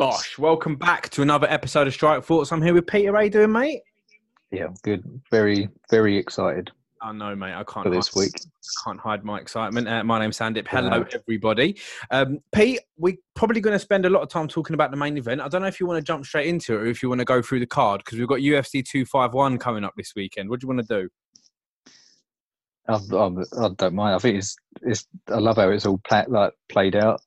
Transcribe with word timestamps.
Bosh, 0.00 0.38
welcome 0.38 0.76
back 0.76 1.10
to 1.10 1.20
another 1.20 1.46
episode 1.50 1.86
of 1.86 1.92
Strike 1.92 2.24
Thoughts. 2.24 2.52
I'm 2.52 2.62
here 2.62 2.72
with 2.72 2.86
Peter. 2.86 3.12
How 3.14 3.20
you 3.20 3.28
doing, 3.28 3.52
mate? 3.52 3.82
Yeah, 4.50 4.68
I'm 4.68 4.74
good. 4.82 5.04
Very, 5.30 5.68
very 5.90 6.16
excited 6.16 6.70
I 7.02 7.12
know, 7.12 7.36
mate. 7.36 7.52
I 7.52 7.62
can't 7.64 7.90
this 7.90 8.08
hide, 8.08 8.18
week. 8.18 8.32
can't 8.82 8.98
hide 8.98 9.24
my 9.24 9.38
excitement. 9.38 9.86
Uh, 9.86 10.02
my 10.02 10.18
name's 10.18 10.38
Sandip. 10.38 10.66
Hello, 10.68 11.04
everybody. 11.12 11.76
Um, 12.10 12.38
Pete, 12.50 12.80
we're 12.96 13.18
probably 13.34 13.60
going 13.60 13.74
to 13.74 13.78
spend 13.78 14.06
a 14.06 14.08
lot 14.08 14.22
of 14.22 14.30
time 14.30 14.48
talking 14.48 14.72
about 14.72 14.90
the 14.90 14.96
main 14.96 15.18
event. 15.18 15.42
I 15.42 15.48
don't 15.48 15.60
know 15.60 15.68
if 15.68 15.78
you 15.80 15.86
want 15.86 15.98
to 15.98 16.02
jump 16.02 16.24
straight 16.24 16.46
into 16.46 16.76
it 16.76 16.78
or 16.78 16.86
if 16.86 17.02
you 17.02 17.10
want 17.10 17.18
to 17.18 17.26
go 17.26 17.42
through 17.42 17.60
the 17.60 17.66
card 17.66 18.00
because 18.02 18.18
we've 18.18 18.26
got 18.26 18.38
UFC 18.38 18.82
251 18.82 19.58
coming 19.58 19.84
up 19.84 19.92
this 19.98 20.14
weekend. 20.16 20.48
What 20.48 20.60
do 20.60 20.64
you 20.66 20.74
want 20.74 20.88
to 20.88 21.02
do? 21.02 21.08
I, 22.88 22.94
I, 22.94 23.66
I 23.66 23.68
don't 23.76 23.94
mind. 23.94 24.14
I 24.14 24.18
think 24.18 24.38
it's, 24.38 24.56
it's. 24.80 25.06
I 25.28 25.36
love 25.40 25.56
how 25.56 25.68
it's 25.68 25.84
all 25.84 26.00
pla- 26.04 26.24
like 26.26 26.54
played 26.70 26.96
out. 26.96 27.20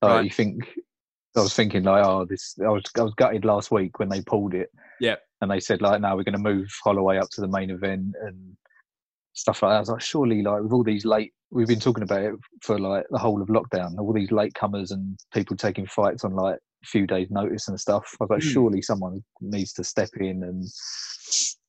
Like 0.00 0.10
Right. 0.12 0.24
you 0.24 0.30
think, 0.30 0.64
I 1.36 1.40
was 1.40 1.54
thinking 1.54 1.84
like, 1.84 2.04
oh, 2.04 2.24
this. 2.24 2.54
I 2.64 2.68
was, 2.68 2.82
I 2.96 3.02
was 3.02 3.14
gutted 3.14 3.44
last 3.44 3.70
week 3.70 3.98
when 3.98 4.08
they 4.08 4.22
pulled 4.22 4.54
it. 4.54 4.70
Yeah. 5.00 5.16
And 5.40 5.50
they 5.50 5.60
said 5.60 5.82
like, 5.82 6.00
no, 6.00 6.16
we're 6.16 6.22
going 6.24 6.32
to 6.32 6.38
move 6.38 6.68
Holloway 6.82 7.18
up 7.18 7.28
to 7.32 7.40
the 7.42 7.48
main 7.48 7.70
event 7.70 8.14
and 8.22 8.56
stuff 9.34 9.62
like 9.62 9.70
that. 9.70 9.76
I 9.76 9.80
was 9.80 9.88
like, 9.90 10.00
surely, 10.00 10.42
like 10.42 10.62
with 10.62 10.72
all 10.72 10.82
these 10.82 11.04
late, 11.04 11.32
we've 11.50 11.66
been 11.66 11.80
talking 11.80 12.02
about 12.02 12.22
it 12.22 12.34
for 12.62 12.78
like 12.78 13.04
the 13.10 13.18
whole 13.18 13.42
of 13.42 13.48
lockdown. 13.48 13.98
All 13.98 14.12
these 14.12 14.32
late 14.32 14.54
comers 14.54 14.90
and 14.92 15.18
people 15.34 15.56
taking 15.56 15.86
fights 15.86 16.24
on 16.24 16.32
like 16.34 16.56
a 16.56 16.86
few 16.86 17.06
days' 17.06 17.30
notice 17.30 17.68
and 17.68 17.78
stuff. 17.78 18.16
I 18.20 18.24
was 18.24 18.30
like, 18.30 18.40
Mm. 18.40 18.52
surely 18.52 18.82
someone 18.82 19.22
needs 19.42 19.72
to 19.74 19.84
step 19.84 20.10
in 20.18 20.42
and 20.42 20.64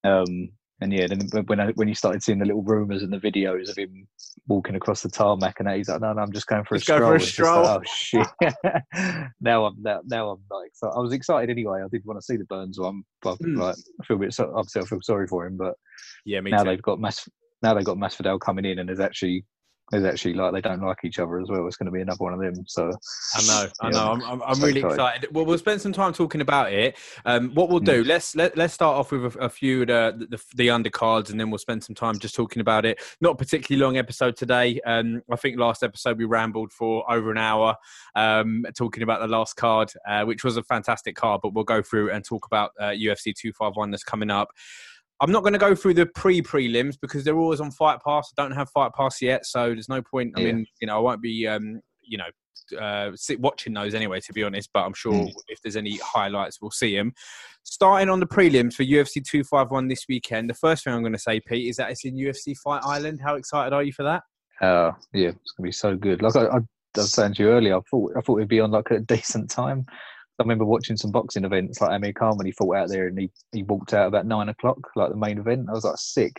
um 0.04 0.50
and 0.82 0.94
yeah, 0.94 1.08
then 1.08 1.28
when 1.48 1.60
I, 1.60 1.68
when 1.72 1.88
you 1.88 1.96
started 1.96 2.22
seeing 2.24 2.40
the 2.40 2.46
little 2.46 2.62
rumours 2.64 3.02
and 3.04 3.12
the 3.12 3.18
videos 3.18 3.70
of 3.70 3.78
him 3.78 4.08
walking 4.48 4.76
across 4.76 5.02
the 5.02 5.10
tarmac 5.10 5.56
and 5.60 5.68
that, 5.68 5.78
he's 5.78 5.90
like, 5.90 6.02
no, 6.02 6.14
no, 6.14 6.22
I'm 6.22 6.32
just 6.32 6.48
going 6.48 6.64
for 6.66 6.76
Just 6.76 6.90
a 6.90 6.92
go 6.94 6.98
for 7.00 7.16
stroll. 7.16 7.16
a 7.16 7.20
just 7.20 7.40
like, 7.40 7.52
oh 7.56 7.82
shit! 7.86 8.28
now 9.42 9.66
I'm 9.66 9.76
now, 9.82 10.02
now 10.06 10.30
I'm 10.32 10.42
like, 10.52 10.68
excited. 10.68 10.94
I 10.96 11.00
was 11.00 11.14
excited 11.14 11.50
anyway. 11.50 11.82
I 11.84 11.88
did 11.92 12.04
want 12.06 12.20
to 12.20 12.26
see 12.26 12.38
the 12.38 12.46
Burns 12.46 12.80
one, 12.80 13.04
but 13.22 13.38
Mm. 13.40 13.58
like, 13.58 13.76
I 14.02 14.06
feel 14.06 14.18
a 14.18 14.20
bit 14.20 14.34
so, 14.34 14.52
obviously 14.56 14.82
I 14.82 14.86
feel 14.86 15.02
sorry 15.02 15.28
for 15.28 15.46
him, 15.48 15.58
but 15.58 15.74
Yeah, 16.26 16.42
me 16.42 16.52
now 16.52 16.64
too. 16.64 16.70
they've 16.70 16.82
got 16.82 17.00
Mas 17.00 17.28
now 17.64 17.74
they've 17.74 17.84
got 17.84 17.98
Masvidal 17.98 18.40
coming 18.40 18.66
in, 18.66 18.80
and 18.80 18.88
there's 18.90 19.00
actually 19.00 19.46
there's 19.92 20.04
actually 20.04 20.34
like 20.34 20.54
they 20.54 20.62
don't 20.62 20.82
like 20.82 20.98
each 21.04 21.18
other 21.18 21.40
as 21.40 21.50
well. 21.50 21.66
It's 21.66 21.78
going 21.78 21.86
to 21.86 21.92
be 21.92 22.02
another 22.02 22.18
one 22.18 22.34
of 22.34 22.40
them. 22.40 22.66
So 22.68 22.92
I 23.36 23.48
know, 23.48 23.68
I 23.82 23.90
know. 23.90 24.12
I'm, 24.12 24.22
I'm, 24.24 24.44
I'm 24.44 24.56
so 24.56 24.68
really 24.68 24.82
excited. 24.82 24.96
excited. 24.96 25.36
Well, 25.36 25.46
we'll 25.46 25.58
spend 25.58 25.82
some 25.82 25.94
time 25.94 26.12
talking 26.12 26.42
about 26.42 26.74
it. 26.74 26.98
Um, 27.26 27.52
what 27.54 27.70
we'll 27.70 27.80
do, 27.80 28.04
let's 28.04 28.36
let, 28.36 28.58
let's 28.58 28.74
start 28.74 28.98
off 28.98 29.12
with 29.12 29.36
a, 29.36 29.40
a 29.40 29.50
few 29.50 29.84
of 29.84 29.88
the, 29.88 30.28
the 30.30 30.44
the 30.56 30.68
undercards, 30.68 31.30
and 31.30 31.40
then 31.40 31.50
we'll 31.50 31.58
spend 31.58 31.84
some 31.84 31.96
time 31.96 32.20
just 32.20 32.36
talking 32.36 32.60
about 32.60 32.86
it. 32.86 33.00
Not 33.22 33.32
a 33.32 33.36
particularly 33.36 33.82
long 33.82 33.98
episode 33.98 34.36
today. 34.36 34.80
Um, 34.86 35.22
I 35.32 35.38
think 35.38 35.58
last 35.58 35.84
episode 35.84 36.18
we 36.18 36.26
rambled 36.26 36.74
for 36.74 37.10
over 37.10 37.32
an 37.32 37.38
hour, 37.38 37.78
um, 38.16 38.66
talking 38.76 39.04
about 39.04 39.22
the 39.22 39.28
last 39.28 39.56
card, 39.56 39.94
uh, 40.08 40.26
which 40.26 40.44
was 40.44 40.58
a 40.58 40.64
fantastic 40.64 41.16
card. 41.16 41.40
But 41.42 41.54
we'll 41.54 41.64
go 41.64 41.82
through 41.82 42.12
and 42.12 42.26
talk 42.26 42.46
about 42.46 42.72
uh, 42.80 42.90
UFC 42.90 43.34
251 43.34 43.92
that's 43.92 44.04
coming 44.04 44.32
up. 44.32 44.50
I'm 45.20 45.32
not 45.32 45.42
going 45.44 45.54
to 45.54 45.60
go 45.60 45.74
through 45.76 45.96
the 45.96 46.06
pre 46.06 46.42
prelims 46.42 46.96
because 47.02 47.24
they're 47.24 47.38
always 47.38 47.60
on 47.60 47.72
Fight 47.72 48.00
Pass. 48.06 48.32
I 48.38 48.42
don't 48.42 48.52
have 48.52 48.70
Fight 48.70 48.92
Pass 48.96 49.22
yet, 49.22 49.46
so 49.46 49.70
there's 49.70 49.90
no 49.90 50.02
point. 50.02 50.34
I 50.36 50.42
Yeah. 50.42 50.46
mean, 50.54 50.66
you 50.80 50.88
know, 50.88 50.98
I 50.98 51.00
won't 51.00 51.22
be, 51.22 51.48
um, 51.48 51.82
you 52.02 52.18
know, 52.18 52.78
uh, 52.80 53.12
sit 53.16 53.40
watching 53.40 53.74
those 53.74 53.94
anyway, 53.96 54.20
to 54.20 54.34
be 54.34 54.44
honest. 54.44 54.70
But 54.74 54.86
I'm 54.86 54.94
sure 54.94 55.14
Mm. 55.14 55.34
if 55.48 55.62
there's 55.62 55.76
any 55.78 55.98
highlights, 55.98 56.62
we'll 56.62 56.72
see 56.72 56.96
them. 56.96 57.14
Starting 57.64 58.10
on 58.10 58.20
the 58.20 58.28
prelims 58.28 58.74
for 58.74 58.84
UFC 58.84 59.22
251 59.22 59.88
this 59.88 60.06
weekend, 60.08 60.50
the 60.50 60.54
first 60.54 60.84
thing 60.84 60.94
I'm 60.94 61.02
going 61.02 61.14
to 61.14 61.20
say, 61.20 61.40
Pete, 61.40 61.68
is 61.70 61.78
that 61.78 61.92
it's 61.92 62.06
in 62.06 62.16
UFC 62.16 62.54
Fight 62.56 62.82
Island. 62.84 63.22
How 63.24 63.36
excited 63.36 63.74
are 63.74 63.84
you 63.84 63.94
for 63.94 64.04
that? 64.04 64.24
uh, 64.62 64.92
yeah, 65.14 65.30
it's 65.30 65.52
going 65.52 65.58
to 65.58 65.62
be 65.64 65.72
so 65.72 65.96
good. 65.96 66.22
Like 66.24 66.36
I, 66.36 66.46
I, 66.46 66.58
I 66.58 66.62
was 66.96 67.12
saying 67.12 67.36
to 67.36 67.44
you 67.44 67.50
earlier, 67.50 67.78
I 67.78 67.82
thought 67.92 68.14
I 68.18 68.22
thought 68.22 68.38
it'd 68.38 68.50
be 68.50 68.60
on 68.60 68.72
like 68.72 68.90
a 68.92 69.00
decent 69.00 69.50
time. 69.52 69.86
I 70.40 70.44
remember 70.44 70.66
watching 70.66 70.98
some 70.98 71.12
boxing 71.12 71.46
events 71.46 71.82
like 71.82 71.92
Amir 71.92 72.14
Khan 72.14 72.38
when 72.38 72.46
he 72.46 72.52
fought 72.52 72.76
out 72.76 72.90
there 72.90 73.08
and 73.08 73.18
he, 73.20 73.32
he 73.52 73.64
walked 73.64 73.94
out 73.94 74.08
about 74.08 74.26
nine 74.28 74.50
o'clock, 74.50 74.78
like 74.96 75.10
the 75.10 75.18
main 75.18 75.40
event. 75.40 75.68
I 75.70 75.74
was 75.74 75.84
like 75.84 75.98
sick. 75.98 76.38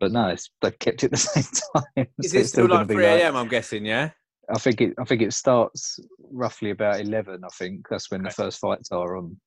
But 0.00 0.12
no, 0.12 0.28
it's, 0.28 0.50
they've 0.60 0.78
kept 0.78 1.04
it 1.04 1.10
the 1.12 1.16
same 1.16 1.44
time. 1.74 2.06
Is 2.22 2.32
So 2.32 2.38
it 2.38 2.46
still 2.46 2.66
gonna 2.68 2.80
like 2.80 2.88
3 2.90 3.04
a.m.? 3.04 3.36
I'm 3.36 3.48
guessing, 3.48 3.86
yeah. 3.86 4.10
I 4.52 4.58
think 4.58 4.80
it. 4.80 4.94
I 4.98 5.04
think 5.04 5.22
it 5.22 5.32
starts 5.32 6.00
roughly 6.18 6.70
about 6.70 7.00
eleven. 7.00 7.42
I 7.44 7.48
think 7.56 7.86
that's 7.88 8.10
when 8.10 8.20
Okay. 8.22 8.28
the 8.30 8.34
first 8.34 8.58
fights 8.58 8.90
are 8.90 9.16
on 9.16 9.40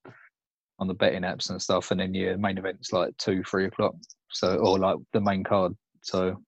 on 0.79 0.87
the 0.87 0.93
betting 0.93 1.21
apps 1.23 1.49
and 1.49 1.61
stuff. 1.61 1.91
And 1.91 1.99
then 1.99 2.13
yeah, 2.13 2.35
main 2.37 2.57
event's 2.57 2.93
like 2.93 3.15
two, 3.17 3.43
three 3.43 3.65
o'clock. 3.65 3.93
So 4.31 4.55
or 4.55 4.79
like 4.79 4.95
the 5.11 5.19
main 5.19 5.43
card. 5.43 5.73
So 6.01 6.41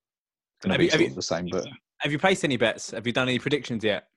Have 0.66 0.78
be 0.80 0.86
you- 0.86 0.92
have 0.92 1.02
you- 1.02 1.14
the 1.14 1.22
same. 1.22 1.50
But 1.52 1.68
Have 2.00 2.12
you 2.14 2.18
placed 2.18 2.46
any 2.46 2.56
bets? 2.56 2.92
Have 2.92 3.06
you 3.06 3.12
done 3.14 3.28
any 3.28 3.38
predictions 3.38 3.84
yet? 3.84 4.08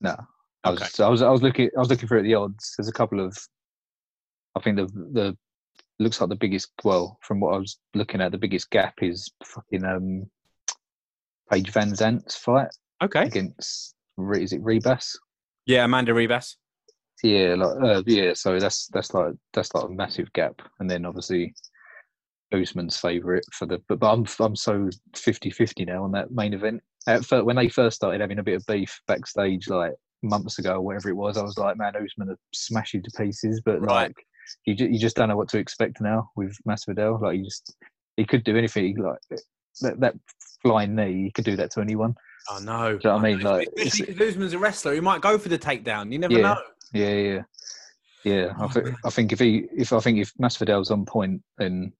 no, 0.00 0.16
I 0.64 0.70
was, 0.70 0.82
Okay. 0.82 1.04
I 1.04 1.08
was 1.08 1.22
I 1.22 1.30
was 1.30 1.42
looking 1.42 1.70
I 1.76 1.80
was 1.80 1.88
looking 1.90 2.08
for 2.08 2.22
the 2.22 2.34
odds. 2.34 2.74
There's 2.76 2.88
a 2.88 2.92
couple 2.92 3.24
of 3.24 3.36
I 4.56 4.60
think 4.60 4.76
the 4.76 4.86
the 5.12 5.36
looks 5.98 6.20
like 6.20 6.30
the 6.30 6.36
biggest 6.36 6.70
well 6.84 7.18
from 7.22 7.40
what 7.40 7.54
I 7.54 7.58
was 7.58 7.78
looking 7.94 8.20
at 8.20 8.32
the 8.32 8.38
biggest 8.38 8.70
gap 8.70 8.94
is 9.02 9.30
fucking 9.44 9.84
um 9.84 10.26
Paige 11.50 11.72
VanZant's 11.72 12.36
fight 12.36 12.68
Okay. 13.02 13.22
against 13.22 13.94
is 14.34 14.52
it 14.52 14.62
Ribas? 14.62 15.16
Yeah, 15.66 15.84
Amanda 15.84 16.12
Ribas. 16.12 16.56
Yeah, 17.22 17.54
like 17.54 17.82
uh, 17.82 18.02
yeah. 18.06 18.34
So 18.34 18.58
that's 18.58 18.86
that's 18.88 19.14
like 19.14 19.32
that's 19.52 19.74
like 19.74 19.84
a 19.84 19.88
massive 19.88 20.32
gap, 20.32 20.60
and 20.78 20.90
then 20.90 21.04
obviously 21.04 21.54
Usman's 22.52 22.96
favourite 22.96 23.44
for 23.52 23.66
the. 23.66 23.78
But, 23.88 24.00
but 24.00 24.12
I'm 24.12 24.26
I'm 24.40 24.56
so 24.56 24.88
50-50 25.14 25.86
now 25.86 26.04
on 26.04 26.12
that 26.12 26.30
main 26.30 26.54
event. 26.54 26.82
At 27.06 27.24
first, 27.24 27.44
when 27.44 27.56
they 27.56 27.68
first 27.68 27.96
started 27.96 28.20
having 28.20 28.38
a 28.38 28.42
bit 28.42 28.56
of 28.56 28.66
beef 28.66 29.00
backstage, 29.06 29.68
like 29.68 29.92
months 30.22 30.58
ago 30.58 30.74
or 30.74 30.80
whatever 30.80 31.08
it 31.08 31.16
was, 31.16 31.36
I 31.36 31.42
was 31.42 31.56
like, 31.58 31.76
man, 31.76 31.94
Usman 31.96 32.28
would 32.28 32.36
smash 32.54 32.94
you 32.94 33.02
to 33.02 33.10
pieces. 33.16 33.60
But 33.64 33.80
Right. 33.80 34.08
like, 34.08 34.16
you 34.66 34.74
ju- 34.74 34.88
you 34.88 34.98
just 34.98 35.16
don't 35.16 35.28
know 35.28 35.36
what 35.36 35.48
to 35.50 35.58
expect 35.58 36.00
now 36.00 36.30
with 36.36 36.56
Masvidal. 36.68 37.20
Like, 37.20 37.36
he 37.36 37.42
just 37.42 37.74
he 38.16 38.24
could 38.24 38.44
do 38.44 38.56
anything. 38.56 38.96
Like 38.98 39.18
that 39.80 40.00
that 40.00 40.14
flying 40.62 40.94
knee, 40.94 41.24
he 41.24 41.30
could 41.30 41.44
do 41.44 41.56
that 41.56 41.70
to 41.72 41.80
anyone. 41.80 42.14
Oh 42.50 42.58
no! 42.58 42.96
Do 42.96 43.08
you 43.08 43.10
know 43.10 43.16
what 43.16 43.24
I 43.24 43.28
mean? 43.34 43.38
know. 43.40 43.52
Like, 43.52 44.20
Usman's 44.20 44.52
a 44.54 44.58
wrestler, 44.58 44.94
he 44.94 45.00
might 45.00 45.20
go 45.20 45.38
for 45.38 45.48
the 45.48 45.58
takedown. 45.58 46.12
You 46.12 46.18
never 46.18 46.34
Yeah. 46.34 46.40
know. 46.42 46.58
Yeah, 46.92 47.14
yeah, 47.14 47.42
yeah. 48.24 48.52
I, 48.58 48.64
Oh, 48.64 48.68
think. 48.68 48.88
I 49.04 49.10
think 49.10 49.32
if 49.32 49.38
he, 49.38 49.68
if 49.76 49.92
I 49.92 50.00
think 50.00 50.18
if 50.18 50.34
Masvidal's 50.34 50.90
on 50.90 51.04
point, 51.04 51.42
then 51.58 51.92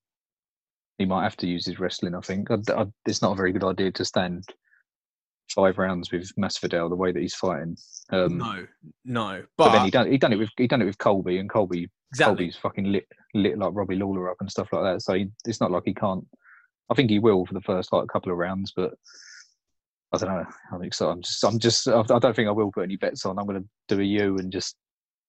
he 0.98 1.04
might 1.04 1.22
have 1.22 1.36
to 1.38 1.46
use 1.46 1.64
his 1.66 1.78
wrestling. 1.78 2.14
I 2.16 2.20
think 2.20 2.50
I, 2.50 2.56
I, 2.74 2.86
it's 3.06 3.22
not 3.22 3.32
a 3.32 3.36
very 3.36 3.52
good 3.52 3.64
idea 3.64 3.92
to 3.92 4.04
stand 4.04 4.44
five 5.54 5.78
rounds 5.78 6.10
with 6.12 6.30
Masvidal 6.36 6.88
the 6.88 6.96
way 6.96 7.12
that 7.12 7.20
he's 7.20 7.34
fighting. 7.34 7.76
Um, 8.10 8.38
no, 8.38 8.66
no. 9.04 9.42
but, 9.56 9.66
But, 9.66 9.72
then 9.72 9.84
he 9.84 9.90
done 9.90 10.10
he 10.10 10.18
done 10.18 10.32
it 10.32 10.38
with 10.38 10.50
he 10.56 10.66
done 10.66 10.82
it 10.82 10.86
with 10.86 10.98
Colby, 10.98 11.38
and 11.38 11.50
Colby 11.50 11.88
exactly. 12.12 12.46
Colby's 12.46 12.56
fucking 12.56 12.84
lit 12.92 13.06
lit 13.34 13.58
like 13.58 13.72
Robbie 13.72 13.96
Lawler 13.96 14.30
up 14.30 14.36
and 14.40 14.50
stuff 14.50 14.68
like 14.72 14.82
that. 14.82 15.02
So 15.02 15.14
he, 15.14 15.28
it's 15.46 15.60
not 15.60 15.70
like 15.70 15.84
he 15.84 15.94
can't. 15.94 16.24
I 16.90 16.94
think 16.94 17.10
he 17.10 17.18
will 17.18 17.46
for 17.46 17.54
the 17.54 17.60
first 17.60 17.92
like 17.92 18.08
couple 18.08 18.32
of 18.32 18.38
rounds, 18.38 18.72
but. 18.74 18.92
I 20.12 20.18
don't 20.18 20.28
know. 20.28 20.44
I 20.72 20.78
think 20.78 20.92
so. 20.92 21.08
I'm 21.08 21.22
just. 21.22 21.44
I'm 21.44 21.60
just. 21.60 21.86
I 21.86 22.02
don't 22.02 22.34
think 22.34 22.48
I 22.48 22.50
will 22.50 22.72
put 22.72 22.82
any 22.82 22.96
bets 22.96 23.24
on. 23.24 23.38
I'm 23.38 23.46
going 23.46 23.62
to 23.62 23.68
do 23.86 24.00
a 24.00 24.04
U 24.04 24.38
and 24.38 24.50
just 24.50 24.74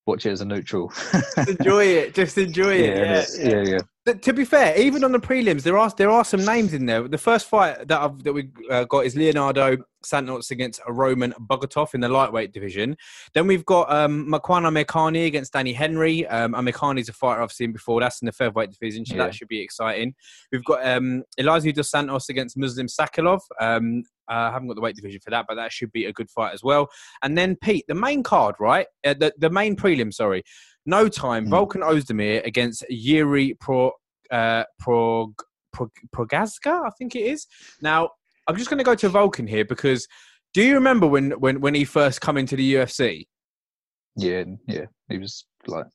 watch 0.07 0.25
it 0.25 0.31
as 0.31 0.41
a 0.41 0.45
neutral. 0.45 0.91
Just 1.13 1.37
enjoy 1.37 1.85
it. 1.85 2.13
Just 2.13 2.37
enjoy 2.37 2.73
it. 2.73 2.97
Yeah. 2.97 3.25
yeah, 3.37 3.61
yeah. 3.61 3.63
Th- 3.63 3.83
To 4.07 4.33
be 4.33 4.45
fair, 4.45 4.75
even 4.79 5.03
on 5.03 5.11
the 5.11 5.19
prelims, 5.19 5.61
there 5.61 5.77
are 5.77 5.91
there 5.95 6.09
are 6.09 6.25
some 6.25 6.43
names 6.43 6.73
in 6.73 6.87
there. 6.87 7.07
The 7.07 7.19
first 7.19 7.47
fight 7.47 7.87
that 7.87 8.01
I've, 8.01 8.23
that 8.23 8.33
we 8.33 8.49
uh, 8.71 8.85
got 8.85 9.05
is 9.05 9.15
Leonardo 9.15 9.77
Santos 10.03 10.49
against 10.49 10.81
Roman 10.87 11.33
Bogatov 11.33 11.93
in 11.93 12.01
the 12.01 12.09
lightweight 12.09 12.51
division. 12.51 12.97
Then 13.35 13.45
we've 13.45 13.63
got 13.63 13.91
um, 13.93 14.25
Makwan 14.27 14.63
Amirkhani 14.63 15.27
against 15.27 15.53
Danny 15.53 15.73
Henry. 15.73 16.25
Um, 16.25 16.53
Amirkhani's 16.53 17.09
a 17.09 17.13
fighter 17.13 17.43
I've 17.43 17.51
seen 17.51 17.73
before. 17.73 17.99
That's 17.99 18.23
in 18.23 18.25
the 18.25 18.31
featherweight 18.31 18.71
division, 18.71 19.05
so 19.05 19.13
Yeah. 19.13 19.25
that 19.25 19.35
should 19.35 19.47
be 19.49 19.61
exciting. 19.61 20.15
We've 20.51 20.65
got 20.65 20.83
um, 20.83 21.21
Elizeu 21.39 21.71
Dos 21.71 21.91
Santos 21.91 22.27
against 22.29 22.57
Muslim 22.57 22.87
Salikhov. 22.87 23.41
Um, 23.59 24.01
uh, 24.27 24.33
I 24.33 24.51
haven't 24.51 24.67
got 24.69 24.75
the 24.75 24.81
weight 24.81 24.95
division 24.95 25.21
for 25.23 25.29
that, 25.29 25.45
but 25.47 25.55
that 25.55 25.71
should 25.71 25.91
be 25.91 26.05
a 26.05 26.13
good 26.13 26.31
fight 26.31 26.55
as 26.55 26.63
well. 26.63 26.89
And 27.21 27.37
then 27.37 27.55
Pete, 27.55 27.85
the 27.87 27.93
main 27.93 28.23
card, 28.23 28.55
right? 28.59 28.87
Uh, 29.05 29.13
the 29.13 29.31
the 29.37 29.51
main 29.51 29.75
prelim, 29.75 30.11
sorry. 30.11 30.41
No 30.87 31.07
time. 31.07 31.45
Mm. 31.45 31.49
Volkan 31.51 31.83
Ozdemir 31.87 32.43
against 32.43 32.83
Yuri 32.89 33.53
Pro 33.59 33.91
uh, 34.31 34.63
Prog, 34.79 35.33
Prog, 35.73 35.91
Progazka, 36.15 36.85
I 36.85 36.89
think 36.97 37.15
it 37.15 37.25
is. 37.25 37.47
Now, 37.81 38.09
I'm 38.47 38.57
just 38.57 38.69
going 38.69 38.79
to 38.79 38.83
go 38.83 38.95
to 38.95 39.09
Volkan 39.09 39.47
here 39.47 39.65
because 39.65 40.07
do 40.53 40.63
you 40.63 40.73
remember 40.73 41.07
when, 41.07 41.31
when, 41.31 41.61
when 41.61 41.73
he 41.73 41.85
first 41.85 42.21
come 42.21 42.37
into 42.37 42.55
the 42.55 42.75
UFC? 42.75 43.27
Yeah, 44.15 44.43
yeah. 44.67 44.85
He 45.09 45.17
was 45.17 45.45
like 45.67 45.85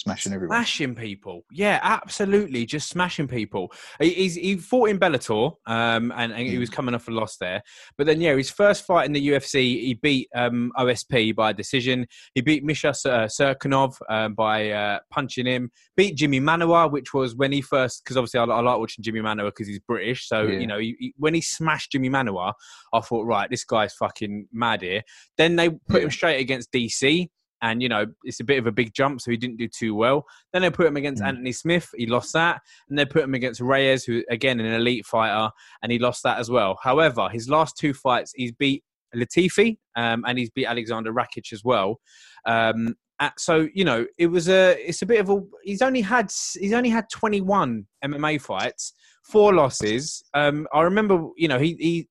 smashing 0.00 0.32
everyone. 0.32 0.56
Smashing 0.56 0.94
people. 0.94 1.44
Yeah, 1.52 1.78
absolutely. 1.82 2.66
Just 2.66 2.88
smashing 2.88 3.28
people. 3.28 3.72
He, 4.00 4.10
he's, 4.10 4.34
he 4.34 4.56
fought 4.56 4.90
in 4.90 4.98
Bellator 4.98 5.52
um, 5.66 6.12
and, 6.16 6.32
and 6.32 6.46
he 6.46 6.58
was 6.58 6.70
coming 6.70 6.94
off 6.94 7.08
a 7.08 7.10
loss 7.10 7.36
there. 7.36 7.62
But 7.96 8.06
then, 8.06 8.20
yeah, 8.20 8.34
his 8.34 8.50
first 8.50 8.84
fight 8.84 9.06
in 9.06 9.12
the 9.12 9.28
UFC, 9.28 9.54
he 9.80 9.94
beat 9.94 10.28
um, 10.34 10.72
OSP 10.78 11.34
by 11.34 11.52
decision. 11.52 12.06
He 12.34 12.40
beat 12.40 12.64
Misha 12.64 12.92
Sir- 12.94 13.26
Cirkunov 13.26 13.96
um, 14.08 14.34
by 14.34 14.70
uh, 14.70 14.98
punching 15.10 15.46
him. 15.46 15.70
Beat 15.96 16.16
Jimmy 16.16 16.40
Manuwa, 16.40 16.90
which 16.90 17.14
was 17.14 17.34
when 17.36 17.52
he 17.52 17.60
first, 17.60 18.02
because 18.04 18.16
obviously 18.16 18.40
I, 18.40 18.44
I 18.44 18.60
like 18.60 18.78
watching 18.78 19.02
Jimmy 19.04 19.20
Manuwa 19.20 19.46
because 19.46 19.68
he's 19.68 19.78
British. 19.80 20.28
So, 20.28 20.42
Yeah. 20.42 20.58
you 20.58 20.66
know, 20.66 20.78
he, 20.78 20.96
he- 20.98 21.14
when 21.16 21.34
he 21.34 21.40
smashed 21.40 21.92
Jimmy 21.92 22.10
Manuwa, 22.10 22.52
I 22.92 23.00
thought, 23.00 23.24
right, 23.26 23.48
this 23.50 23.64
guy's 23.64 23.94
fucking 23.94 24.48
mad 24.52 24.82
here. 24.82 25.02
Then 25.36 25.56
they 25.56 25.70
put 25.70 26.02
him 26.02 26.10
straight 26.10 26.40
against 26.40 26.72
DC. 26.72 27.28
And 27.62 27.82
you 27.82 27.88
know 27.88 28.06
it's 28.24 28.40
a 28.40 28.44
bit 28.44 28.58
of 28.58 28.66
a 28.66 28.72
big 28.72 28.94
jump, 28.94 29.20
so 29.20 29.30
he 29.30 29.36
didn't 29.36 29.56
do 29.56 29.68
too 29.68 29.94
well. 29.94 30.24
Then 30.52 30.62
they 30.62 30.70
put 30.70 30.86
him 30.86 30.96
against 30.96 31.22
Mm. 31.22 31.28
Anthony 31.28 31.52
Smith, 31.52 31.90
he 31.96 32.06
lost 32.06 32.32
that, 32.34 32.60
and 32.88 32.98
they 32.98 33.04
put 33.04 33.24
him 33.24 33.34
against 33.34 33.60
Reyes, 33.60 34.04
who 34.04 34.22
again 34.30 34.60
an 34.60 34.66
elite 34.66 35.06
fighter, 35.06 35.50
and 35.82 35.90
he 35.90 35.98
lost 35.98 36.22
that 36.22 36.38
as 36.38 36.50
well. 36.50 36.78
However, 36.82 37.28
his 37.28 37.48
last 37.48 37.76
two 37.76 37.94
fights, 37.94 38.32
he's 38.34 38.52
beat 38.52 38.84
Latifi 39.14 39.78
um, 39.96 40.24
and 40.26 40.38
he's 40.38 40.50
beat 40.50 40.66
Alexander 40.66 41.12
Rakic 41.12 41.52
as 41.52 41.64
well. 41.64 42.00
Um, 42.46 42.96
so 43.38 43.68
you 43.72 43.84
know 43.84 44.04
it 44.18 44.26
was 44.26 44.48
a 44.48 44.72
it's 44.86 45.02
a 45.02 45.06
bit 45.06 45.20
of 45.20 45.30
a 45.30 45.40
he's 45.62 45.82
only 45.82 46.00
had 46.00 46.30
he's 46.58 46.72
only 46.72 46.90
had 46.90 47.08
21 47.10 47.86
MMA 48.04 48.40
fights, 48.40 48.92
four 49.22 49.54
losses. 49.54 50.22
Um, 50.34 50.66
I 50.72 50.82
remember 50.82 51.28
you 51.36 51.48
know 51.48 51.58
he 51.58 51.76
he 51.78 52.08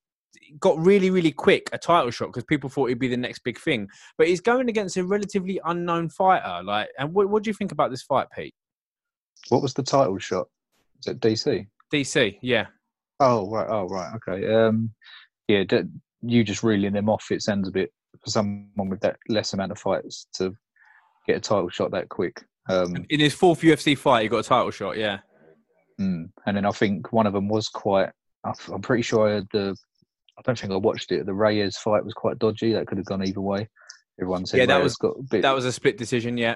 got 0.60 0.78
really 0.78 1.10
really 1.10 1.32
quick 1.32 1.70
a 1.74 1.78
title 1.78 2.12
shot 2.12 2.28
because 2.28 2.44
people 2.44 2.70
thought 2.70 2.90
he'd 2.90 3.00
be 3.00 3.08
the 3.08 3.18
next 3.18 3.40
big 3.40 3.60
thing, 3.60 3.88
but 4.18 4.28
he's 4.28 4.42
going 4.42 4.70
against 4.70 4.98
a 4.98 5.04
relatively 5.04 5.60
unknown 5.66 6.10
fighter. 6.10 6.64
Like, 6.64 6.90
and 6.98 7.14
what, 7.14 7.30
what 7.30 7.44
do 7.44 7.50
you 7.50 7.54
think 7.54 7.72
about 7.72 7.92
this 7.92 8.04
fight, 8.04 8.28
Pete? 8.36 8.54
What 9.50 9.62
was 9.62 9.74
the 9.74 9.84
title 9.84 10.18
shot? 10.20 10.48
Is 11.00 11.08
it 11.08 11.20
DC? 11.20 11.68
DC, 11.94 12.38
yeah. 12.42 12.68
Oh 13.20 13.50
right. 13.50 13.68
Oh 13.70 13.88
right. 13.88 14.14
Okay. 14.16 14.54
Um, 14.54 14.92
yeah. 15.48 15.64
D- 15.64 15.84
you 16.22 16.44
just 16.44 16.64
reeling 16.64 16.94
them 16.94 17.10
off. 17.10 17.32
It 17.32 17.42
sounds 17.42 17.68
a 17.68 17.72
bit 17.72 17.92
for 18.24 18.30
someone 18.30 18.90
with 18.90 19.02
that 19.02 19.18
less 19.28 19.54
amount 19.54 19.72
of 19.72 19.80
fights 19.80 20.28
to 20.36 20.56
get 21.28 21.38
a 21.38 21.42
title 21.42 21.70
shot 21.70 21.92
that 21.92 22.10
quick. 22.10 22.44
Um, 22.70 23.06
In 23.10 23.20
his 23.20 23.34
fourth 23.34 23.62
UFC 23.62 23.98
fight, 23.98 24.24
he 24.24 24.30
got 24.30 24.40
a 24.40 24.44
title 24.44 24.72
shot. 24.72 24.98
Yeah. 24.98 25.20
mm. 26.00 26.30
And 26.46 26.58
then 26.58 26.66
I 26.66 26.72
think 26.72 27.12
one 27.12 27.28
of 27.28 27.34
them 27.34 27.50
was 27.50 27.68
quite. 27.68 28.10
I'm 28.46 28.82
pretty 28.82 29.04
sure 29.04 29.30
I 29.30 29.34
had 29.36 29.48
the. 29.54 29.76
I 30.38 30.42
don't 30.44 30.58
think 30.58 30.74
I 30.74 30.78
watched 30.78 31.12
it. 31.12 31.26
The 31.26 31.34
Reyes 31.34 31.78
fight 31.78 32.04
was 32.04 32.14
quite 32.14 32.40
dodgy. 32.40 32.74
That 32.74 32.88
could 32.88 32.98
have 32.98 33.06
gone 33.06 33.26
either 33.26 33.42
way. 33.42 33.70
Everyone 34.20 34.46
said 34.46 34.58
Yeah, 34.60 34.66
that 34.68 34.78
Reyes 34.78 34.84
was- 34.84 34.96
got 34.98 35.20
a 35.20 35.24
bit. 35.24 35.42
That 35.42 35.56
was 35.56 35.66
a 35.66 35.72
split 35.72 35.98
decision. 35.98 36.38
Yeah. 36.38 36.56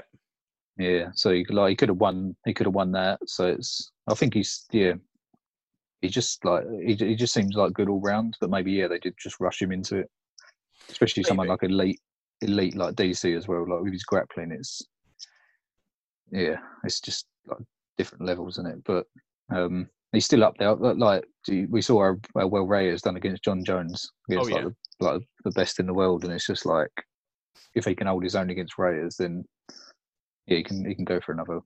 Yeah, 0.80 1.08
so 1.16 1.32
he, 1.32 1.44
like 1.50 1.72
he 1.72 1.76
could 1.76 1.90
have 1.90 1.98
won. 1.98 2.36
He 2.46 2.54
could 2.54 2.68
have 2.68 2.76
won 2.76 2.92
that. 2.92 3.20
So 3.26 3.48
it's. 3.48 3.92
I 4.08 4.14
think 4.14 4.36
he's 4.36 4.66
yeah. 4.72 4.94
He 6.02 6.08
just 6.08 6.46
like 6.46 6.66
he, 6.86 6.94
he 6.94 7.16
just 7.16 7.34
seems 7.34 7.56
like 7.56 7.74
good 7.74 7.90
all 7.90 8.00
round. 8.00 8.38
But 8.40 8.52
maybe 8.52 8.74
yeah, 8.74 8.88
they 8.88 9.00
did 9.00 9.16
just 9.20 9.40
rush 9.40 9.60
him 9.60 9.72
into 9.72 9.98
it. 9.98 10.10
Especially 10.90 11.24
someone 11.24 11.48
Maybe. 11.48 11.54
like 11.54 11.64
elite, 11.72 12.00
elite 12.42 12.76
like 12.76 12.94
DC 12.94 13.36
as 13.36 13.48
well. 13.48 13.66
Like 13.68 13.82
with 13.82 13.94
his 13.94 14.04
grappling, 14.04 14.52
it's 14.52 14.84
yeah, 16.32 16.58
it's 16.84 17.00
just 17.02 17.26
like 17.48 17.58
different 17.98 18.26
levels, 18.26 18.60
isn't 18.60 18.68
it? 18.72 18.84
But 18.86 19.06
um, 19.50 19.90
he's 20.12 20.26
still 20.26 20.44
up 20.44 20.56
there. 20.58 20.74
Like, 20.76 20.98
like 20.98 21.26
do 21.46 21.56
you- 21.56 21.68
we 21.70 21.82
saw 21.82 22.04
how, 22.04 22.16
how 22.40 22.48
well 22.48 22.66
Ray 22.68 22.90
has 22.90 23.02
done 23.02 23.18
against 23.18 23.44
John 23.44 23.64
Jones. 23.64 24.10
Against, 24.30 24.52
Oh, 24.52 24.56
like, 24.56 24.64
the, 25.00 25.06
like 25.06 25.22
the 25.44 25.52
best 25.52 25.80
in 25.80 25.86
the 25.88 25.94
world, 25.94 26.24
and 26.24 26.34
it's 26.34 26.48
just 26.48 26.66
like 26.66 26.92
if 27.76 27.86
he 27.86 27.96
can 27.96 28.08
hold 28.08 28.24
his 28.24 28.36
own 28.36 28.50
against 28.50 28.78
Reyes, 28.78 29.18
then 29.18 29.44
yeah, 30.48 30.58
he 30.58 30.64
can 30.64 30.86
he 30.86 30.96
can 30.96 31.06
go 31.06 31.20
for 31.20 31.32
another 31.34 31.60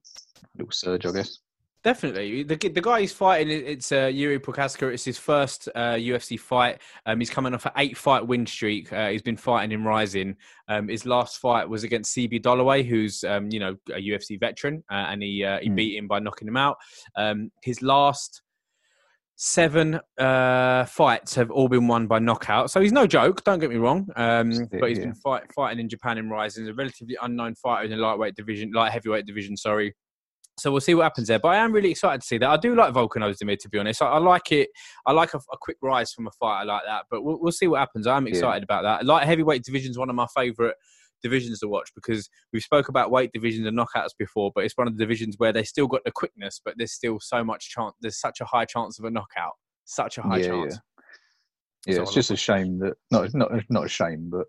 little 0.56 0.72
surge, 0.72 1.06
I 1.06 1.12
guess. 1.12 1.38
Definitely, 1.84 2.44
the 2.44 2.54
the 2.56 2.80
guy 2.80 3.00
he's 3.00 3.12
fighting 3.12 3.50
it's 3.50 3.90
uh, 3.90 4.06
Yuri 4.06 4.38
Prochazka. 4.38 4.92
It's 4.92 5.04
his 5.04 5.18
first 5.18 5.68
uh, 5.74 5.94
UFC 5.94 6.38
fight. 6.38 6.80
Um, 7.06 7.18
he's 7.18 7.30
coming 7.30 7.54
off 7.54 7.66
an 7.66 7.72
eight 7.76 7.96
fight 7.96 8.24
win 8.24 8.46
streak. 8.46 8.92
Uh, 8.92 9.08
he's 9.08 9.22
been 9.22 9.36
fighting 9.36 9.72
in 9.72 9.84
Rizin. 9.84 10.36
Um, 10.68 10.86
his 10.86 11.06
last 11.06 11.38
fight 11.38 11.68
was 11.68 11.82
against 11.82 12.16
CB 12.16 12.40
Dollaway, 12.40 12.86
who's 12.86 13.24
um, 13.24 13.50
you 13.50 13.58
know 13.58 13.76
a 13.90 14.00
UFC 14.00 14.38
veteran, 14.38 14.84
uh, 14.92 15.06
and 15.10 15.24
he 15.24 15.44
uh, 15.44 15.58
he 15.60 15.68
Hmm. 15.70 15.74
beat 15.74 15.96
him 15.98 16.06
by 16.06 16.20
knocking 16.20 16.46
him 16.46 16.56
out. 16.56 16.76
Um, 17.16 17.50
his 17.64 17.82
last 17.82 18.42
seven 19.34 19.98
uh, 20.18 20.84
fights 20.84 21.34
have 21.34 21.50
all 21.50 21.68
been 21.68 21.88
won 21.88 22.06
by 22.06 22.20
knockout. 22.20 22.70
So 22.70 22.80
he's 22.80 22.92
no 22.92 23.08
joke. 23.08 23.42
Don't 23.42 23.58
get 23.58 23.70
me 23.70 23.76
wrong. 23.76 24.06
Um, 24.14 24.50
but 24.70 24.88
he's 24.88 24.98
yeah. 24.98 25.06
been 25.06 25.14
fight, 25.14 25.42
fighting 25.52 25.80
in 25.80 25.88
Japan 25.88 26.18
in 26.18 26.30
Rizin. 26.30 26.62
He's 26.62 26.70
a 26.70 26.74
relatively 26.74 27.16
unknown 27.20 27.56
fighter 27.56 27.86
in 27.86 27.90
the 27.90 27.96
lightweight 27.96 28.36
division, 28.36 28.70
light 28.72 28.92
heavyweight 28.92 29.26
division. 29.26 29.56
Sorry. 29.56 29.94
So 30.58 30.70
we'll 30.70 30.80
see 30.80 30.94
what 30.94 31.04
happens 31.04 31.28
there. 31.28 31.38
But 31.38 31.48
I 31.48 31.56
am 31.56 31.72
really 31.72 31.90
excited 31.90 32.20
to 32.20 32.26
see 32.26 32.38
that. 32.38 32.48
I 32.48 32.56
do 32.56 32.74
like 32.74 32.92
Volkan 32.92 33.22
Ozdemir, 33.22 33.58
to 33.58 33.68
be 33.68 33.78
honest. 33.78 34.02
I, 34.02 34.06
I 34.06 34.18
like 34.18 34.52
it. 34.52 34.68
I 35.06 35.12
like 35.12 35.32
a, 35.34 35.38
a 35.38 35.56
quick 35.60 35.78
rise 35.82 36.12
from 36.12 36.26
a 36.26 36.30
fighter 36.32 36.66
like 36.66 36.82
that. 36.86 37.04
But 37.10 37.22
we'll, 37.22 37.38
we'll 37.40 37.52
see 37.52 37.66
what 37.68 37.80
happens. 37.80 38.06
I'm 38.06 38.26
Yeah. 38.26 38.32
excited 38.34 38.62
about 38.62 38.82
that. 38.82 39.06
Light 39.06 39.26
heavyweight 39.26 39.64
division 39.64 39.90
is 39.90 39.98
one 39.98 40.10
of 40.10 40.16
my 40.16 40.26
favourite 40.34 40.74
divisions 41.22 41.60
to 41.60 41.68
watch 41.68 41.90
because 41.94 42.28
we've 42.52 42.62
spoke 42.62 42.88
about 42.88 43.10
weight 43.10 43.30
divisions 43.32 43.66
and 43.66 43.78
knockouts 43.78 44.10
before, 44.18 44.50
but 44.54 44.64
it's 44.64 44.76
one 44.76 44.86
of 44.88 44.96
the 44.96 45.02
divisions 45.02 45.36
where 45.38 45.52
they 45.52 45.62
still 45.62 45.86
got 45.86 46.02
the 46.04 46.10
quickness, 46.10 46.60
but 46.62 46.74
there's 46.76 46.92
still 46.92 47.18
so 47.20 47.42
much 47.42 47.70
chance. 47.70 47.94
There's 48.00 48.20
such 48.20 48.40
a 48.40 48.44
high 48.44 48.64
chance 48.64 48.98
of 48.98 49.04
a 49.04 49.10
knockout. 49.10 49.52
Such 49.84 50.18
a 50.18 50.22
high 50.22 50.40
Yeah, 50.40 50.48
chance. 50.48 50.78
Yeah, 51.86 51.96
So 51.96 52.02
it's 52.02 52.14
just 52.14 52.30
a 52.30 52.36
shame 52.36 52.78
that 52.78 52.94
not 53.10 53.34
not 53.34 53.50
not 53.68 53.86
a 53.86 53.88
shame, 53.88 54.30
but 54.30 54.46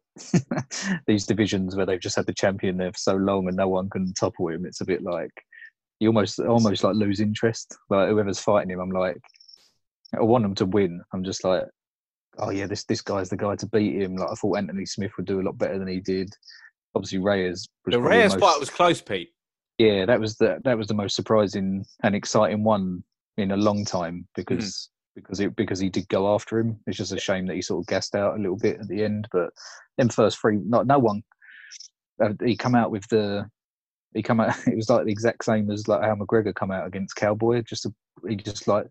these 1.07 1.25
divisions 1.25 1.75
where 1.75 1.85
they've 1.85 1.99
just 1.99 2.15
had 2.15 2.27
the 2.27 2.33
champion 2.33 2.77
there 2.77 2.91
for 2.91 2.97
so 2.99 3.15
long 3.15 3.47
and 3.47 3.57
no 3.57 3.67
one 3.67 3.89
can 3.89 4.13
topple 4.13 4.49
him. 4.49 4.65
It's 4.65 4.81
a 4.81 4.85
bit 4.85 5.01
like 5.01 5.31
you 6.03 6.09
almost 6.09 6.39
almost 6.39 6.83
like 6.83 6.95
lose 6.95 7.19
interest. 7.19 7.77
Like 7.89 8.09
whoever's 8.09 8.39
fighting 8.39 8.69
him, 8.69 8.79
I'm 8.79 8.91
like, 8.91 9.17
I 10.15 10.21
want 10.21 10.43
them 10.43 10.55
to 10.55 10.65
win. 10.65 11.01
I'm 11.13 11.23
just 11.23 11.43
like, 11.43 11.63
oh 12.37 12.51
yeah, 12.51 12.67
this 12.67 12.83
this 12.83 13.01
guy's 13.01 13.29
the 13.29 13.37
guy 13.37 13.55
to 13.55 13.67
beat 13.67 14.01
him. 14.01 14.15
Like 14.15 14.29
I 14.31 14.35
thought 14.35 14.57
Anthony 14.57 14.85
Smith 14.85 15.11
would 15.17 15.25
do 15.25 15.41
a 15.41 15.43
lot 15.43 15.57
better 15.57 15.79
than 15.79 15.87
he 15.87 15.99
did. 15.99 16.29
Obviously 16.95 17.17
Reyes 17.19 17.67
The 17.85 17.99
Reyes 17.99 18.33
most- 18.33 18.39
fight 18.41 18.59
was 18.59 18.69
close, 18.69 19.01
Pete. 19.01 19.29
yeah, 19.79 20.05
that 20.05 20.19
was 20.19 20.35
the 20.37 20.59
that 20.63 20.77
was 20.77 20.87
the 20.87 20.93
most 20.93 21.15
surprising 21.15 21.83
and 22.03 22.15
exciting 22.15 22.63
one 22.63 23.03
in 23.37 23.51
a 23.51 23.57
long 23.57 23.83
time 23.83 24.27
because 24.35 24.89
because 25.15 25.39
it 25.39 25.55
because 25.55 25.79
he 25.79 25.89
did 25.89 26.07
go 26.09 26.33
after 26.33 26.59
him. 26.59 26.79
It's 26.87 26.97
just 26.97 27.11
a 27.13 27.19
shame 27.19 27.47
that 27.47 27.55
he 27.55 27.61
sort 27.61 27.83
of 27.83 27.87
gassed 27.87 28.15
out 28.15 28.35
a 28.35 28.41
little 28.41 28.57
bit 28.57 28.79
at 28.79 28.87
the 28.87 29.03
end. 29.03 29.27
But 29.31 29.49
them 29.97 30.09
first 30.09 30.39
three, 30.39 30.57
not 30.57 30.85
no 30.87 30.99
one. 30.99 31.23
Uh, 32.21 32.33
he 32.43 32.55
come 32.55 32.75
out 32.75 32.91
with 32.91 33.07
the. 33.09 33.49
He 34.13 34.21
come 34.23 34.39
out. 34.39 34.55
It 34.67 34.75
was 34.75 34.89
like 34.89 35.05
the 35.05 35.11
exact 35.11 35.43
same 35.45 35.69
as 35.71 35.87
like 35.87 36.01
how 36.03 36.15
McGregor 36.15 36.53
come 36.53 36.71
out 36.71 36.87
against 36.87 37.15
Cowboy. 37.15 37.61
Just 37.61 37.85
a, 37.85 37.93
he 38.27 38.35
just 38.35 38.67
like 38.67 38.87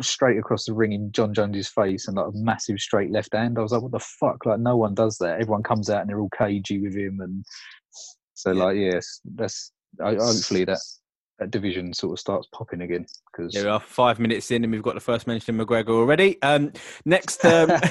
straight 0.00 0.38
across 0.38 0.64
the 0.66 0.72
ring 0.72 0.92
in 0.92 1.10
John 1.10 1.34
Jones's 1.34 1.68
face 1.68 2.06
and 2.06 2.16
like 2.16 2.28
a 2.28 2.32
massive 2.36 2.78
straight 2.78 3.10
left 3.10 3.34
hand. 3.34 3.58
I 3.58 3.62
was 3.62 3.72
like, 3.72 3.82
what 3.82 3.92
the 3.92 3.98
fuck? 3.98 4.46
Like 4.46 4.60
no 4.60 4.76
one 4.76 4.94
does 4.94 5.18
that. 5.18 5.40
Everyone 5.40 5.62
comes 5.64 5.90
out 5.90 6.02
and 6.02 6.08
they're 6.10 6.20
all 6.20 6.30
cagey 6.36 6.80
with 6.80 6.94
him 6.96 7.20
and 7.20 7.44
so 8.34 8.52
Yeah. 8.52 8.64
like 8.64 8.76
yes, 8.76 9.20
that's 9.34 9.72
ho- 10.00 10.16
hopefully 10.18 10.64
that 10.66 10.78
that 11.38 11.50
division 11.50 11.92
sort 11.92 12.14
of 12.14 12.18
starts 12.18 12.48
popping 12.52 12.80
again 12.80 13.04
because 13.30 13.54
Yeah, 13.54 13.62
we 13.62 13.68
are 13.68 13.80
five 13.80 14.18
minutes 14.18 14.50
in, 14.50 14.64
and 14.64 14.72
we've 14.72 14.82
got 14.82 14.94
the 14.94 15.00
first 15.00 15.26
mention 15.26 15.60
of 15.60 15.66
McGregor 15.66 15.90
already. 15.90 16.40
Um, 16.42 16.72
next, 17.04 17.44
um, 17.44 17.68
the 17.68 17.82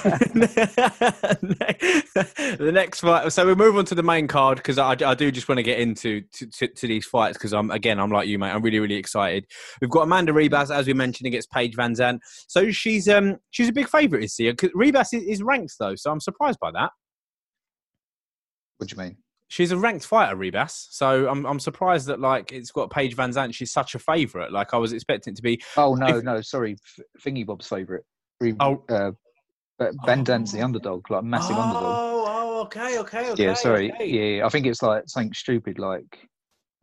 next 2.73 3.01
fight. 3.01 3.31
So 3.31 3.45
we 3.45 3.53
move 3.55 3.77
on 3.77 3.85
to 3.85 3.95
the 3.95 4.01
main 4.03 4.27
card 4.27 4.57
because 4.57 4.77
I, 4.79 4.95
I 5.05 5.13
do 5.13 5.31
just 5.31 5.47
want 5.47 5.59
to 5.59 5.63
get 5.63 5.79
into 5.79 6.21
to, 6.21 6.47
to, 6.47 6.67
to 6.67 6.87
these 6.87 7.05
fights 7.05 7.37
because 7.37 7.53
I'm 7.53 7.69
again 7.71 7.99
I'm 7.99 8.11
like 8.11 8.27
you, 8.27 8.39
mate. 8.39 8.51
I'm 8.51 8.63
really 8.63 8.79
really 8.79 8.95
excited. 8.95 9.45
We've 9.79 9.89
got 9.91 10.01
Amanda 10.03 10.33
Ribas 10.33 10.73
as 10.75 10.87
we 10.87 10.93
mentioned, 10.93 11.27
against 11.27 11.51
Paige 11.51 11.75
VanZant. 11.75 12.19
So 12.47 12.71
she's 12.71 13.07
um 13.07 13.37
she's 13.51 13.69
a 13.69 13.73
big 13.73 13.87
favourite 13.87 14.21
this 14.21 14.39
year. 14.39 14.53
'Cause 14.55 14.71
Ribas 14.75 15.13
is, 15.13 15.23
is 15.23 15.43
ranked 15.43 15.75
though, 15.79 15.95
so 15.95 16.11
I'm 16.11 16.19
surprised 16.19 16.59
by 16.59 16.71
that. 16.71 16.89
what 18.77 18.89
do 18.89 18.95
you 18.95 19.01
mean? 19.01 19.17
She's 19.55 19.71
a 19.71 19.77
ranked 19.77 20.05
fighter, 20.05 20.35
Ribas. 20.35 20.87
So 20.89 21.29
I'm 21.29 21.45
I'm 21.45 21.61
surprised 21.61 22.07
that 22.07 22.19
like 22.19 22.51
it's 22.51 22.71
got 22.71 22.91
Paige 22.91 23.15
VanZant. 23.15 23.53
She's 23.53 23.71
such 23.71 23.95
a 23.95 23.99
favourite. 23.99 24.51
Like 24.51 24.73
I 24.73 24.77
was 24.77 24.91
expecting 24.91 25.31
it 25.31 25.37
to 25.37 25.41
be. 25.41 25.61
Oh 25.77 25.95
no, 25.95 26.17
If- 26.17 26.25
no, 26.25 26.41
sorry, 26.41 26.75
Thingy 27.21 27.45
Bob's 27.45 27.65
favourite. 27.69 28.03
Re- 28.41 28.53
Oh. 28.59 28.83
uh, 28.89 29.11
but 29.79 29.95
VanZant's 30.05 30.51
the 30.51 30.61
underdog, 30.61 31.09
like 31.09 31.23
massive 31.23 31.55
underdog. 31.55 31.83
Oh, 31.85 32.25
oh, 32.27 32.61
okay, 32.63 32.99
okay, 32.99 33.29
okay. 33.31 33.43
Yeah, 33.45 33.53
sorry. 33.53 33.93
okay. 33.93 34.07
Yeah, 34.39 34.45
I 34.45 34.49
think 34.49 34.65
it's 34.65 34.81
like 34.83 35.03
something 35.07 35.31
stupid. 35.31 35.79
Like 35.79 36.27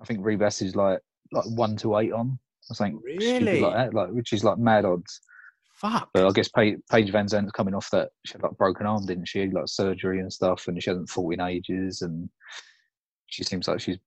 I 0.00 0.06
think 0.06 0.20
Ribas 0.20 0.62
is 0.62 0.74
like 0.74 1.00
like 1.30 1.44
one 1.48 1.76
to 1.76 1.98
eight 1.98 2.12
on. 2.14 2.38
or 2.70 2.74
something 2.74 2.98
Really? 3.04 3.60
like 3.60 3.74
that, 3.74 3.92
like 3.92 4.08
which 4.12 4.32
is 4.32 4.44
like 4.44 4.56
mad 4.56 4.86
odds. 4.86 5.20
Fuck. 5.82 6.10
But 6.14 6.24
I 6.26 6.30
guess 6.30 6.48
Paige, 6.48 6.76
Paige 6.90 7.12
VanZant's 7.12 7.50
coming 7.52 7.74
off 7.74 7.90
that 7.90 8.10
she 8.24 8.32
had 8.34 8.42
like 8.44 8.56
broken 8.56 8.86
arm, 8.86 9.04
didn't 9.04 9.26
she? 9.26 9.48
Like 9.50 9.66
surgery 9.66 10.20
and 10.20 10.32
stuff, 10.32 10.68
and 10.68 10.80
she 10.82 10.88
hasn't 10.90 11.10
fought 11.10 11.34
in 11.34 11.40
ages, 11.40 12.02
and 12.02 12.30
she 13.26 13.42
seems 13.42 13.66
like 13.66 13.80
she's 13.80 13.98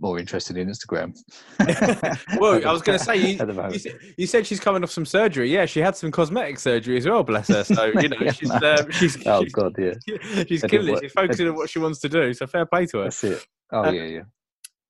more 0.00 0.18
interested 0.18 0.56
in 0.56 0.68
Instagram. 0.68 1.16
well, 2.40 2.66
I 2.66 2.72
was 2.72 2.82
going 2.82 2.98
to 2.98 3.04
say 3.04 3.16
you, 3.16 3.38
you, 3.70 3.78
said, 3.78 3.98
you 4.16 4.26
said 4.26 4.46
she's 4.46 4.60
coming 4.60 4.82
off 4.82 4.90
some 4.90 5.06
surgery. 5.06 5.52
Yeah, 5.52 5.66
she 5.66 5.80
had 5.80 5.94
some 5.96 6.10
cosmetic 6.10 6.58
surgery 6.58 6.96
as 6.96 7.06
well. 7.06 7.22
Bless 7.22 7.48
her. 7.48 7.62
So 7.64 7.86
you 7.86 8.08
know 8.08 8.16
Yeah, 8.20 8.32
she's 8.32 8.50
um, 8.50 8.90
she's 8.90 9.26
oh 9.26 9.42
she's, 9.44 9.52
god, 9.52 9.74
yeah, 9.78 9.94
she's 10.46 10.62
killing 10.64 10.94
it. 10.96 11.00
She's 11.02 11.12
focusing 11.12 11.48
on 11.48 11.54
what 11.54 11.70
she 11.70 11.78
wants 11.78 12.00
to 12.00 12.08
do. 12.08 12.32
So 12.34 12.46
fair 12.48 12.66
play 12.66 12.86
to 12.86 12.98
her. 12.98 13.04
that's 13.04 13.22
it. 13.24 13.44
Oh 13.72 13.84
Uh, 13.84 13.90
yeah, 13.92 14.02
yeah. 14.04 14.20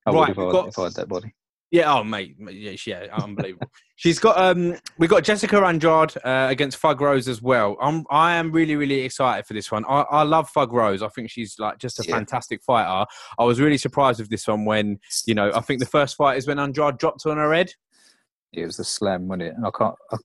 I 0.06 0.10
right, 0.12 0.14
would 0.20 0.28
if 0.30 0.38
I, 0.38 0.42
we've 0.44 0.52
got- 0.52 0.68
if 0.68 0.78
I 0.78 0.84
had 0.84 0.94
that 0.94 1.08
body. 1.08 1.34
Yeah. 1.70 1.92
Oh 1.94 2.02
mate. 2.04 2.36
Yeah. 2.38 2.74
Yeah. 2.86 3.06
Unbelievable. 3.22 3.70
she's 3.96 4.18
got 4.18 4.36
um. 4.38 4.76
We 4.98 5.06
got 5.06 5.22
Jessica 5.24 5.56
Andrade 5.58 6.16
uh, 6.24 6.48
against 6.50 6.78
Thug 6.78 7.00
Rose 7.00 7.28
as 7.28 7.40
well. 7.40 7.76
I'm. 7.80 8.04
I 8.10 8.34
am 8.34 8.50
really 8.50 8.74
really 8.76 9.00
excited 9.00 9.46
for 9.46 9.54
this 9.54 9.70
one. 9.70 9.84
I, 9.88 10.00
I 10.02 10.22
love 10.24 10.50
Thug 10.50 10.72
Rose. 10.72 11.02
I 11.02 11.08
think 11.08 11.30
she's 11.30 11.56
like 11.58 11.78
just 11.78 12.00
a 12.00 12.04
Yeah. 12.06 12.16
fantastic 12.16 12.62
fighter. 12.62 13.06
I 13.38 13.44
was 13.44 13.60
really 13.60 13.78
surprised 13.78 14.18
with 14.20 14.30
this 14.30 14.48
one 14.48 14.64
when 14.64 14.98
you 15.26 15.34
know 15.34 15.52
I 15.54 15.60
think 15.60 15.80
the 15.80 15.86
first 15.86 16.16
fight 16.16 16.38
is 16.38 16.46
when 16.46 16.58
Andrade 16.58 16.98
dropped 16.98 17.24
on 17.26 17.36
her 17.36 17.52
head. 17.54 17.72
It 18.52 18.66
was 18.66 18.78
a 18.80 18.84
slam, 18.84 19.28
wasn't 19.28 19.42
it? 19.42 19.54
And 19.56 19.64
I 19.64 19.70
can't. 19.70 19.94
I, 20.10 20.16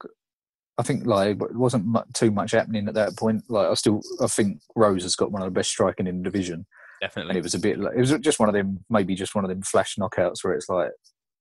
I 0.79 0.83
think 0.83 1.05
like 1.05 1.39
it 1.41 1.55
wasn't 1.55 1.85
mu- 1.85 2.01
too 2.13 2.31
much 2.31 2.51
happening 2.51 2.87
at 2.87 2.95
that 2.95 3.15
point. 3.17 3.43
Like 3.49 3.67
I 3.67 3.73
still, 3.75 4.01
I 4.21 4.25
think 4.27 4.59
Rose 4.75 5.03
has 5.03 5.15
got 5.15 5.31
one 5.31 5.41
of 5.43 5.45
the 5.45 5.51
best 5.57 5.69
striking 5.69 6.07
in 6.07 6.17
the 6.17 6.23
division. 6.23 6.65
definitely. 7.01 7.29
And 7.29 7.37
it 7.37 7.43
was 7.43 7.53
a 7.53 7.59
bit 7.59 7.79
like 7.79 7.93
it 7.95 7.99
was 7.99 8.11
just 8.19 8.39
one 8.39 8.49
of 8.49 8.55
them, 8.55 8.83
maybe 8.89 9.13
just 9.13 9.35
one 9.35 9.45
of 9.45 9.49
them 9.49 9.61
flash 9.61 9.95
knockouts 9.95 10.43
where 10.43 10.53
it's 10.55 10.67
like 10.67 10.89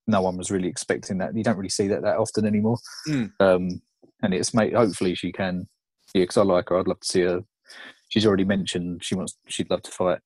no 0.06 0.22
one 0.22 0.36
was 0.36 0.50
really 0.50 0.68
expecting 0.68 1.18
that. 1.18 1.36
You 1.36 1.44
don't 1.44 1.56
really 1.56 1.68
see 1.68 1.88
that 1.88 2.02
that 2.02 2.16
often 2.16 2.46
anymore. 2.46 2.78
Mm. 3.08 3.30
Um, 3.40 3.82
and 4.22 4.34
it's 4.34 4.54
made. 4.54 4.74
Hopefully, 4.74 5.14
she 5.14 5.32
can. 5.32 5.68
Yeah, 6.14 6.22
because 6.22 6.36
I 6.36 6.42
like 6.42 6.68
her. 6.68 6.78
I'd 6.78 6.88
love 6.88 7.00
to 7.00 7.06
see 7.06 7.22
her. 7.22 7.40
She's 8.08 8.26
already 8.26 8.44
mentioned 8.44 9.02
she 9.04 9.14
wants. 9.14 9.36
She'd 9.48 9.70
love 9.70 9.82
to 9.82 9.90
fight 9.90 10.18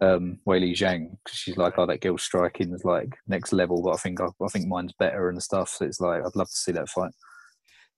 um 0.00 0.38
Weili 0.46 0.72
Zhang 0.72 1.10
because 1.24 1.38
she's 1.38 1.56
like, 1.56 1.74
oh, 1.78 1.86
that 1.86 2.00
girl's 2.00 2.22
striking 2.22 2.72
is 2.72 2.84
like 2.84 3.16
next 3.26 3.52
level. 3.52 3.82
But 3.82 3.94
I 3.94 3.96
think 3.96 4.20
I, 4.20 4.26
I 4.26 4.48
think 4.48 4.66
mine's 4.66 4.92
better 4.98 5.28
and 5.28 5.42
stuff. 5.42 5.68
So 5.70 5.84
it's 5.84 6.00
like 6.00 6.22
I'd 6.24 6.36
love 6.36 6.48
to 6.48 6.56
see 6.56 6.72
that 6.72 6.88
fight. 6.88 7.12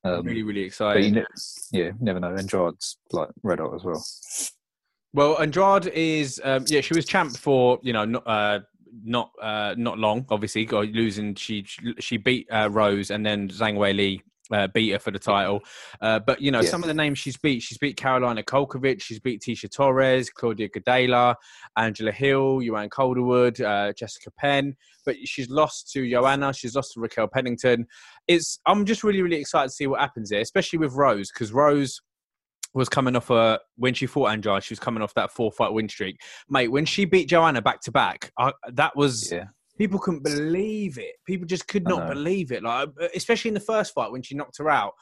Um, 0.05 0.25
really, 0.25 0.43
really 0.43 0.63
exciting. 0.63 1.15
ne- 1.15 1.25
yeah, 1.73 1.91
never 2.01 2.21
know. 2.21 2.35
Andrade's 2.37 2.99
like 3.13 3.29
red 3.43 3.59
hot 3.59 3.75
as 3.75 3.85
well. 3.85 4.05
Well, 5.13 5.41
Andrade 5.41 5.87
is 5.95 6.41
um, 6.45 6.65
yeah, 6.69 6.81
she 6.81 6.95
was 6.95 7.07
champ 7.07 7.37
for 7.37 7.79
you 7.83 7.93
know 7.93 8.05
not 8.05 8.23
uh, 8.27 8.61
not 9.05 9.31
uh, 9.43 9.75
not 9.77 9.99
long. 9.99 10.27
Obviously, 10.31 10.65
got 10.65 10.87
losing. 10.89 11.35
She 11.35 11.65
she 11.99 12.17
beat 12.17 12.47
uh, 12.51 12.69
Rose 12.71 13.11
and 13.11 13.25
then 13.25 13.49
Zhang 13.49 13.77
Wei 13.77 13.93
Li. 13.93 14.23
Uh, 14.53 14.69
beat 14.69 14.93
her 14.93 14.99
for 15.01 15.11
the 15.11 15.19
title, 15.19 15.61
uh, 16.03 16.21
but 16.21 16.41
you 16.41 16.53
know 16.53 16.61
Yeah. 16.61 16.69
some 16.71 16.81
of 16.81 16.87
the 16.87 16.95
names 16.95 17.19
she's 17.19 17.37
beat. 17.37 17.63
She's 17.65 17.79
beat 17.79 17.97
Carolina 17.97 18.45
Kolkovic, 18.45 19.03
she's 19.03 19.19
beat 19.19 19.43
Tecia 19.43 19.69
Torres, 19.69 20.31
Claudia 20.31 20.69
Gadelha, 20.69 21.35
Angela 21.77 22.13
Hill, 22.13 22.61
Joanne 22.61 22.89
Calderwood, 22.89 23.61
uh, 23.61 23.93
Jessica 23.95 24.31
Penne. 24.39 24.77
But 25.05 25.17
she's 25.25 25.51
lost 25.51 25.91
to 25.95 26.09
Joanna. 26.09 26.53
She's 26.53 26.77
lost 26.77 26.93
to 26.93 27.01
Raquel 27.01 27.27
Pennington. 27.27 27.89
It's 28.29 28.61
I'm 28.67 28.85
just 28.85 29.03
really 29.03 29.21
really 29.21 29.41
excited 29.41 29.71
to 29.71 29.75
see 29.75 29.89
what 29.89 29.99
happens 29.99 30.31
here, 30.31 30.43
especially 30.43 30.79
with 30.79 30.93
Rose 30.93 31.33
because 31.33 31.53
Rose 31.53 32.01
was 32.79 32.89
coming 32.89 33.17
off 33.17 33.31
a 33.31 33.59
when 33.77 33.95
she 33.95 34.07
fought 34.07 34.31
Andrade, 34.31 34.63
she 34.63 34.73
was 34.73 34.79
coming 34.81 35.03
off 35.03 35.15
that 35.15 35.31
four 35.33 35.51
fight 35.51 35.73
win 35.73 35.89
streak. 35.89 36.21
Mate, 36.49 36.69
when 36.69 36.85
she 36.85 37.05
beat 37.05 37.29
Joanna 37.29 37.63
back 37.63 37.81
to 37.83 37.93
back, 37.93 38.31
I- 38.39 38.53
that 38.73 38.95
was 38.97 39.33
Yeah, 39.33 39.47
people 39.79 39.99
couldn't 39.99 40.23
believe 40.23 40.99
it. 40.99 41.15
People 41.27 41.47
just 41.47 41.67
could 41.69 41.85
not 41.85 42.09
believe 42.09 42.53
it. 42.53 42.63
Like 42.63 42.89
especially 43.15 43.49
in 43.49 43.55
the 43.55 43.61
first 43.61 43.95
fight 43.95 44.13
when 44.13 44.23
she 44.23 44.35
knocked 44.35 44.59
her 44.59 44.71
out, 44.71 44.93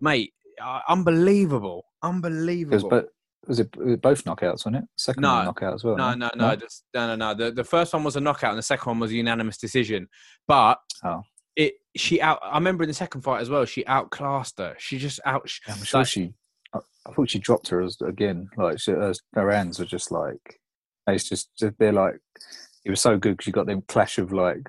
mate. 0.00 0.32
Uh, 0.62 0.80
unbelievable, 0.88 1.78
it 2.02 2.06
was, 2.06 2.14
unbelievable. 2.14 2.88
but 2.90 3.06
was 3.48 3.58
it, 3.60 3.74
was 3.76 3.94
it 3.94 4.02
both 4.02 4.22
knockouts? 4.24 4.64
Wasn't 4.66 4.76
it? 4.76 4.84
Second 4.96 5.22
No. 5.22 5.42
knockout 5.44 5.74
as 5.74 5.82
well. 5.82 5.96
no, 5.96 6.14
no, 6.14 6.30
no, 6.36 6.54
this- 6.56 6.84
no, 6.94 7.06
no, 7.08 7.16
no. 7.16 7.34
The 7.34 7.50
the 7.50 7.64
first 7.64 7.92
one 7.94 8.04
was 8.04 8.16
a 8.16 8.20
knockout, 8.20 8.50
and 8.50 8.58
the 8.58 8.62
second 8.62 8.86
one 8.88 8.98
was 9.00 9.10
a 9.10 9.14
unanimous 9.14 9.56
decision. 9.56 10.08
But 10.46 10.78
Oh. 11.04 11.22
it 11.56 11.74
she 11.96 12.20
out. 12.20 12.38
I 12.42 12.54
remember 12.58 12.84
in 12.84 12.88
the 12.88 12.94
second 12.94 13.22
fight 13.22 13.40
as 13.40 13.48
well. 13.50 13.64
She 13.64 13.84
outclassed 13.86 14.58
her. 14.58 14.76
She 14.78 14.98
just 14.98 15.20
out. 15.24 15.48
I'm 15.66 15.82
sure 15.82 16.00
like- 16.00 16.06
she. 16.08 16.34
I, 17.08 17.12
thought 17.12 17.30
she 17.30 17.38
dropped 17.38 17.68
her 17.68 17.80
as, 17.82 17.96
again. 18.00 18.48
Like 18.56 18.80
she, 18.80 18.92
her, 18.92 19.12
her 19.34 19.50
hands 19.50 19.78
were 19.78 19.84
just 19.84 20.10
like. 20.10 20.60
It's 21.06 21.28
just 21.28 21.50
they're 21.78 21.92
like. 21.92 22.16
It 22.84 22.90
was 22.90 23.00
so 23.00 23.16
good 23.16 23.32
because 23.36 23.46
you 23.46 23.52
got 23.52 23.66
them 23.66 23.82
clash 23.86 24.18
of 24.18 24.32
like, 24.32 24.62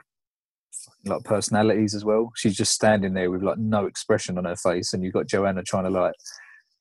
like 1.05 1.23
personalities 1.23 1.95
as 1.95 2.05
well. 2.05 2.31
She's 2.35 2.55
just 2.55 2.73
standing 2.73 3.13
there 3.13 3.31
with 3.31 3.41
like 3.43 3.57
no 3.57 3.85
expression 3.85 4.37
on 4.37 4.45
her 4.45 4.55
face, 4.55 4.93
and 4.93 5.03
you've 5.03 5.13
got 5.13 5.27
Joanna 5.27 5.63
trying 5.63 5.85
to 5.85 5.89
like 5.89 6.13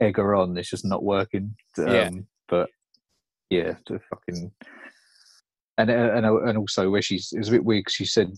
egg 0.00 0.16
her 0.16 0.34
on. 0.34 0.56
It's 0.58 0.70
just 0.70 0.84
not 0.84 1.02
working. 1.02 1.54
Um, 1.78 1.86
Yeah. 1.88 2.10
But 2.48 2.70
yeah, 3.50 3.74
the 3.86 3.98
fucking. 4.10 4.52
And 5.78 5.90
and 5.90 6.26
and 6.26 6.58
also 6.58 6.90
where 6.90 7.02
she's 7.02 7.32
it 7.32 7.38
was 7.38 7.48
a 7.48 7.52
bit 7.52 7.64
weird. 7.64 7.86
'cause 7.86 7.94
she 7.94 8.04
said 8.04 8.30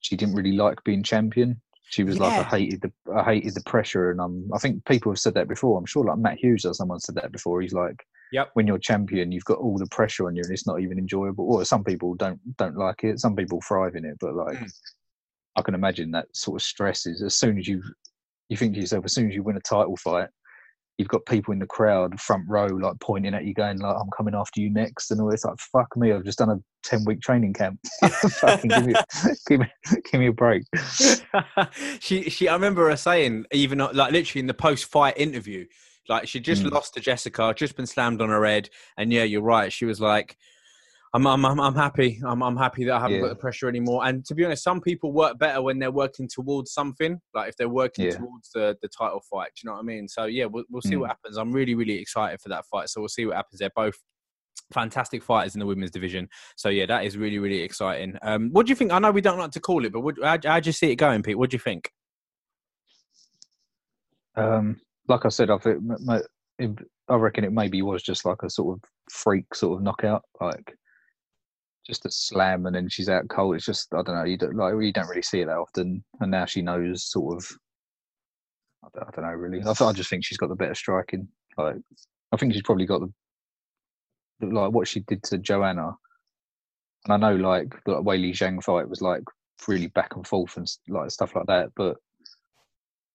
she 0.00 0.16
didn't 0.16 0.34
really 0.34 0.52
like 0.52 0.82
being 0.84 1.02
champion. 1.02 1.60
She 1.88 2.02
was 2.04 2.18
like, 2.18 2.32
I 2.32 2.42
hated 2.42 2.82
the 2.82 2.92
I 3.14 3.22
hated 3.22 3.54
the 3.54 3.62
pressure, 3.62 4.10
and 4.10 4.20
um, 4.20 4.50
I 4.52 4.58
think 4.58 4.84
people 4.86 5.12
have 5.12 5.20
said 5.20 5.34
that 5.34 5.48
before. 5.48 5.78
I'm 5.78 5.86
sure, 5.86 6.04
like 6.04 6.18
Matt 6.18 6.38
Hughes 6.38 6.64
or 6.64 6.74
someone 6.74 6.98
said 7.00 7.14
that 7.14 7.32
before. 7.32 7.60
He's 7.62 7.72
like, 7.72 8.04
Yep. 8.32 8.50
when 8.54 8.66
you're 8.66 8.78
champion, 8.78 9.30
you've 9.30 9.44
got 9.44 9.58
all 9.58 9.78
the 9.78 9.86
pressure 9.86 10.26
on 10.26 10.34
you, 10.34 10.42
and 10.42 10.52
it's 10.52 10.66
not 10.66 10.80
even 10.80 10.98
enjoyable. 10.98 11.44
Or 11.48 11.64
some 11.64 11.84
people 11.84 12.14
don't 12.14 12.40
don't 12.56 12.76
like 12.76 13.04
it. 13.04 13.20
Some 13.20 13.36
people 13.36 13.60
thrive 13.66 13.94
in 13.94 14.04
it, 14.04 14.16
but 14.20 14.34
like, 14.34 14.58
Mm. 14.58 14.72
I 15.56 15.62
can 15.62 15.74
imagine 15.74 16.10
that 16.10 16.26
sort 16.34 16.60
of 16.60 16.66
stress 16.66 17.06
is 17.06 17.22
as 17.22 17.34
soon 17.36 17.58
as 17.58 17.68
you 17.68 17.82
you 18.48 18.56
think 18.56 18.74
to 18.74 18.80
yourself, 18.80 19.04
as 19.04 19.14
soon 19.14 19.28
as 19.28 19.34
you 19.34 19.42
win 19.42 19.56
a 19.56 19.60
title 19.60 19.96
fight, 19.96 20.28
you've 20.98 21.08
got 21.08 21.26
people 21.26 21.52
in 21.52 21.58
the 21.58 21.66
crowd, 21.66 22.18
front 22.20 22.44
row, 22.48 22.66
like 22.66 22.98
pointing 23.00 23.34
at 23.34 23.44
you, 23.44 23.54
going 23.54 23.78
like, 23.78 23.96
"I'm 23.98 24.10
coming 24.16 24.34
after 24.34 24.60
you 24.60 24.70
next," 24.70 25.10
and 25.10 25.20
all 25.20 25.30
this. 25.30 25.44
Like, 25.44 25.58
fuck 25.58 25.96
me, 25.96 26.12
I've 26.12 26.24
just 26.24 26.38
done 26.38 26.50
a 26.50 26.58
ten 26.82 27.04
week 27.04 27.20
training 27.20 27.52
camp. 27.52 27.78
Fucking 28.40 28.70
give 28.70 28.86
me, 28.86 28.94
give 29.46 29.60
me, 29.60 29.66
give 30.10 30.20
me 30.20 30.26
a 30.28 30.32
break. 30.32 30.62
she 32.00 32.24
she 32.30 32.48
I 32.48 32.54
remember 32.54 32.88
her 32.88 32.96
saying 32.96 33.46
even 33.52 33.78
like 33.78 34.12
literally 34.12 34.40
in 34.40 34.46
the 34.46 34.54
post 34.54 34.86
fight 34.86 35.14
interview 35.16 35.66
like 36.08 36.28
she 36.28 36.38
just 36.40 36.62
Mm. 36.62 36.72
lost 36.72 36.94
to 36.94 37.00
Jessica 37.00 37.52
just 37.56 37.76
been 37.76 37.86
slammed 37.86 38.20
on 38.22 38.28
her 38.28 38.44
head 38.44 38.70
and 38.96 39.12
yeah 39.12 39.24
you're 39.24 39.42
right 39.42 39.72
she 39.72 39.84
was 39.84 40.00
like 40.00 40.36
I'm 41.14 41.26
I'm 41.26 41.44
I'm, 41.44 41.60
I'm 41.60 41.74
happy. 41.74 42.20
I'm 42.24 42.42
I'm 42.42 42.56
happy 42.56 42.84
that 42.84 42.94
I 42.94 43.00
haven't 43.00 43.16
Yeah. 43.16 43.22
got 43.22 43.28
the 43.30 43.36
pressure 43.36 43.68
anymore. 43.68 44.04
And 44.04 44.24
to 44.26 44.34
be 44.34 44.44
honest 44.44 44.62
some 44.64 44.80
people 44.80 45.12
work 45.12 45.38
better 45.38 45.62
when 45.62 45.78
they're 45.78 45.90
working 45.90 46.28
towards 46.28 46.72
something 46.72 47.20
like 47.34 47.50
if 47.50 47.56
they're 47.56 47.68
working 47.68 48.06
Yeah. 48.06 48.16
towards 48.16 48.50
the 48.50 48.76
the 48.82 48.88
title 48.88 49.22
fight. 49.30 49.50
Do 49.56 49.60
you 49.64 49.70
know 49.70 49.74
what 49.74 49.80
I 49.80 49.84
mean? 49.84 50.08
So 50.08 50.24
yeah 50.26 50.46
we'll, 50.46 50.64
we'll 50.68 50.82
see 50.82 50.96
Mm. 50.96 51.00
what 51.00 51.10
happens. 51.10 51.36
I'm 51.36 51.52
really 51.52 51.74
really 51.74 51.98
excited 51.98 52.40
for 52.40 52.48
that 52.50 52.66
fight. 52.66 52.88
So 52.88 53.00
we'll 53.00 53.08
see 53.08 53.24
what 53.26 53.36
happens. 53.36 53.60
They're 53.60 53.70
both 53.74 53.96
fantastic 54.72 55.22
fighters 55.22 55.54
in 55.54 55.60
the 55.60 55.66
women's 55.66 55.92
division. 55.92 56.28
So 56.56 56.68
yeah 56.68 56.86
that 56.86 57.04
is 57.04 57.16
really 57.16 57.38
really 57.38 57.62
exciting. 57.62 58.18
Um 58.22 58.50
what 58.52 58.66
do 58.66 58.70
you 58.70 58.76
think? 58.76 58.92
I 58.92 58.98
know 58.98 59.10
we 59.12 59.20
don't 59.20 59.38
like 59.38 59.52
to 59.52 59.60
call 59.60 59.84
it 59.84 59.92
but 59.92 60.00
what, 60.00 60.16
how, 60.22 60.38
how 60.44 60.60
do 60.60 60.68
you 60.68 60.72
see 60.72 60.90
it 60.90 60.96
going 60.96 61.22
Pete? 61.22 61.38
What 61.38 61.50
do 61.50 61.54
you 61.54 61.60
think? 61.60 61.90
Um, 64.36 64.80
like 65.08 65.24
I 65.24 65.28
said, 65.30 65.50
I 65.50 65.58
think 65.58 65.82
I 67.08 67.14
reckon 67.14 67.44
it 67.44 67.52
maybe 67.52 67.80
was 67.82 68.02
just 68.02 68.24
like 68.24 68.42
a 68.42 68.50
sort 68.50 68.76
of 68.76 68.90
freak 69.10 69.54
sort 69.54 69.78
of 69.78 69.82
knockout, 69.84 70.22
like 70.40 70.74
just 71.86 72.06
a 72.06 72.10
slam 72.10 72.66
and 72.66 72.74
then 72.74 72.88
she's 72.88 73.08
out 73.08 73.28
cold. 73.28 73.56
It's 73.56 73.64
just 73.64 73.92
I 73.94 74.02
don't 74.02 74.16
know. 74.16 74.24
You 74.24 74.36
don't 74.36 74.56
like 74.56 74.74
you 74.80 74.92
don't 74.92 75.08
really 75.08 75.22
see 75.22 75.40
it 75.40 75.46
that 75.46 75.56
often, 75.56 76.04
and 76.20 76.30
now 76.30 76.44
she 76.44 76.62
knows 76.62 77.04
sort 77.04 77.36
of. 77.36 77.50
I 78.84 78.88
don't, 78.94 79.08
I 79.08 79.10
don't 79.10 79.24
know 79.24 79.36
really. 79.36 79.62
I, 79.62 79.84
I 79.84 79.92
just 79.92 80.10
think 80.10 80.24
she's 80.24 80.38
got 80.38 80.48
the 80.48 80.54
better 80.56 80.74
striking. 80.74 81.28
Like 81.56 81.76
I 82.32 82.36
think 82.36 82.52
she's 82.52 82.62
probably 82.62 82.86
got 82.86 83.02
the, 84.40 84.46
like 84.46 84.72
what 84.72 84.88
she 84.88 85.00
did 85.00 85.22
to 85.24 85.38
Joanna, 85.38 85.92
and 87.06 87.12
I 87.12 87.16
know 87.16 87.36
like 87.36 87.74
the 87.84 88.00
Wei 88.00 88.18
Li 88.18 88.32
Zhang 88.32 88.62
fight 88.62 88.88
was 88.88 89.00
like 89.00 89.22
really 89.68 89.88
back 89.88 90.16
and 90.16 90.26
forth 90.26 90.56
and 90.56 90.70
like 90.88 91.10
stuff 91.10 91.34
like 91.34 91.46
that, 91.46 91.70
but 91.76 91.96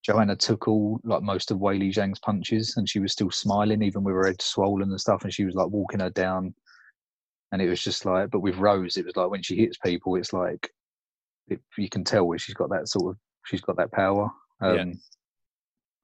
Joanna 0.03 0.35
took 0.35 0.67
all 0.67 0.99
like 1.03 1.21
most 1.21 1.51
of 1.51 1.59
Wei 1.59 1.77
Li 1.77 1.91
Zhang's 1.91 2.19
punches, 2.19 2.75
and 2.77 2.89
she 2.89 2.99
was 2.99 3.11
still 3.11 3.29
smiling 3.31 3.83
even 3.83 4.03
with 4.03 4.15
her 4.15 4.25
head 4.25 4.41
swollen 4.41 4.89
and 4.89 4.99
stuff. 4.99 5.23
And 5.23 5.33
she 5.33 5.45
was 5.45 5.55
like 5.55 5.67
walking 5.67 5.99
her 5.99 6.09
down, 6.09 6.53
and 7.51 7.61
it 7.61 7.69
was 7.69 7.81
just 7.81 8.05
like. 8.05 8.29
But 8.31 8.39
with 8.39 8.57
Rose, 8.57 8.97
it 8.97 9.05
was 9.05 9.15
like 9.15 9.29
when 9.29 9.43
she 9.43 9.57
hits 9.57 9.77
people, 9.77 10.15
it's 10.15 10.33
like 10.33 10.69
it, 11.47 11.59
you 11.77 11.89
can 11.89 12.03
tell 12.03 12.25
where 12.25 12.39
she's 12.39 12.55
got 12.55 12.69
that 12.69 12.87
sort 12.87 13.11
of 13.11 13.17
she's 13.45 13.61
got 13.61 13.77
that 13.77 13.91
power. 13.91 14.29
Um, 14.61 14.75
Yeah. 14.75 14.85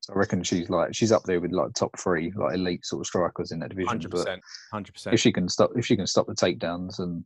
So 0.01 0.13
I 0.13 0.17
reckon 0.19 0.43
she's 0.43 0.69
like 0.69 0.95
she's 0.95 1.11
up 1.11 1.23
there 1.23 1.41
with 1.41 1.51
like 1.51 1.73
top 1.73 1.97
three 1.99 2.31
like 2.35 2.55
elite 2.55 2.85
sort 2.85 3.01
of 3.01 3.07
strikers 3.07 3.51
in 3.51 3.59
that 3.59 3.69
division. 3.69 3.87
Hundred 3.89 4.11
But 4.11 4.17
percent, 4.17 4.41
hundred 4.71 4.95
if 5.11 5.19
she 5.19 5.33
can 5.33 5.49
stop 5.49 5.71
if 5.75 5.85
she 5.85 5.97
can 5.97 6.07
stop 6.07 6.27
the 6.27 6.33
takedowns 6.33 6.99
and 6.99 7.25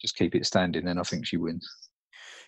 just 0.00 0.16
keep 0.16 0.34
it 0.34 0.46
standing, 0.46 0.84
then 0.84 0.98
I 0.98 1.02
think 1.02 1.26
she 1.26 1.36
wins. 1.36 1.68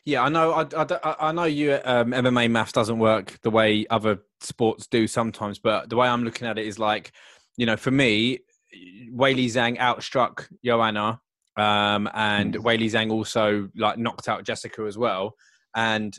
Yeah, 0.04 0.22
I 0.22 0.28
know. 0.30 0.52
I, 0.52 0.66
I, 0.74 1.16
I 1.28 1.32
know 1.32 1.44
you. 1.44 1.78
Um, 1.84 2.10
MMA 2.10 2.50
maths 2.50 2.72
doesn't 2.72 2.98
work 2.98 3.38
the 3.42 3.50
way 3.50 3.86
other 3.88 4.18
sports 4.40 4.86
do 4.86 5.06
sometimes, 5.06 5.58
but 5.58 5.88
the 5.90 5.96
way 5.96 6.08
I'm 6.08 6.24
looking 6.24 6.48
at 6.48 6.58
it 6.58 6.66
is 6.66 6.78
like, 6.78 7.12
you 7.56 7.66
know, 7.66 7.76
for 7.76 7.92
me, 7.92 8.40
Weili 8.74 9.46
Zhang 9.46 9.78
outstruck 9.78 10.46
Joanna, 10.64 11.20
um, 11.56 12.08
and 12.14 12.54
Mm. 12.54 12.64
Weili 12.64 12.86
Zhang 12.90 13.10
also 13.10 13.68
like 13.76 13.98
knocked 13.98 14.28
out 14.28 14.44
Jessica 14.44 14.82
as 14.82 14.96
well, 14.96 15.34
and 15.74 16.16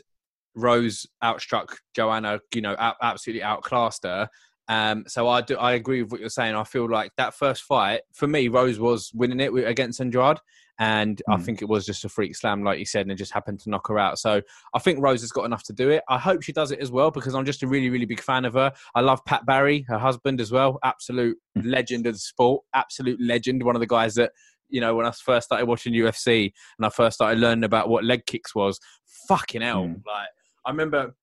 Rose 0.54 1.06
outstruck 1.22 1.74
Joanna. 1.94 2.40
You 2.54 2.60
know, 2.60 2.76
out, 2.78 2.96
absolutely 3.02 3.42
outclassed 3.42 4.04
her. 4.04 4.28
Um, 4.68 5.04
so 5.06 5.28
I 5.28 5.40
do. 5.40 5.56
I 5.56 5.72
agree 5.72 6.02
with 6.02 6.12
what 6.12 6.20
you're 6.20 6.30
saying. 6.30 6.54
I 6.54 6.64
feel 6.64 6.88
like 6.88 7.12
that 7.16 7.34
first 7.34 7.64
fight 7.64 8.02
for 8.14 8.26
me, 8.26 8.48
Rose 8.48 8.78
was 8.78 9.10
winning 9.12 9.40
it 9.40 9.52
against 9.66 10.00
Andrade, 10.00 10.38
and 10.78 11.22
I 11.28 11.36
Mm. 11.36 11.44
think 11.44 11.62
it 11.62 11.68
was 11.68 11.86
just 11.86 12.04
a 12.04 12.08
freak 12.08 12.34
slam, 12.34 12.64
like 12.64 12.78
you 12.78 12.84
said, 12.86 13.02
and 13.02 13.12
it 13.12 13.16
just 13.16 13.32
happened 13.32 13.60
to 13.60 13.70
knock 13.70 13.86
her 13.88 13.98
out. 13.98 14.18
So 14.18 14.42
I 14.74 14.78
think 14.78 15.00
Rose 15.00 15.20
has 15.20 15.30
got 15.30 15.44
enough 15.44 15.62
to 15.64 15.72
do 15.72 15.90
it. 15.90 16.02
I 16.08 16.18
hope 16.18 16.42
she 16.42 16.52
does 16.52 16.72
it 16.72 16.80
as 16.80 16.90
well 16.90 17.10
because 17.10 17.34
I'm 17.34 17.44
just 17.44 17.62
a 17.62 17.66
really, 17.68 17.90
really 17.90 18.06
big 18.06 18.20
fan 18.20 18.44
of 18.44 18.54
her. 18.54 18.72
I 18.94 19.00
love 19.00 19.24
Pat 19.24 19.46
Barry, 19.46 19.82
her 19.88 19.98
husband 19.98 20.40
as 20.40 20.50
well. 20.50 20.78
Absolute 20.82 21.38
Mm. 21.56 21.66
legend 21.66 22.06
of 22.06 22.14
the 22.14 22.18
sport. 22.18 22.64
Absolute 22.74 23.20
legend. 23.20 23.62
One 23.62 23.76
of 23.76 23.80
the 23.80 23.86
guys 23.86 24.14
that 24.14 24.32
you 24.70 24.80
know 24.80 24.94
when 24.96 25.06
I 25.06 25.10
first 25.12 25.46
started 25.46 25.66
watching 25.66 25.92
UFC 25.94 26.52
and 26.78 26.86
I 26.86 26.88
first 26.88 27.16
started 27.16 27.38
learning 27.38 27.64
about 27.64 27.88
what 27.88 28.02
leg 28.02 28.26
kicks 28.26 28.54
was. 28.54 28.80
Fucking 29.28 29.62
hell! 29.62 29.84
Mm. 29.84 30.02
Like 30.06 30.28
I 30.66 30.70
remember 30.70 31.14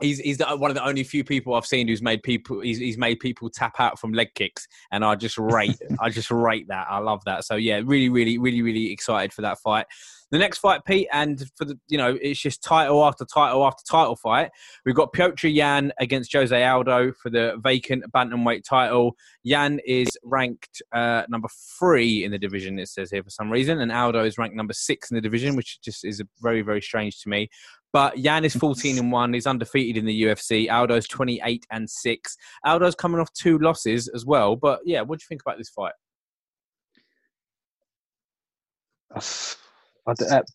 he's 0.00 0.18
he's 0.18 0.38
the, 0.38 0.46
one 0.56 0.70
of 0.70 0.74
the 0.74 0.84
only 0.84 1.04
few 1.04 1.24
people 1.24 1.54
I've 1.54 1.66
seen 1.66 1.88
who's 1.88 2.02
made 2.02 2.22
people 2.22 2.60
he's, 2.60 2.78
he's 2.78 2.98
made 2.98 3.20
people 3.20 3.50
tap 3.50 3.78
out 3.78 3.98
from 3.98 4.12
leg 4.12 4.34
kicks, 4.34 4.66
and 4.90 5.04
I 5.04 5.14
just 5.14 5.38
rate 5.38 5.78
I 6.00 6.10
just 6.10 6.30
rate 6.30 6.68
that. 6.68 6.86
I 6.88 6.98
love 6.98 7.24
that. 7.24 7.44
So 7.44 7.56
yeah, 7.56 7.80
really, 7.84 8.08
really, 8.08 8.38
really, 8.38 8.62
really 8.62 8.92
excited 8.92 9.32
for 9.32 9.42
that 9.42 9.58
fight. 9.58 9.86
The 10.30 10.38
next 10.38 10.58
fight, 10.58 10.84
Pete, 10.84 11.08
and 11.10 11.42
for 11.56 11.64
the 11.64 11.78
you 11.88 11.96
know 11.96 12.16
it's 12.20 12.40
just 12.40 12.62
title 12.62 13.04
after 13.04 13.24
title 13.24 13.64
after 13.66 13.82
title 13.88 14.16
fight. 14.16 14.50
We've 14.84 14.94
got 14.94 15.12
Petr 15.12 15.52
Yan 15.52 15.92
against 15.98 16.32
Jose 16.32 16.64
Aldo 16.64 17.12
for 17.12 17.30
the 17.30 17.56
vacant 17.62 18.04
bantamweight 18.14 18.64
title. 18.68 19.16
Yan 19.42 19.80
is 19.86 20.08
ranked 20.22 20.82
uh, 20.92 21.22
number 21.30 21.48
three 21.78 22.24
in 22.24 22.30
the 22.30 22.38
division. 22.38 22.78
It 22.78 22.88
says 22.88 23.10
here 23.10 23.22
for 23.22 23.30
some 23.30 23.50
reason, 23.50 23.80
and 23.80 23.90
Aldo 23.90 24.24
is 24.24 24.36
ranked 24.36 24.56
number 24.56 24.74
six 24.74 25.10
in 25.10 25.14
the 25.14 25.22
division, 25.22 25.56
which 25.56 25.80
just 25.80 26.04
is 26.04 26.22
very 26.40 26.60
very 26.60 26.82
strange 26.82 27.20
to 27.22 27.30
me. 27.30 27.48
But 27.92 28.18
Yan 28.18 28.44
is 28.44 28.54
14 28.54 28.98
and 28.98 29.12
1. 29.12 29.32
He's 29.32 29.46
undefeated 29.46 29.96
in 29.96 30.06
the 30.06 30.22
UFC. 30.22 30.68
Aldo's 30.68 31.08
28 31.08 31.66
and 31.70 31.88
6. 31.88 32.36
Aldo's 32.64 32.94
coming 32.94 33.20
off 33.20 33.32
two 33.32 33.58
losses 33.58 34.08
as 34.08 34.26
well. 34.26 34.56
But 34.56 34.80
yeah, 34.84 35.00
what 35.02 35.18
do 35.18 35.22
you 35.22 35.28
think 35.28 35.42
about 35.42 35.58
this 35.58 35.70
fight? 35.70 35.92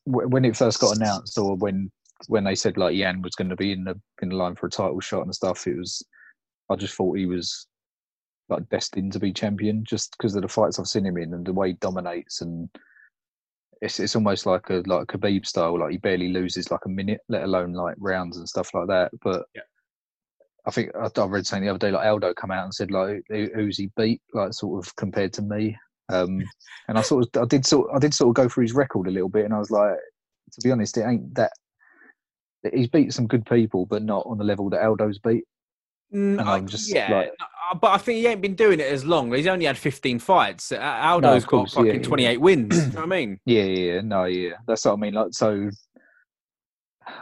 when 0.05 0.45
it 0.45 0.55
first 0.55 0.79
got 0.79 0.95
announced, 0.95 1.37
or 1.37 1.55
when 1.55 1.91
when 2.27 2.43
they 2.43 2.55
said 2.55 2.77
like 2.77 2.95
Yan 2.95 3.21
was 3.21 3.35
going 3.35 3.49
to 3.49 3.55
be 3.55 3.71
in 3.71 3.83
the 3.83 3.99
in 4.21 4.29
the 4.29 4.35
line 4.35 4.55
for 4.55 4.67
a 4.67 4.69
title 4.69 4.99
shot 4.99 5.23
and 5.23 5.33
stuff, 5.33 5.67
it 5.67 5.77
was 5.77 6.03
I 6.69 6.75
just 6.75 6.95
thought 6.95 7.17
he 7.17 7.25
was 7.25 7.67
like 8.49 8.67
destined 8.69 9.13
to 9.13 9.19
be 9.19 9.33
champion 9.33 9.83
just 9.83 10.15
because 10.17 10.35
of 10.35 10.41
the 10.41 10.47
fights 10.47 10.79
I've 10.79 10.87
seen 10.87 11.05
him 11.05 11.17
in 11.17 11.33
and 11.33 11.45
the 11.45 11.53
way 11.53 11.69
he 11.69 11.73
dominates 11.75 12.41
and 12.41 12.69
it's 13.83 13.99
it's 13.99 14.15
almost 14.15 14.45
like 14.45 14.69
a 14.69 14.81
like 14.85 15.13
a 15.13 15.17
Khabib 15.17 15.45
style. 15.45 15.77
Like 15.77 15.91
he 15.91 15.97
barely 15.97 16.29
loses 16.29 16.71
like 16.71 16.85
a 16.85 16.89
minute, 16.89 17.19
let 17.27 17.43
alone 17.43 17.73
like 17.73 17.95
rounds 17.99 18.37
and 18.37 18.47
stuff 18.47 18.73
like 18.73 18.87
that. 18.87 19.11
But 19.21 19.45
yeah. 19.53 19.61
I 20.65 20.71
think 20.71 20.91
I, 20.95 21.09
I 21.19 21.25
read 21.25 21.45
something 21.45 21.65
the 21.65 21.69
other 21.69 21.79
day. 21.79 21.91
Like 21.91 22.07
Aldo 22.07 22.33
come 22.33 22.51
out 22.51 22.63
and 22.63 22.73
said 22.73 22.91
like 22.91 23.23
who, 23.27 23.49
who's 23.53 23.77
he 23.77 23.89
beat, 23.97 24.21
like 24.33 24.53
sort 24.53 24.85
of 24.85 24.95
compared 24.95 25.33
to 25.33 25.41
me. 25.41 25.77
Um, 26.09 26.41
and 26.87 26.97
I 26.97 27.01
sort 27.01 27.27
of 27.35 27.41
I 27.41 27.45
did 27.45 27.65
sort 27.65 27.89
I 27.93 27.99
did 27.99 28.13
sort 28.13 28.29
of 28.29 28.35
go 28.35 28.47
through 28.47 28.63
his 28.63 28.73
record 28.73 29.07
a 29.07 29.11
little 29.11 29.29
bit, 29.29 29.43
and 29.43 29.53
I 29.53 29.59
was 29.59 29.71
like, 29.71 29.97
to 30.53 30.61
be 30.63 30.71
honest, 30.71 30.97
it 30.97 31.05
ain't 31.05 31.35
that. 31.35 31.51
He's 32.73 32.87
beat 32.87 33.11
some 33.11 33.27
good 33.27 33.45
people, 33.45 33.85
but 33.85 34.03
not 34.03 34.25
on 34.25 34.37
the 34.37 34.45
level 34.45 34.69
that 34.69 34.81
Aldo's 34.81 35.19
beat. 35.19 35.43
Mm, 36.13 36.39
and 36.39 36.41
I'm 36.41 36.67
just 36.67 36.93
yeah, 36.93 37.11
like, 37.11 37.33
uh, 37.39 37.75
but 37.75 37.91
I 37.91 37.97
think 37.97 38.19
he 38.19 38.27
ain't 38.27 38.41
been 38.41 38.53
doing 38.53 38.79
it 38.79 38.91
as 38.91 39.03
long. 39.03 39.33
He's 39.33 39.47
only 39.47 39.65
had 39.65 39.77
15 39.77 40.19
fights. 40.19 40.71
Aldo's 40.71 41.43
no, 41.43 41.47
course, 41.47 41.73
got 41.73 41.81
fucking 41.85 42.01
yeah, 42.01 42.07
28 42.07 42.31
yeah. 42.31 42.37
wins. 42.37 42.75
you 42.77 42.93
know 42.93 43.01
what 43.01 43.03
I 43.03 43.05
mean? 43.07 43.39
Yeah, 43.45 43.63
yeah, 43.63 44.01
no, 44.01 44.25
yeah. 44.25 44.53
That's 44.67 44.85
what 44.85 44.93
I 44.93 44.95
mean. 44.97 45.13
Like, 45.15 45.29
so, 45.31 45.69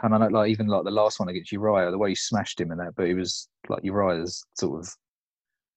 and 0.02 0.14
I 0.14 0.18
know, 0.18 0.26
like, 0.26 0.50
even 0.50 0.66
like 0.66 0.84
the 0.84 0.90
last 0.90 1.18
one 1.20 1.30
against 1.30 1.52
Uriah, 1.52 1.90
the 1.90 1.96
way 1.96 2.10
he 2.10 2.14
smashed 2.14 2.60
him 2.60 2.70
in 2.70 2.78
that, 2.78 2.94
but 2.94 3.06
he 3.06 3.14
was 3.14 3.48
like 3.68 3.82
Uriah's 3.82 4.44
sort 4.54 4.80
of 4.80 4.94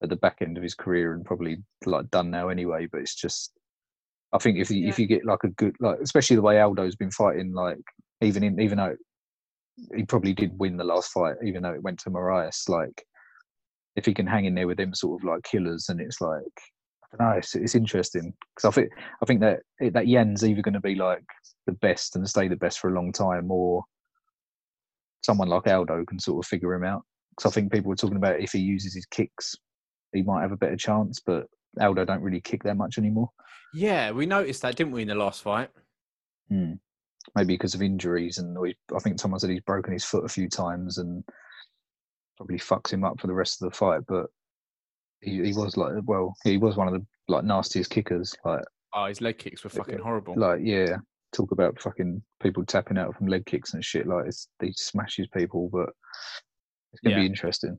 at 0.02 0.10
the 0.10 0.16
back 0.16 0.38
end 0.42 0.58
of 0.58 0.62
his 0.62 0.74
career 0.74 1.14
and 1.14 1.24
probably 1.24 1.56
like 1.86 2.10
done 2.10 2.30
now 2.30 2.48
anyway. 2.48 2.86
But 2.90 3.00
it's 3.00 3.14
just, 3.14 3.52
I 4.32 4.38
think 4.38 4.58
if 4.58 4.70
you 4.70 4.82
yeah. 4.82 4.88
if 4.90 4.98
you 4.98 5.06
get 5.06 5.24
like 5.24 5.44
a 5.44 5.48
good 5.48 5.74
like, 5.80 5.98
especially 6.02 6.36
the 6.36 6.42
way 6.42 6.60
Aldo's 6.60 6.96
been 6.96 7.10
fighting, 7.10 7.54
like 7.54 7.78
even 8.20 8.42
in 8.42 8.60
even 8.60 8.76
though 8.76 8.94
he 9.94 10.04
probably 10.04 10.32
did 10.32 10.58
win 10.58 10.76
the 10.76 10.84
last 10.84 11.12
fight, 11.12 11.36
even 11.44 11.62
though 11.62 11.74
it 11.74 11.82
went 11.82 11.98
to 12.00 12.10
Moraes, 12.10 12.68
like 12.68 13.04
if 13.96 14.04
he 14.06 14.14
can 14.14 14.26
hang 14.26 14.44
in 14.44 14.54
there 14.54 14.66
with 14.66 14.76
them 14.76 14.94
sort 14.94 15.20
of 15.20 15.24
like 15.24 15.42
killers, 15.42 15.88
and 15.88 16.00
it's 16.00 16.20
like 16.20 16.42
I 17.12 17.16
don't 17.16 17.28
know, 17.28 17.38
it's, 17.38 17.54
it's 17.54 17.74
interesting 17.74 18.32
because 18.54 18.68
I 18.68 18.74
think 18.74 18.90
I 19.22 19.26
think 19.26 19.40
that 19.40 19.60
that 19.92 20.08
Yan's 20.08 20.44
either 20.44 20.62
going 20.62 20.74
to 20.74 20.80
be 20.80 20.94
like 20.94 21.24
the 21.66 21.72
best 21.72 22.16
and 22.16 22.28
stay 22.28 22.48
the 22.48 22.56
best 22.56 22.78
for 22.78 22.90
a 22.90 22.94
long 22.94 23.12
time, 23.12 23.50
or 23.50 23.84
someone 25.22 25.48
like 25.48 25.66
Aldo 25.66 26.04
can 26.04 26.18
sort 26.18 26.44
of 26.44 26.48
figure 26.48 26.72
him 26.74 26.84
out. 26.84 27.02
Because 27.30 27.50
I 27.50 27.54
think 27.54 27.72
people 27.72 27.90
were 27.90 27.96
talking 27.96 28.16
about 28.16 28.40
if 28.40 28.52
he 28.52 28.60
uses 28.60 28.94
his 28.94 29.06
kicks, 29.06 29.54
he 30.12 30.22
might 30.22 30.42
have 30.42 30.52
a 30.52 30.56
better 30.56 30.76
chance, 30.76 31.20
but 31.24 31.46
Aldo 31.80 32.04
don't 32.04 32.22
really 32.22 32.40
kick 32.40 32.62
that 32.64 32.76
much 32.76 32.96
anymore. 32.96 33.30
Yeah, 33.74 34.12
we 34.12 34.24
noticed 34.24 34.62
that, 34.62 34.76
didn't 34.76 34.92
we, 34.92 35.02
in 35.02 35.08
the 35.08 35.14
last 35.14 35.42
fight? 35.42 35.68
Hmm. 36.48 36.74
Maybe 37.34 37.54
because 37.54 37.74
of 37.74 37.82
injuries, 37.82 38.38
and 38.38 38.56
I 38.94 38.98
think 39.00 39.20
someone 39.20 39.40
said 39.40 39.50
he's 39.50 39.60
broken 39.60 39.92
his 39.92 40.04
foot 40.04 40.24
a 40.24 40.28
few 40.28 40.48
times, 40.48 40.98
and 40.98 41.24
probably 42.36 42.58
fucks 42.58 42.92
him 42.92 43.04
up 43.04 43.20
for 43.20 43.26
the 43.26 43.34
rest 43.34 43.60
of 43.60 43.70
the 43.70 43.76
fight. 43.76 44.02
But 44.06 44.26
he, 45.20 45.42
he 45.42 45.52
was 45.52 45.76
like, 45.76 45.92
well, 46.04 46.34
he 46.44 46.58
was 46.58 46.76
one 46.76 46.88
of 46.88 46.94
the 46.94 47.04
like 47.28 47.44
nastiest 47.44 47.90
kickers. 47.90 48.34
Like, 48.44 48.64
oh, 48.94 49.06
his 49.06 49.20
leg 49.20 49.38
kicks 49.38 49.64
were 49.64 49.70
fucking 49.70 49.98
horrible. 49.98 50.34
Like, 50.36 50.60
yeah, 50.62 50.96
talk 51.34 51.52
about 51.52 51.80
fucking 51.80 52.22
people 52.40 52.64
tapping 52.64 52.98
out 52.98 53.16
from 53.16 53.26
leg 53.26 53.44
kicks 53.46 53.74
and 53.74 53.84
shit. 53.84 54.06
Like, 54.06 54.26
he 54.62 54.72
smashes 54.72 55.28
people, 55.28 55.68
but 55.72 55.90
it's 56.92 57.00
gonna 57.02 57.16
yeah. 57.16 57.22
be 57.22 57.26
interesting 57.26 57.78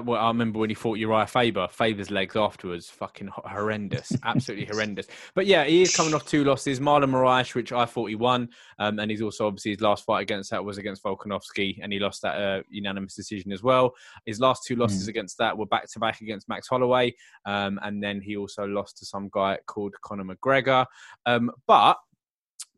well, 0.00 0.20
I 0.20 0.28
remember 0.28 0.58
when 0.58 0.70
he 0.70 0.74
fought 0.74 0.98
Uriah 0.98 1.26
Faber. 1.26 1.68
Faber's 1.68 2.10
legs 2.10 2.34
afterwards, 2.34 2.88
fucking 2.88 3.28
horrendous, 3.32 4.12
absolutely 4.24 4.66
horrendous. 4.70 5.06
But 5.34 5.46
yeah, 5.46 5.64
he 5.64 5.82
is 5.82 5.94
coming 5.94 6.14
off 6.14 6.26
two 6.26 6.44
losses. 6.44 6.80
Marlon 6.80 7.10
Moraes, 7.10 7.54
which 7.54 7.72
I 7.72 7.84
thought 7.84 8.06
he 8.06 8.14
won, 8.14 8.48
um, 8.78 8.98
and 8.98 9.10
he's 9.10 9.20
also 9.20 9.46
obviously 9.46 9.72
his 9.72 9.80
last 9.80 10.04
fight 10.04 10.22
against 10.22 10.50
that 10.50 10.64
was 10.64 10.78
against 10.78 11.02
Volkanovski, 11.02 11.78
and 11.82 11.92
he 11.92 11.98
lost 11.98 12.22
that 12.22 12.40
uh, 12.40 12.62
unanimous 12.70 13.14
decision 13.14 13.52
as 13.52 13.62
well. 13.62 13.92
His 14.24 14.40
last 14.40 14.62
two 14.66 14.76
losses 14.76 15.06
mm. 15.06 15.08
against 15.08 15.36
that 15.38 15.56
were 15.56 15.66
back 15.66 15.90
to 15.92 15.98
back 15.98 16.20
against 16.22 16.48
Max 16.48 16.68
Holloway, 16.68 17.14
um, 17.44 17.78
and 17.82 18.02
then 18.02 18.20
he 18.20 18.36
also 18.36 18.64
lost 18.64 18.96
to 18.98 19.04
some 19.04 19.28
guy 19.32 19.58
called 19.66 19.94
Conor 20.02 20.24
McGregor. 20.24 20.86
Um, 21.26 21.50
but 21.66 21.98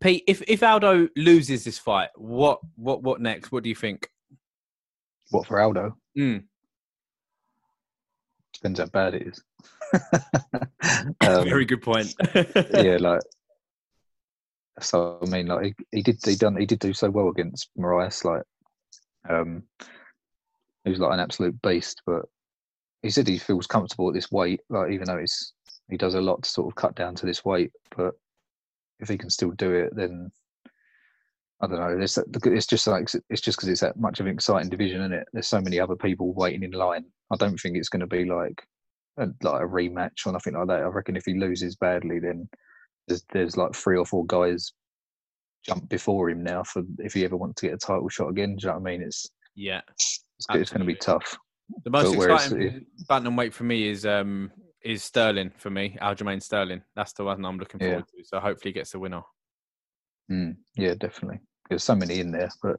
Pete, 0.00 0.24
if 0.26 0.42
if 0.48 0.62
Aldo 0.62 1.08
loses 1.16 1.64
this 1.64 1.78
fight, 1.78 2.08
what 2.16 2.58
what 2.74 3.02
what 3.02 3.20
next? 3.20 3.52
What 3.52 3.62
do 3.62 3.68
you 3.68 3.76
think? 3.76 4.08
What 5.30 5.46
for 5.46 5.60
Aldo? 5.60 5.96
Mm 6.18 6.44
depends 8.64 8.80
how 8.80 8.86
bad 8.86 9.14
it 9.14 9.28
is. 9.28 9.44
um, 11.20 11.44
Very 11.44 11.66
good 11.66 11.82
point. 11.82 12.14
yeah, 12.34 12.96
like 13.00 13.20
so. 14.80 15.18
I 15.22 15.26
mean, 15.26 15.46
like 15.48 15.64
he, 15.64 15.98
he, 15.98 16.02
did, 16.02 16.18
he 16.24 16.34
done, 16.34 16.56
he 16.56 16.64
did 16.64 16.78
do 16.78 16.94
so 16.94 17.10
well 17.10 17.28
against 17.28 17.68
Moraes. 17.78 18.24
Like, 18.24 18.42
um, 19.28 19.64
he 20.84 20.90
was 20.90 20.98
like 20.98 21.12
an 21.12 21.20
absolute 21.20 21.60
beast. 21.60 22.00
But 22.06 22.22
he 23.02 23.10
said 23.10 23.28
he 23.28 23.38
feels 23.38 23.66
comfortable 23.66 24.08
at 24.08 24.14
this 24.14 24.32
weight. 24.32 24.60
Like, 24.70 24.92
even 24.92 25.06
though 25.06 25.18
it's 25.18 25.52
he 25.90 25.98
does 25.98 26.14
a 26.14 26.20
lot 26.20 26.42
to 26.42 26.50
sort 26.50 26.68
of 26.68 26.74
cut 26.74 26.94
down 26.94 27.14
to 27.16 27.26
this 27.26 27.44
weight, 27.44 27.70
but 27.94 28.14
if 28.98 29.08
he 29.10 29.18
can 29.18 29.28
still 29.28 29.50
do 29.50 29.74
it, 29.74 29.94
then 29.94 30.30
I 31.60 31.66
don't 31.66 31.78
know. 31.78 32.02
It's, 32.02 32.18
it's 32.18 32.66
just 32.66 32.86
like 32.86 33.08
it's 33.30 33.40
just 33.40 33.58
because 33.58 33.68
it's 33.68 33.80
that 33.80 33.98
much 33.98 34.20
of 34.20 34.26
an 34.26 34.32
exciting 34.32 34.68
division, 34.68 35.00
isn't 35.00 35.12
it? 35.12 35.28
There's 35.32 35.48
so 35.48 35.60
many 35.60 35.78
other 35.78 35.96
people 35.96 36.34
waiting 36.34 36.62
in 36.62 36.72
line 36.72 37.04
I 37.32 37.36
don't 37.36 37.58
think 37.58 37.76
it's 37.76 37.88
going 37.88 38.00
to 38.00 38.06
be 38.06 38.24
like 38.24 38.62
a, 39.18 39.26
like 39.42 39.62
a 39.62 39.66
rematch 39.66 40.26
or 40.26 40.32
nothing 40.32 40.54
like 40.54 40.68
that. 40.68 40.80
I 40.80 40.86
reckon 40.86 41.16
if 41.16 41.24
he 41.24 41.34
loses 41.34 41.76
badly, 41.76 42.18
then 42.20 42.48
there's 43.08 43.24
there's 43.32 43.56
like 43.56 43.74
three 43.74 43.96
or 43.96 44.06
four 44.06 44.24
guys 44.26 44.72
jump 45.64 45.88
before 45.88 46.30
him 46.30 46.42
now 46.42 46.62
for 46.62 46.82
if 46.98 47.14
he 47.14 47.24
ever 47.24 47.36
wants 47.36 47.60
to 47.60 47.68
get 47.68 47.74
a 47.74 47.78
title 47.78 48.08
shot 48.08 48.28
again. 48.28 48.56
Do 48.56 48.66
you 48.66 48.72
know 48.72 48.78
what 48.78 48.88
I 48.88 48.92
mean? 48.92 49.02
It's 49.02 49.26
yeah, 49.54 49.80
it's, 49.90 50.20
it's 50.50 50.70
going 50.70 50.80
to 50.80 50.86
be 50.86 50.94
tough. 50.94 51.36
The 51.84 51.90
most 51.90 52.16
but 52.16 52.30
exciting 52.30 52.86
bantamweight 53.08 53.52
for 53.52 53.64
me 53.64 53.88
is 53.88 54.04
um 54.04 54.50
is 54.84 55.02
Sterling 55.02 55.50
for 55.56 55.70
me, 55.70 55.96
Aljamain 56.00 56.42
Sterling. 56.42 56.82
That's 56.94 57.14
the 57.14 57.24
one 57.24 57.44
I'm 57.44 57.58
looking 57.58 57.80
forward 57.80 58.04
yeah. 58.14 58.22
to. 58.22 58.28
So 58.28 58.40
hopefully 58.40 58.70
he 58.70 58.74
gets 58.74 58.92
the 58.92 58.98
winner. 58.98 59.22
Mm, 60.30 60.56
yeah, 60.76 60.94
definitely. 60.94 61.40
There's 61.68 61.84
so 61.84 61.94
many 61.94 62.20
in 62.20 62.30
there, 62.30 62.50
but 62.62 62.76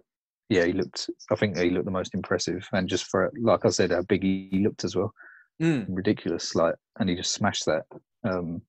yeah, 0.50 0.66
he 0.66 0.74
looked. 0.74 1.10
I 1.32 1.36
think 1.36 1.58
he 1.58 1.70
looked 1.70 1.86
the 1.86 1.92
most 1.92 2.14
impressive, 2.14 2.68
and 2.74 2.88
just 2.88 3.06
for 3.06 3.32
like 3.40 3.66
I 3.66 3.70
said, 3.70 3.92
how 3.92 4.02
big 4.04 4.24
he 4.24 4.62
looked 4.64 4.84
as 4.84 4.96
well. 4.96 5.14
Mm. 5.62 5.86
Ridiculous, 5.90 6.54
like, 6.56 6.76
and 7.00 7.10
he 7.10 7.16
just 7.16 7.34
smashed 7.34 7.66
that. 7.66 7.84
Um, 8.24 8.62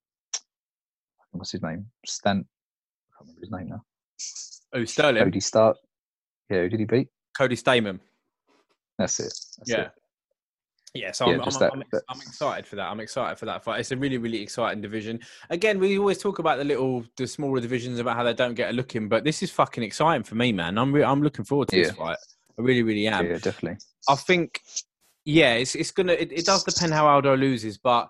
what's 1.32 1.52
his 1.52 1.62
name? 1.62 1.86
Stan. 2.06 2.38
I 2.38 3.18
can't 3.18 3.20
remember 3.20 3.40
his 3.40 3.50
name 3.50 3.68
now. 3.68 3.82
Oh, 4.72 4.84
Sterling. 4.84 5.24
Cody 5.24 5.40
Start. 5.40 5.76
Yeah, 6.50 6.62
who 6.62 6.68
did 6.68 6.80
he 6.80 6.86
beat? 6.86 7.08
Cody 7.36 7.56
Stamann. 7.56 8.00
That's 8.98 9.20
it. 9.20 9.34
That's 9.58 9.70
yeah. 9.70 9.80
It. 9.82 9.90
Yeah, 10.94 11.12
so 11.12 11.26
yeah, 11.28 11.34
I'm, 11.34 11.40
I'm, 11.42 11.50
that, 11.50 11.72
I'm, 11.72 11.82
I'm, 12.08 12.20
excited 12.20 12.66
for 12.66 12.76
that. 12.76 12.90
I'm 12.90 13.00
excited 13.00 13.38
for 13.38 13.44
that 13.44 13.62
fight. 13.62 13.80
It's 13.80 13.90
a 13.90 13.96
really, 13.96 14.16
really 14.16 14.40
exciting 14.40 14.80
division. 14.80 15.20
Again, 15.50 15.78
we 15.78 15.98
always 15.98 16.18
talk 16.18 16.38
about 16.38 16.56
the 16.58 16.64
little, 16.64 17.04
the 17.16 17.26
smaller 17.26 17.60
divisions 17.60 17.98
about 17.98 18.16
how 18.16 18.22
they 18.22 18.32
don't 18.32 18.54
get 18.54 18.70
a 18.70 18.72
look 18.72 18.96
in, 18.96 19.08
but 19.08 19.22
this 19.22 19.42
is 19.42 19.50
fucking 19.50 19.82
exciting 19.82 20.22
for 20.22 20.36
me, 20.36 20.52
man. 20.52 20.78
I'm, 20.78 20.92
re- 20.92 21.04
I'm 21.04 21.22
looking 21.22 21.44
forward 21.44 21.68
to 21.68 21.76
yeah. 21.76 21.84
this 21.84 21.96
fight. 21.96 22.16
I 22.58 22.62
really, 22.62 22.82
really 22.82 23.06
am. 23.08 23.26
Yeah, 23.26 23.38
definitely. 23.38 23.78
I 24.08 24.14
think, 24.14 24.62
yeah, 25.26 25.54
it's 25.54 25.74
it's 25.74 25.90
gonna. 25.90 26.12
It, 26.12 26.32
it 26.32 26.46
does 26.46 26.64
depend 26.64 26.94
how 26.94 27.06
Aldo 27.08 27.36
loses, 27.36 27.76
but 27.76 28.08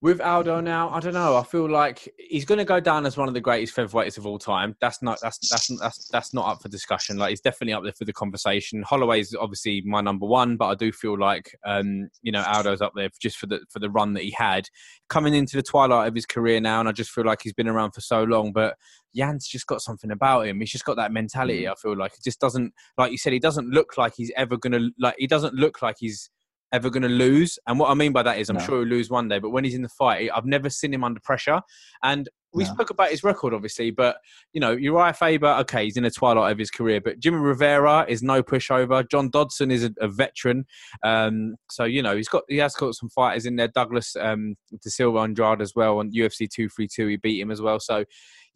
With 0.00 0.20
Aldo 0.20 0.60
now, 0.60 0.90
I 0.90 1.00
don't 1.00 1.14
know. 1.14 1.36
I 1.36 1.42
feel 1.42 1.68
like 1.68 2.08
he's 2.18 2.44
going 2.44 2.58
to 2.58 2.64
go 2.64 2.78
down 2.78 3.04
as 3.04 3.16
one 3.16 3.26
of 3.26 3.34
the 3.34 3.40
greatest 3.40 3.74
featherweights 3.74 4.16
of 4.16 4.26
all 4.26 4.38
time. 4.38 4.76
That's 4.80 5.02
not 5.02 5.18
that's 5.20 5.38
that's 5.50 5.66
that's 5.80 6.08
that's 6.08 6.32
not 6.32 6.46
up 6.46 6.62
for 6.62 6.68
discussion. 6.68 7.16
Like 7.16 7.30
he's 7.30 7.40
definitely 7.40 7.72
up 7.72 7.82
there 7.82 7.92
for 7.92 8.04
the 8.04 8.12
conversation. 8.12 8.84
Holloway's 8.84 9.34
obviously 9.34 9.80
my 9.80 10.00
number 10.00 10.24
one, 10.24 10.56
but 10.56 10.66
I 10.68 10.76
do 10.76 10.92
feel 10.92 11.18
like 11.18 11.52
um, 11.66 12.10
you 12.22 12.30
know 12.30 12.44
Aldo's 12.46 12.80
up 12.80 12.92
there 12.94 13.08
just 13.20 13.38
for 13.38 13.46
the 13.46 13.58
for 13.70 13.80
the 13.80 13.90
run 13.90 14.12
that 14.12 14.22
he 14.22 14.30
had 14.30 14.68
coming 15.08 15.34
into 15.34 15.56
the 15.56 15.64
twilight 15.64 16.06
of 16.06 16.14
his 16.14 16.26
career 16.26 16.60
now, 16.60 16.78
and 16.78 16.88
I 16.88 16.92
just 16.92 17.10
feel 17.10 17.24
like 17.24 17.40
he's 17.42 17.54
been 17.54 17.66
around 17.66 17.90
for 17.90 18.00
so 18.00 18.22
long. 18.22 18.52
But 18.52 18.76
Yan's 19.14 19.48
just 19.48 19.66
got 19.66 19.82
something 19.82 20.12
about 20.12 20.46
him. 20.46 20.60
He's 20.60 20.70
just 20.70 20.84
got 20.84 20.94
that 20.98 21.10
mentality. 21.10 21.64
Mm. 21.64 21.72
I 21.72 21.74
feel 21.74 21.96
like 21.96 22.12
it 22.12 22.22
just 22.22 22.38
doesn't 22.38 22.72
like 22.98 23.10
you 23.10 23.18
said. 23.18 23.32
He 23.32 23.40
doesn't 23.40 23.68
look 23.68 23.98
like 23.98 24.12
he's 24.16 24.30
ever 24.36 24.56
gonna 24.56 24.90
like. 25.00 25.16
He 25.18 25.26
doesn't 25.26 25.54
look 25.54 25.82
like 25.82 25.96
he's 25.98 26.30
ever 26.72 26.90
going 26.90 27.02
to 27.02 27.08
lose. 27.08 27.58
And 27.66 27.78
what 27.78 27.90
I 27.90 27.94
mean 27.94 28.12
by 28.12 28.22
that 28.22 28.38
is, 28.38 28.48
I'm 28.50 28.56
no. 28.56 28.64
sure 28.64 28.80
he'll 28.80 28.88
lose 28.88 29.10
one 29.10 29.28
day, 29.28 29.38
but 29.38 29.50
when 29.50 29.64
he's 29.64 29.74
in 29.74 29.82
the 29.82 29.88
fight, 29.88 30.30
I've 30.34 30.46
never 30.46 30.70
seen 30.70 30.92
him 30.92 31.04
under 31.04 31.20
pressure. 31.20 31.60
And 32.02 32.28
we 32.52 32.64
no. 32.64 32.70
spoke 32.72 32.90
about 32.90 33.10
his 33.10 33.22
record, 33.22 33.52
obviously, 33.52 33.90
but 33.90 34.16
you 34.52 34.60
know, 34.60 34.72
Uriah 34.72 35.12
Faber, 35.12 35.56
okay, 35.60 35.84
he's 35.84 35.96
in 35.96 36.04
the 36.04 36.10
twilight 36.10 36.52
of 36.52 36.58
his 36.58 36.70
career, 36.70 37.00
but 37.00 37.18
Jimmy 37.18 37.38
Rivera 37.38 38.06
is 38.08 38.22
no 38.22 38.42
pushover. 38.42 39.08
John 39.08 39.28
Dodson 39.28 39.70
is 39.70 39.84
a, 39.84 39.92
a 40.00 40.08
veteran, 40.08 40.66
um, 41.02 41.56
so 41.70 41.84
you 41.84 42.02
know 42.02 42.16
he's 42.16 42.28
got 42.28 42.44
he 42.48 42.56
has 42.58 42.74
got 42.74 42.94
some 42.94 43.10
fighters 43.10 43.46
in 43.46 43.56
there. 43.56 43.68
Douglas 43.68 44.16
um, 44.16 44.56
De 44.82 44.90
Silva 44.90 45.18
Andrade 45.18 45.60
as 45.60 45.74
well 45.74 45.98
on 45.98 46.12
UFC 46.12 46.48
two 46.48 46.68
three 46.68 46.88
two. 46.88 47.06
He 47.06 47.16
beat 47.16 47.40
him 47.40 47.50
as 47.50 47.60
well, 47.60 47.80
so 47.80 48.04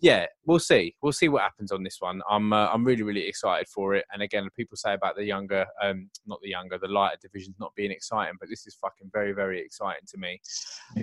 yeah, 0.03 0.27
we'll 0.47 0.59
see. 0.59 0.97
We'll 1.01 1.13
see 1.13 1.29
what 1.29 1.43
happens 1.43 1.71
on 1.71 1.85
this 1.85 1.99
one. 2.01 2.23
I'm 2.29 2.53
uh, 2.53 2.69
I'm 2.73 2.85
really 2.85 3.05
really 3.05 3.27
excited 3.27 3.69
for 3.69 3.95
it. 3.95 4.05
And 4.13 4.21
again, 4.21 4.49
people 4.57 4.77
say 4.77 4.95
about 4.95 5.17
the 5.17 5.25
younger, 5.25 5.65
um, 5.83 6.11
not 6.27 6.41
the 6.43 6.51
younger, 6.51 6.77
the 6.77 6.89
lighter 6.89 7.19
divisions 7.23 7.57
not 7.61 7.75
being 7.77 7.93
exciting, 7.93 8.35
but 8.41 8.49
this 8.49 8.67
is 8.67 8.75
fucking 8.75 9.11
very 9.13 9.33
very 9.33 9.61
exciting 9.61 10.07
to 10.09 10.19
me. 10.19 10.41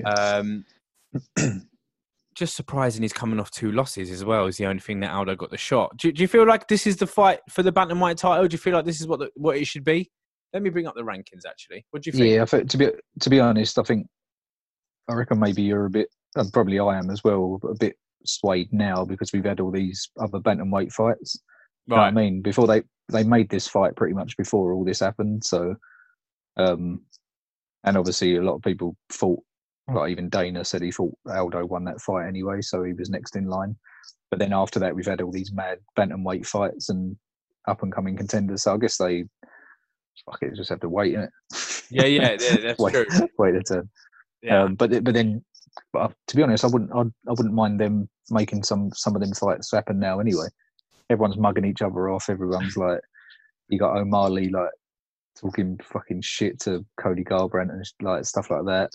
Um, 0.06 0.66
just 2.36 2.56
surprising 2.56 3.02
he's 3.02 3.14
coming 3.14 3.40
off 3.40 3.52
two 3.52 3.72
losses 3.72 4.12
as 4.12 4.24
well. 4.24 4.46
Is 4.46 4.58
the 4.58 4.66
only 4.66 4.80
thing 4.80 5.00
that 5.02 5.12
Aldo 5.12 5.36
got 5.36 5.52
the 5.52 5.58
shot. 5.58 5.96
Do, 5.98 6.12
do 6.12 6.22
you 6.22 6.28
feel 6.28 6.48
like 6.48 6.68
this 6.68 6.88
is 6.88 6.98
the 6.98 7.08
fight 7.08 7.40
for 7.50 7.64
the 7.64 7.72
bantamweight 7.72 8.18
title? 8.18 8.48
Do 8.48 8.54
you 8.54 8.60
feel 8.60 8.74
like 8.74 8.86
this 8.86 9.02
is 9.02 9.08
what 9.08 9.20
the, 9.20 9.30
what 9.36 9.58
it 9.58 9.66
should 9.66 9.84
be? 9.84 10.10
Let 10.54 10.64
me 10.64 10.70
bring 10.70 10.88
up 10.88 10.96
the 10.96 11.02
rankings. 11.02 11.46
Actually, 11.48 11.86
what 11.92 12.04
do 12.04 12.10
you 12.10 12.18
think? 12.18 12.32
Yeah, 12.32 12.46
to 12.46 12.78
be 12.78 12.90
to 13.20 13.30
be 13.30 13.40
honest, 13.40 13.78
I 13.78 13.84
think 13.84 14.08
I 15.08 15.14
reckon 15.14 15.40
maybe 15.40 15.62
you're 15.62 15.86
a 15.86 15.90
bit, 15.90 16.10
and 16.36 16.52
probably 16.52 16.80
I 16.80 16.98
am 16.98 17.10
as 17.10 17.24
well, 17.24 17.60
a 17.64 17.76
bit 17.76 17.96
swayed 18.26 18.72
now 18.72 19.06
because 19.06 19.32
we've 19.32 19.46
had 19.46 19.60
all 19.60 19.72
these 19.72 20.10
other 20.20 20.40
bantamweight 20.40 20.92
fights. 20.92 21.42
Right. 21.88 21.96
You 21.96 22.02
know 22.02 22.02
I 22.02 22.12
mean, 22.12 22.42
before 22.42 22.68
they 22.68 22.84
they 23.12 23.24
made 23.24 23.50
this 23.50 23.68
fight 23.68 23.96
pretty 23.96 24.14
much 24.14 24.38
before 24.38 24.74
all 24.74 24.86
this 24.86 25.00
happened. 25.00 25.44
So, 25.44 25.76
um, 26.58 27.02
and 27.84 27.98
obviously 27.98 28.36
a 28.36 28.42
lot 28.42 28.56
of 28.56 28.62
people 28.62 28.96
thought, 29.12 29.42
like 29.94 30.12
even 30.12 30.30
Dana 30.30 30.64
said 30.64 30.82
he 30.82 30.92
thought 30.92 31.18
Aldo 31.30 31.66
won 31.66 31.84
that 31.86 32.02
fight 32.02 32.28
anyway, 32.28 32.62
so 32.62 32.84
he 32.84 32.94
was 32.94 33.10
next 33.10 33.36
in 33.36 33.48
line. 33.48 33.76
But 34.30 34.40
then 34.40 34.54
after 34.54 34.80
that, 34.80 34.96
we've 34.96 35.06
had 35.06 35.22
all 35.22 35.32
these 35.32 35.52
mad 35.52 35.80
bantamweight 35.98 36.46
fights 36.46 36.90
and 36.90 37.16
up 37.68 37.84
and 37.84 37.94
coming 37.94 38.16
contenders. 38.16 38.64
So 38.64 38.74
I 38.74 38.78
guess 38.78 38.98
they 38.98 39.26
fuck 40.26 40.40
it, 40.42 40.56
just 40.56 40.70
have 40.70 40.80
to 40.82 40.90
wait, 40.90 41.16
innit? 41.16 41.88
Yeah, 41.90 42.06
yeah, 42.06 42.38
yeah 42.40 42.56
that's 42.62 42.80
wait, 42.80 42.94
true. 42.94 43.28
Wait 43.38 43.56
a 43.56 43.64
turn. 43.64 43.90
Yeah. 44.42 44.64
Um, 44.64 44.76
but 44.76 45.04
but 45.04 45.14
then 45.14 45.44
but 45.94 46.00
uh, 46.00 46.10
to 46.28 46.36
be 46.36 46.44
honest, 46.44 46.64
I 46.64 46.68
wouldn't 46.68 46.92
I'd, 46.94 47.12
I 47.28 47.32
wouldn't 47.32 47.54
mind 47.54 47.80
them 47.80 48.10
making 48.30 48.64
some 48.64 48.92
some 48.94 49.16
of 49.16 49.22
them 49.22 49.34
fights 49.34 49.72
happen 49.72 50.00
now 50.00 50.20
anyway. 50.20 50.48
Everyone's 51.10 51.38
mugging 51.38 51.66
each 51.66 51.82
other 51.82 52.10
off. 52.10 52.30
Everyone's 52.30 52.78
like, 52.78 53.00
you 53.70 53.80
got 53.80 53.98
O'Malley 53.98 54.50
like 54.50 54.70
talking 55.40 55.80
fucking 55.84 56.22
shit 56.22 56.60
to 56.62 56.86
Cody 57.00 57.24
Garbrandt 57.24 57.72
and 57.72 57.84
like 58.02 58.26
stuff 58.26 58.52
like 58.52 58.66
that. 58.66 58.92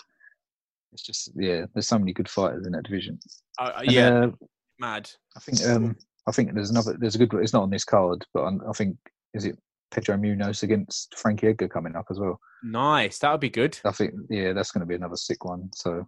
It's 0.95 1.03
just 1.03 1.31
yeah, 1.37 1.67
there's 1.75 1.89
so 1.89 1.99
many 1.99 2.13
good 2.13 2.29
fighters 2.29 2.67
in 2.67 2.73
that 2.73 2.85
division. 2.85 3.19
Uh, 3.59 3.73
uh 3.77 3.83
yeah, 3.85 4.09
uh, 4.09 4.31
mad. 4.79 5.11
I 5.37 5.41
think 5.41 5.63
um 5.67 5.97
I 6.27 6.33
think 6.33 6.55
there's 6.55 6.71
another 6.71 6.97
there's 6.99 7.17
a 7.17 7.19
good 7.19 7.35
it's 7.43 7.53
not 7.53 7.65
on 7.65 7.71
this 7.71 7.85
card, 7.85 8.25
but 8.33 8.45
I, 8.45 8.53
I 8.69 8.73
think 8.73 8.97
is 9.35 9.45
it 9.45 9.59
Pedro 9.91 10.17
Munhoz 10.17 10.63
against 10.63 11.17
Frankie 11.17 11.49
Edgar 11.49 11.69
coming 11.69 11.97
up 11.97 12.07
as 12.11 12.19
well. 12.19 12.39
Nice, 12.63 13.19
that 13.19 13.31
would 13.31 13.41
be 13.41 13.51
good. 13.51 13.79
I 13.85 13.93
think 13.93 14.15
yeah, 14.31 14.53
that's 14.53 14.71
going 14.71 14.81
to 14.81 14.87
be 14.87 14.95
another 14.95 15.17
sick 15.17 15.45
one. 15.45 15.71
So 15.75 16.07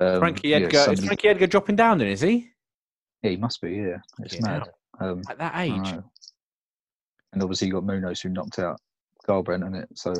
um, 0.00 0.18
Frankie 0.18 0.54
Edgar 0.54 0.78
yeah, 0.78 0.90
is 0.90 1.04
Frankie 1.04 1.28
Edgar 1.28 1.46
dropping 1.46 1.76
down 1.76 1.98
then? 1.98 2.08
Is 2.08 2.20
he? 2.20 2.48
Yeah, 3.22 3.30
he 3.30 3.36
must 3.36 3.60
be. 3.60 3.72
Yeah, 3.72 3.98
it's 4.20 4.40
mad. 4.40 4.68
Um, 5.00 5.22
At 5.28 5.38
that 5.38 5.54
age. 5.56 5.94
And 7.32 7.42
obviously 7.42 7.68
you 7.68 7.74
got 7.74 7.84
Munhoz 7.84 8.22
who 8.22 8.28
knocked 8.28 8.58
out 8.58 8.78
Garbrandt 9.26 9.66
in 9.66 9.74
it. 9.74 9.88
So 9.94 10.14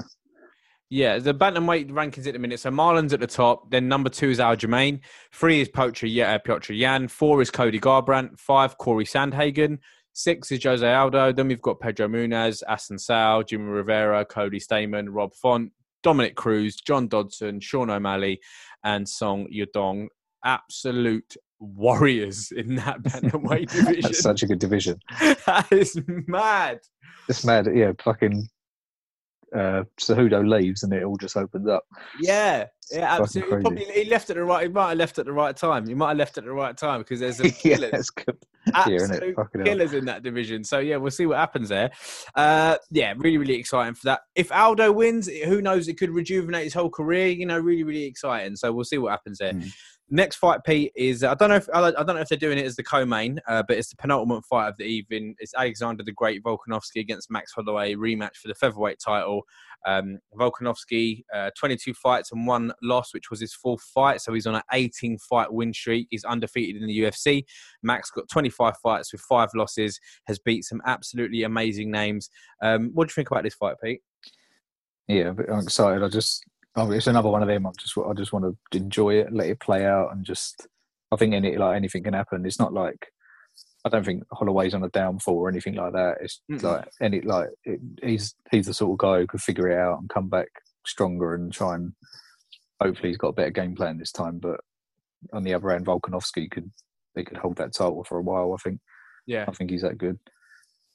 yeah, 0.92 1.18
the 1.18 1.32
bantamweight 1.32 1.90
rankings 1.90 2.26
at 2.26 2.34
the 2.34 2.38
minute. 2.38 2.60
So 2.60 2.70
Marlon's 2.70 3.14
at 3.14 3.20
the 3.20 3.26
top. 3.26 3.70
Then 3.70 3.88
number 3.88 4.10
two 4.10 4.28
is 4.28 4.38
Aljamain. 4.38 5.00
Three 5.32 5.62
is 5.62 5.70
Poacher 5.70 6.06
yeah, 6.06 6.34
uh, 6.34 6.38
Petr 6.38 6.76
Yan. 6.76 7.08
Four 7.08 7.40
is 7.40 7.50
Cody 7.50 7.80
Garbrandt. 7.80 8.38
Five, 8.38 8.76
Corey 8.76 9.06
Sandhagen. 9.06 9.78
Six 10.12 10.52
is 10.52 10.62
Jose 10.62 10.86
Aldo. 10.86 11.32
Then 11.32 11.48
we've 11.48 11.62
got 11.62 11.80
Pedro 11.80 12.08
Munhoz, 12.08 12.62
Assunção, 12.68 13.48
Jimmy 13.48 13.70
Rivera, 13.70 14.26
Cody 14.26 14.60
Stamann, 14.60 15.06
Rob 15.08 15.32
Font, 15.34 15.72
Dominick 16.02 16.36
Cruz, 16.36 16.76
John 16.76 17.08
Dodson, 17.08 17.60
Sean 17.60 17.88
O'Malley, 17.88 18.38
and 18.84 19.08
Song 19.08 19.46
Yadong. 19.50 20.08
Absolute 20.44 21.38
warriors 21.58 22.52
in 22.52 22.76
that 22.76 23.02
bantamweight 23.02 23.70
division. 23.70 24.02
That's 24.02 24.20
such 24.20 24.42
a 24.42 24.46
good 24.46 24.58
division. 24.58 25.00
that 25.46 25.68
is 25.70 25.98
mad. 26.26 26.80
It's 27.30 27.46
mad. 27.46 27.66
Yeah, 27.74 27.92
fucking 28.04 28.46
uh, 29.54 29.84
Cejudo 30.00 30.48
leaves 30.48 30.82
and 30.82 30.92
it 30.92 31.04
all 31.04 31.16
just 31.16 31.36
opens 31.36 31.68
up. 31.68 31.84
Yeah, 32.20 32.66
yeah, 32.90 33.20
absolutely. 33.20 33.60
Probably 33.60 33.84
he 33.84 34.04
left 34.04 34.30
at 34.30 34.36
the 34.36 34.44
right. 34.44 34.62
He 34.64 34.68
might 34.68 34.90
have 34.90 34.98
left 34.98 35.18
at 35.18 35.26
the 35.26 35.32
right 35.32 35.56
time. 35.56 35.86
He 35.86 35.94
might 35.94 36.08
have 36.08 36.18
left 36.18 36.38
at 36.38 36.44
the 36.44 36.52
right 36.52 36.76
time 36.76 37.00
because 37.00 37.20
there's 37.20 37.36
some 37.38 37.50
killers, 37.50 38.10
yeah, 38.16 38.24
good. 38.24 38.38
absolute 38.74 39.34
yeah, 39.36 39.62
killers 39.64 39.94
in 39.94 40.04
that 40.06 40.22
division. 40.22 40.64
So 40.64 40.78
yeah, 40.78 40.96
we'll 40.96 41.10
see 41.10 41.26
what 41.26 41.38
happens 41.38 41.68
there. 41.68 41.90
Uh, 42.34 42.76
yeah, 42.90 43.14
really, 43.16 43.38
really 43.38 43.54
exciting 43.54 43.94
for 43.94 44.06
that. 44.06 44.20
If 44.34 44.52
Aldo 44.52 44.92
wins, 44.92 45.28
who 45.28 45.62
knows? 45.62 45.88
It 45.88 45.98
could 45.98 46.10
rejuvenate 46.10 46.64
his 46.64 46.74
whole 46.74 46.90
career. 46.90 47.28
You 47.28 47.46
know, 47.46 47.58
really, 47.58 47.84
really 47.84 48.04
exciting. 48.04 48.56
So 48.56 48.72
we'll 48.72 48.84
see 48.84 48.98
what 48.98 49.10
happens 49.10 49.38
there. 49.38 49.52
Mm. 49.52 49.72
Next 50.14 50.36
fight, 50.36 50.60
Pete, 50.62 50.92
is 50.94 51.24
I 51.24 51.32
don't 51.32 51.48
know 51.48 51.56
if 51.56 51.70
I 51.72 51.90
don't 51.90 52.06
know 52.06 52.16
if 52.16 52.28
they're 52.28 52.36
doing 52.36 52.58
it 52.58 52.66
as 52.66 52.76
the 52.76 52.82
co-main, 52.82 53.40
uh, 53.48 53.62
but 53.66 53.78
it's 53.78 53.88
the 53.88 53.96
penultimate 53.96 54.44
fight 54.44 54.68
of 54.68 54.76
the 54.76 54.84
evening. 54.84 55.34
It's 55.38 55.54
Alexander 55.54 56.04
the 56.04 56.12
Great 56.12 56.44
Volkanovski 56.44 57.00
against 57.00 57.30
Max 57.30 57.52
Holloway 57.54 57.94
rematch 57.94 58.36
for 58.36 58.48
the 58.48 58.54
featherweight 58.54 58.98
title. 59.02 59.44
Um, 59.86 60.18
Volkanovski, 60.38 61.24
uh, 61.34 61.50
22 61.58 61.94
fights 61.94 62.30
and 62.30 62.46
one 62.46 62.74
loss, 62.82 63.14
which 63.14 63.30
was 63.30 63.40
his 63.40 63.54
fourth 63.54 63.80
fight, 63.80 64.20
so 64.20 64.34
he's 64.34 64.46
on 64.46 64.54
an 64.54 64.62
18 64.74 65.16
fight 65.16 65.50
win 65.50 65.72
streak. 65.72 66.08
He's 66.10 66.24
undefeated 66.24 66.82
in 66.82 66.86
the 66.86 67.00
UFC. 67.00 67.44
Max 67.82 68.10
got 68.10 68.28
25 68.28 68.74
fights 68.82 69.12
with 69.12 69.22
five 69.22 69.48
losses, 69.54 69.98
has 70.26 70.38
beat 70.38 70.64
some 70.64 70.82
absolutely 70.84 71.44
amazing 71.44 71.90
names. 71.90 72.28
Um, 72.60 72.90
what 72.92 73.08
do 73.08 73.12
you 73.12 73.14
think 73.14 73.30
about 73.30 73.44
this 73.44 73.54
fight, 73.54 73.76
Pete? 73.82 74.02
Yeah, 75.08 75.32
I'm 75.50 75.60
excited. 75.60 76.02
I 76.02 76.08
just 76.08 76.44
oh, 76.76 76.90
it's 76.90 77.06
another 77.06 77.28
one 77.28 77.42
of 77.42 77.48
them. 77.48 77.66
I 77.66 77.70
just 77.78 77.96
I 77.98 78.12
just 78.14 78.32
want 78.32 78.44
to 78.44 78.76
enjoy 78.76 79.14
it, 79.14 79.32
let 79.32 79.48
it 79.48 79.60
play 79.60 79.84
out, 79.84 80.12
and 80.12 80.24
just 80.24 80.66
I 81.10 81.16
think 81.16 81.34
any 81.34 81.56
like 81.56 81.76
anything 81.76 82.02
can 82.02 82.14
happen. 82.14 82.46
It's 82.46 82.58
not 82.58 82.72
like 82.72 83.08
I 83.84 83.88
don't 83.88 84.04
think 84.04 84.24
Holloway's 84.32 84.74
on 84.74 84.84
a 84.84 84.88
downfall 84.88 85.34
or 85.34 85.48
anything 85.48 85.74
like 85.74 85.92
that. 85.92 86.18
It's 86.20 86.40
mm 86.50 86.62
like 86.62 86.88
any 87.00 87.20
like 87.20 87.48
it, 87.64 87.80
he's 88.02 88.34
he's 88.50 88.66
the 88.66 88.74
sort 88.74 88.92
of 88.92 88.98
guy 88.98 89.18
who 89.18 89.26
could 89.26 89.42
figure 89.42 89.68
it 89.68 89.78
out 89.78 89.98
and 90.00 90.08
come 90.08 90.28
back 90.28 90.48
stronger 90.86 91.34
and 91.34 91.52
try 91.52 91.74
and 91.76 91.92
hopefully 92.80 93.10
he's 93.10 93.18
got 93.18 93.28
a 93.28 93.32
better 93.34 93.50
game 93.50 93.74
plan 93.74 93.98
this 93.98 94.12
time. 94.12 94.38
But 94.38 94.60
on 95.32 95.42
the 95.42 95.54
other 95.54 95.70
hand, 95.70 95.86
Volkanovski 95.86 96.50
could 96.50 96.70
they 97.14 97.24
could 97.24 97.36
hold 97.36 97.56
that 97.56 97.74
title 97.74 98.04
for 98.04 98.18
a 98.18 98.22
while. 98.22 98.54
I 98.54 98.62
think. 98.62 98.80
Yeah, 99.26 99.44
I 99.46 99.52
think 99.52 99.70
he's 99.70 99.82
that 99.82 99.98
good. 99.98 100.18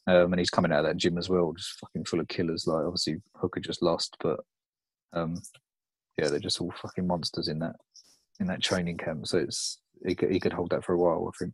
Um, 0.08 0.32
and 0.32 0.40
he's 0.40 0.50
coming 0.50 0.72
out 0.72 0.80
of 0.80 0.86
that 0.86 0.98
gym 0.98 1.18
as 1.18 1.30
well, 1.30 1.54
just 1.58 1.80
fucking 1.80 2.06
full 2.06 2.22
of 2.22 2.30
killers. 2.30 2.66
Like 2.66 2.86
obviously 2.86 3.18
Hooker 3.36 3.60
just 3.60 3.82
lost, 3.82 4.16
but 4.22 4.40
um, 5.14 5.42
yeah, 6.18 6.30
they're 6.30 6.40
just 6.40 6.62
all 6.62 6.74
fucking 6.82 7.08
monsters 7.08 7.48
in 7.48 7.60
that 7.60 7.76
in 8.40 8.48
that 8.48 8.62
training 8.62 8.98
camp. 8.98 9.28
So 9.28 9.40
it's 9.40 9.80
he 10.06 10.16
could, 10.16 10.32
he 10.32 10.40
could 10.40 10.54
hold 10.54 10.72
that 10.72 10.84
for 10.84 10.94
a 10.94 10.98
while. 10.98 11.32
I 11.34 11.38
think. 11.38 11.54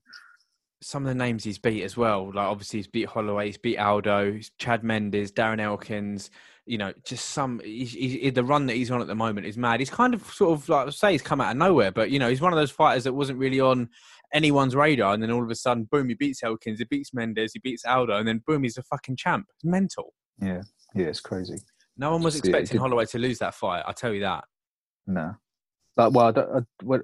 Some 0.82 1.04
of 1.04 1.10
the 1.10 1.16
names 1.16 1.46
he's 1.46 1.60
beat 1.60 1.84
as 1.84 1.96
well, 1.96 2.32
like 2.34 2.46
obviously 2.46 2.80
he's 2.80 2.88
beat 2.88 3.08
Holloway, 3.08 3.46
he's 3.46 3.58
beat 3.58 3.78
Aldo, 3.78 4.40
Chad 4.58 4.84
Mendes, 4.84 5.32
Darren 5.32 5.62
Elkins. 5.62 6.30
You 6.66 6.78
know, 6.78 6.94
just 7.06 7.30
some. 7.30 7.62
He's, 7.64 7.94
he's, 7.94 8.34
the 8.34 8.44
run 8.44 8.66
that 8.68 8.76
he's 8.76 8.92
on 8.92 9.02
at 9.02 9.08
the 9.08 9.16
moment 9.16 9.48
is 9.48 9.58
mad. 9.58 9.80
He's 9.80 9.90
kind 9.90 10.14
of 10.14 10.26
sort 10.34 10.52
of 10.52 10.68
like 10.70 10.88
I 10.88 10.90
say 10.92 11.12
he's 11.14 11.22
come 11.22 11.42
out 11.42 11.52
of 11.52 11.58
nowhere, 11.58 11.92
but 11.92 12.10
you 12.10 12.20
know 12.20 12.30
he's 12.30 12.42
one 12.42 12.54
of 12.54 12.60
those 12.60 12.72
fighters 12.72 13.06
that 13.06 13.14
wasn't 13.14 13.40
really 13.40 13.60
on 13.60 13.90
anyone's 14.34 14.76
radar, 14.76 15.14
and 15.14 15.22
then 15.22 15.32
all 15.32 15.44
of 15.44 15.50
a 15.50 15.56
sudden, 15.56 15.88
boom, 15.90 16.10
he 16.10 16.16
beats 16.16 16.44
Elkins, 16.44 16.80
he 16.80 16.86
beats 16.86 17.14
Mendes, 17.14 17.54
he 17.54 17.60
beats 17.60 17.86
Aldo, 17.86 18.18
and 18.18 18.28
then 18.28 18.42
boom, 18.46 18.64
he's 18.64 18.78
a 18.78 18.84
fucking 18.84 19.16
champ. 19.16 19.46
It's 19.56 19.64
mental. 19.64 20.14
Yeah, 20.42 20.62
yeah, 20.96 21.06
it's 21.06 21.22
crazy. 21.22 21.60
No 21.98 22.12
one 22.12 22.24
was 22.24 22.36
expecting 22.36 22.80
Holloway 22.80 23.06
to 23.08 23.20
lose 23.20 23.40
that 23.40 23.54
fight. 23.54 23.84
I 23.86 23.92
tell 23.92 24.14
you 24.14 24.22
that. 24.22 24.46
No, 25.06 25.36
but 25.96 26.14
well, 26.14 26.34
I, 26.36 26.60
I, 26.60 27.00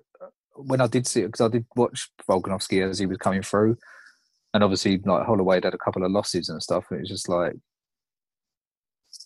when 0.56 0.82
I 0.82 0.88
did 0.88 1.08
see 1.08 1.22
it 1.22 1.28
because 1.28 1.42
I 1.42 1.50
did 1.50 1.66
watch 1.76 2.10
Volkanovski 2.28 2.88
as 2.88 3.00
he 3.00 3.06
was 3.06 3.18
coming 3.18 3.42
through, 3.42 3.78
and 4.54 4.64
obviously 4.64 4.98
like 4.98 5.26
Holloway 5.26 5.62
had 5.64 5.74
a 5.74 5.78
couple 5.78 6.04
of 6.04 6.12
losses 6.12 6.50
and 6.50 6.62
stuff. 6.62 6.86
And 6.90 7.00
it 7.00 7.02
was 7.02 7.10
just 7.10 7.30
like 7.30 7.54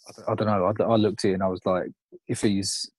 I, 0.07 0.31
I 0.31 0.35
don't 0.35 0.47
know. 0.47 0.65
I, 0.65 0.83
I, 0.83 0.95
looked 0.95 1.25
at 1.25 1.31
it 1.31 1.33
and 1.35 1.43
I 1.43 1.47
was 1.47 1.61
like, 1.65 1.87
if 2.27 2.41
he's 2.41 2.89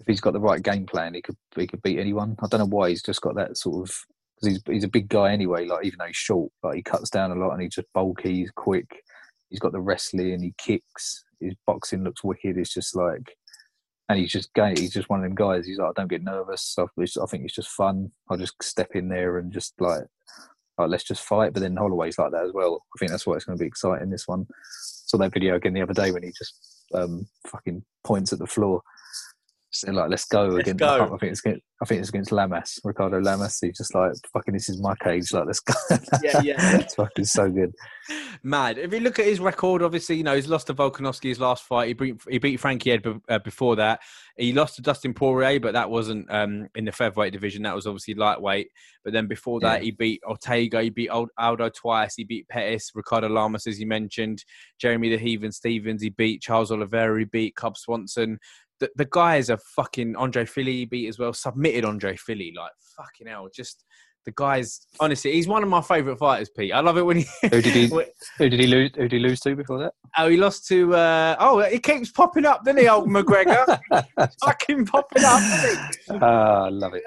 if 0.00 0.06
he's 0.06 0.20
got 0.20 0.32
the 0.32 0.40
right 0.40 0.62
game 0.62 0.86
plan, 0.86 1.14
he 1.14 1.22
could 1.22 1.36
he 1.56 1.66
could 1.66 1.82
beat 1.82 1.98
anyone. 1.98 2.36
I 2.42 2.46
don't 2.46 2.60
know 2.60 2.76
why 2.76 2.90
he's 2.90 3.02
just 3.02 3.20
got 3.20 3.36
that 3.36 3.56
sort 3.56 3.88
of 3.88 3.96
because 4.36 4.54
he's 4.54 4.62
he's 4.66 4.84
a 4.84 4.88
big 4.88 5.08
guy 5.08 5.32
anyway. 5.32 5.66
Like 5.66 5.84
even 5.84 5.98
though 5.98 6.06
he's 6.06 6.16
short, 6.16 6.50
like 6.62 6.76
he 6.76 6.82
cuts 6.82 7.10
down 7.10 7.32
a 7.32 7.34
lot 7.34 7.52
and 7.52 7.62
he's 7.62 7.74
just 7.74 7.92
bulky. 7.92 8.36
He's 8.36 8.50
quick. 8.50 9.02
He's 9.48 9.60
got 9.60 9.72
the 9.72 9.80
wrestling. 9.80 10.32
And 10.32 10.44
he 10.44 10.54
kicks. 10.58 11.24
His 11.40 11.54
boxing 11.66 12.04
looks 12.04 12.22
wicked. 12.22 12.58
It's 12.58 12.72
just 12.72 12.94
like, 12.94 13.36
and 14.10 14.18
he's 14.18 14.32
just 14.32 14.52
going. 14.54 14.76
He's 14.76 14.92
just 14.92 15.08
one 15.08 15.20
of 15.20 15.22
them 15.22 15.36
guys. 15.36 15.66
He's 15.66 15.78
like, 15.78 15.90
I 15.90 16.00
don't 16.00 16.10
get 16.10 16.24
nervous. 16.24 16.62
Stuff. 16.62 16.90
I 16.98 17.26
think 17.26 17.44
it's 17.44 17.54
just 17.54 17.68
fun. 17.68 18.10
I'll 18.28 18.36
just 18.36 18.60
step 18.60 18.90
in 18.96 19.08
there 19.08 19.38
and 19.38 19.52
just 19.52 19.80
like, 19.80 20.02
like 20.76 20.88
let's 20.88 21.04
just 21.04 21.22
fight. 21.22 21.52
But 21.52 21.60
then 21.60 21.76
Holloway's 21.76 22.18
like 22.18 22.32
that 22.32 22.44
as 22.44 22.52
well. 22.52 22.82
I 22.92 22.98
think 22.98 23.12
that's 23.12 23.24
why 23.24 23.36
it's 23.36 23.44
going 23.44 23.56
to 23.56 23.62
be 23.62 23.68
exciting. 23.68 24.10
This 24.10 24.26
one. 24.26 24.48
Saw 25.06 25.16
that 25.18 25.32
video 25.32 25.54
again 25.54 25.74
the 25.74 25.82
other 25.82 25.94
day 25.94 26.10
when 26.10 26.24
he 26.24 26.32
just 26.36 26.86
um, 26.92 27.28
fucking 27.46 27.84
points 28.02 28.32
at 28.32 28.40
the 28.40 28.48
floor 28.48 28.82
like, 29.86 30.10
"Let's 30.10 30.24
go 30.26 30.44
Let's 30.46 30.68
against." 30.68 30.78
go. 30.80 31.04
I 31.04 31.18
think 31.18 31.32
it's 31.32 31.40
against, 31.40 31.62
I 31.82 31.84
think 31.84 32.00
it's 32.00 32.08
against 32.08 32.32
Lamas, 32.32 32.78
Ricardo 32.84 33.20
Lamas. 33.20 33.58
He's 33.60 33.76
just 33.76 33.94
like, 33.94 34.12
"Fucking, 34.32 34.54
this 34.54 34.68
is 34.68 34.80
my 34.80 34.94
cage." 35.02 35.32
Like, 35.32 35.46
let's 35.46 35.60
go. 35.60 35.74
Yeah, 36.22 36.40
yeah. 36.42 36.76
it's 36.78 36.94
fucking 36.94 37.24
so 37.24 37.50
good. 37.50 37.72
Mad. 38.42 38.78
If 38.78 38.92
you 38.92 39.00
look 39.00 39.18
at 39.18 39.26
his 39.26 39.40
record, 39.40 39.82
obviously, 39.82 40.16
you 40.16 40.22
know, 40.24 40.34
he's 40.34 40.48
lost 40.48 40.66
to 40.68 40.74
Volkanovski 40.74 41.28
his 41.28 41.38
last 41.40 41.64
fight. 41.64 41.88
He 41.88 41.92
beat, 41.94 42.16
he 42.28 42.38
beat 42.38 42.58
Frankie 42.58 42.92
Ed 42.92 43.06
uh, 43.28 43.38
before 43.38 43.76
that. 43.76 44.00
He 44.36 44.52
lost 44.52 44.76
to 44.76 44.82
Dustin 44.82 45.14
Poirier, 45.14 45.60
but 45.60 45.72
that 45.74 45.90
wasn't 45.90 46.26
um, 46.30 46.66
in 46.74 46.84
the 46.84 46.92
featherweight 46.92 47.32
division. 47.32 47.62
That 47.62 47.74
was 47.74 47.86
obviously 47.86 48.14
lightweight. 48.14 48.68
But 49.04 49.12
then 49.12 49.26
before 49.26 49.60
that, 49.60 49.80
Yeah. 49.80 49.84
he 49.84 49.90
beat 49.92 50.22
Ortega. 50.26 50.82
He 50.82 50.90
beat 50.90 51.10
Aldo 51.10 51.68
twice. 51.70 52.14
He 52.16 52.24
beat 52.24 52.48
Pettis, 52.48 52.90
Ricardo 52.94 53.28
Lamas, 53.28 53.66
as 53.66 53.78
you 53.78 53.86
mentioned, 53.86 54.44
Jeremy 54.80 55.10
the 55.10 55.18
Heathen 55.18 55.52
Stevens. 55.52 56.02
He 56.02 56.08
beat 56.10 56.40
Charles 56.42 56.72
Oliveira. 56.72 57.18
He 57.18 57.24
beat 57.26 57.54
Cub 57.56 57.76
Swanson. 57.76 58.38
The, 58.80 58.90
the 58.96 59.08
guys 59.10 59.50
are 59.50 59.58
fucking 59.76 60.16
Andre 60.16 60.44
Fili. 60.44 60.84
Beat 60.86 61.08
as 61.08 61.18
well. 61.18 61.32
Submitted 61.32 61.84
Andre 61.84 62.16
Fili. 62.16 62.52
Like, 62.56 62.72
fucking 62.96 63.26
hell. 63.26 63.48
Just 63.54 63.84
the 64.26 64.32
guys, 64.36 64.86
honestly, 65.00 65.32
he's 65.32 65.48
one 65.48 65.62
of 65.62 65.68
my 65.68 65.80
favourite 65.80 66.18
fighters, 66.18 66.50
Pete. 66.50 66.72
I 66.72 66.80
love 66.80 66.98
it 66.98 67.02
when 67.02 67.18
he. 67.18 67.26
Who 67.42 67.62
did 67.62 67.64
he? 67.64 67.86
Who 68.38 68.48
did 68.48 68.60
he 68.60 68.66
lose? 68.66 68.90
Who 68.94 69.02
did 69.02 69.12
he 69.12 69.18
lose 69.18 69.40
to 69.40 69.56
before 69.56 69.78
that? 69.78 69.94
Oh, 70.18 70.28
he 70.28 70.36
lost 70.36 70.66
to. 70.68 70.94
Uh, 70.94 71.36
oh, 71.40 71.60
he 71.60 71.78
keeps 71.78 72.10
popping 72.10 72.44
up, 72.44 72.64
doesn't 72.64 72.80
he, 72.80 72.88
old 72.88 73.08
McGregor? 73.08 73.78
Fucking 74.44 74.86
popping 74.86 75.24
up. 75.24 75.40
Ah, 76.22 76.64
I 76.64 76.68
love 76.68 76.94
it. 76.94 77.02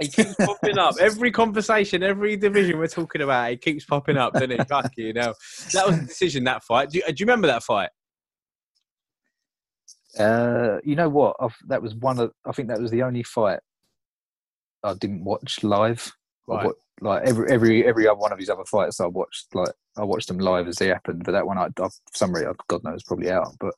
He 0.00 0.08
keeps 0.08 0.34
popping 0.34 0.78
up. 0.78 0.94
Every 1.00 1.32
conversation, 1.32 2.02
every 2.02 2.36
division 2.36 2.78
we're 2.78 2.86
talking 2.86 3.22
about, 3.22 3.50
he 3.50 3.56
keeps 3.56 3.84
popping 3.84 4.16
up, 4.16 4.34
doesn't 4.34 4.50
he? 4.50 4.58
Fuck 4.58 4.92
you 4.96 5.12
know. 5.12 5.34
That 5.72 5.88
was 5.88 5.98
a 5.98 6.02
decision, 6.02 6.44
that 6.44 6.62
fight. 6.62 6.90
Do 6.90 6.98
you, 6.98 7.04
do 7.06 7.14
you 7.18 7.26
remember 7.26 7.48
that 7.48 7.64
fight? 7.64 7.90
Uh, 10.18 10.78
you 10.84 10.96
know 10.96 11.08
what? 11.08 11.36
I've, 11.40 11.56
that 11.68 11.82
was 11.82 11.94
one 11.94 12.18
of. 12.18 12.32
I 12.44 12.52
think 12.52 12.68
that 12.68 12.80
was 12.80 12.90
the 12.90 13.02
only 13.02 13.22
fight 13.22 13.60
I 14.82 14.94
didn't 14.94 15.24
watch 15.24 15.62
live. 15.62 16.12
I 16.50 16.54
Right. 16.54 16.66
wa- 16.66 16.72
like 17.00 17.22
every 17.28 17.48
every 17.50 17.86
every 17.86 18.08
other 18.08 18.18
one 18.18 18.32
of 18.32 18.38
his 18.38 18.50
other 18.50 18.64
fights, 18.64 19.00
I 19.00 19.06
watched 19.06 19.54
like 19.54 19.72
I 19.96 20.02
watched 20.04 20.26
them 20.28 20.38
live 20.38 20.66
as 20.66 20.76
they 20.76 20.88
happened. 20.88 21.22
But 21.24 21.32
that 21.32 21.46
one, 21.46 21.56
I, 21.58 21.68
I 21.80 21.88
some 22.12 22.32
God 22.32 22.82
knows, 22.82 23.04
probably 23.04 23.30
out. 23.30 23.54
But 23.60 23.74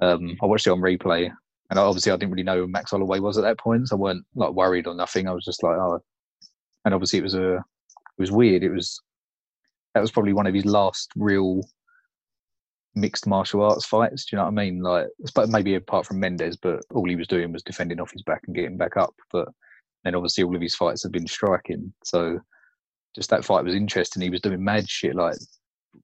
um, 0.00 0.36
I 0.40 0.46
watched 0.46 0.66
it 0.66 0.70
on 0.70 0.80
replay, 0.80 1.30
and 1.70 1.78
obviously, 1.78 2.12
I 2.12 2.16
didn't 2.16 2.30
really 2.30 2.44
know 2.44 2.58
who 2.58 2.68
Max 2.68 2.92
Holloway 2.92 3.18
was 3.18 3.38
at 3.38 3.42
that 3.42 3.58
point, 3.58 3.88
so 3.88 3.96
I 3.96 4.00
weren't 4.00 4.24
like 4.36 4.52
worried 4.52 4.86
or 4.86 4.94
nothing. 4.94 5.26
I 5.26 5.32
was 5.32 5.44
just 5.44 5.62
like, 5.64 5.76
oh, 5.76 6.00
and 6.84 6.94
obviously, 6.94 7.18
it 7.18 7.22
was 7.22 7.34
a 7.34 7.54
it 7.56 7.62
was 8.18 8.30
weird. 8.30 8.62
It 8.62 8.70
was 8.70 9.00
that 9.94 10.00
was 10.00 10.12
probably 10.12 10.32
one 10.34 10.46
of 10.46 10.54
his 10.54 10.66
last 10.66 11.10
real 11.16 11.62
mixed 12.96 13.26
martial 13.26 13.62
arts 13.62 13.84
fights. 13.84 14.24
Do 14.24 14.34
you 14.34 14.38
know 14.38 14.44
what 14.44 14.60
I 14.60 14.64
mean? 14.64 14.80
Like, 14.80 15.06
maybe 15.48 15.74
apart 15.74 16.06
from 16.06 16.18
Mendes, 16.18 16.56
but 16.56 16.82
all 16.92 17.08
he 17.08 17.16
was 17.16 17.28
doing 17.28 17.52
was 17.52 17.62
defending 17.62 18.00
off 18.00 18.10
his 18.12 18.22
back 18.22 18.42
and 18.46 18.56
getting 18.56 18.76
back 18.76 18.96
up. 18.96 19.14
But 19.30 19.48
then 20.04 20.14
obviously 20.14 20.44
all 20.44 20.56
of 20.56 20.62
his 20.62 20.74
fights 20.74 21.02
have 21.02 21.12
been 21.12 21.26
striking. 21.26 21.92
So 22.04 22.40
just 23.14 23.30
that 23.30 23.44
fight 23.44 23.64
was 23.64 23.74
interesting. 23.74 24.22
He 24.22 24.30
was 24.30 24.40
doing 24.40 24.62
mad 24.64 24.88
shit 24.88 25.14
like 25.14 25.36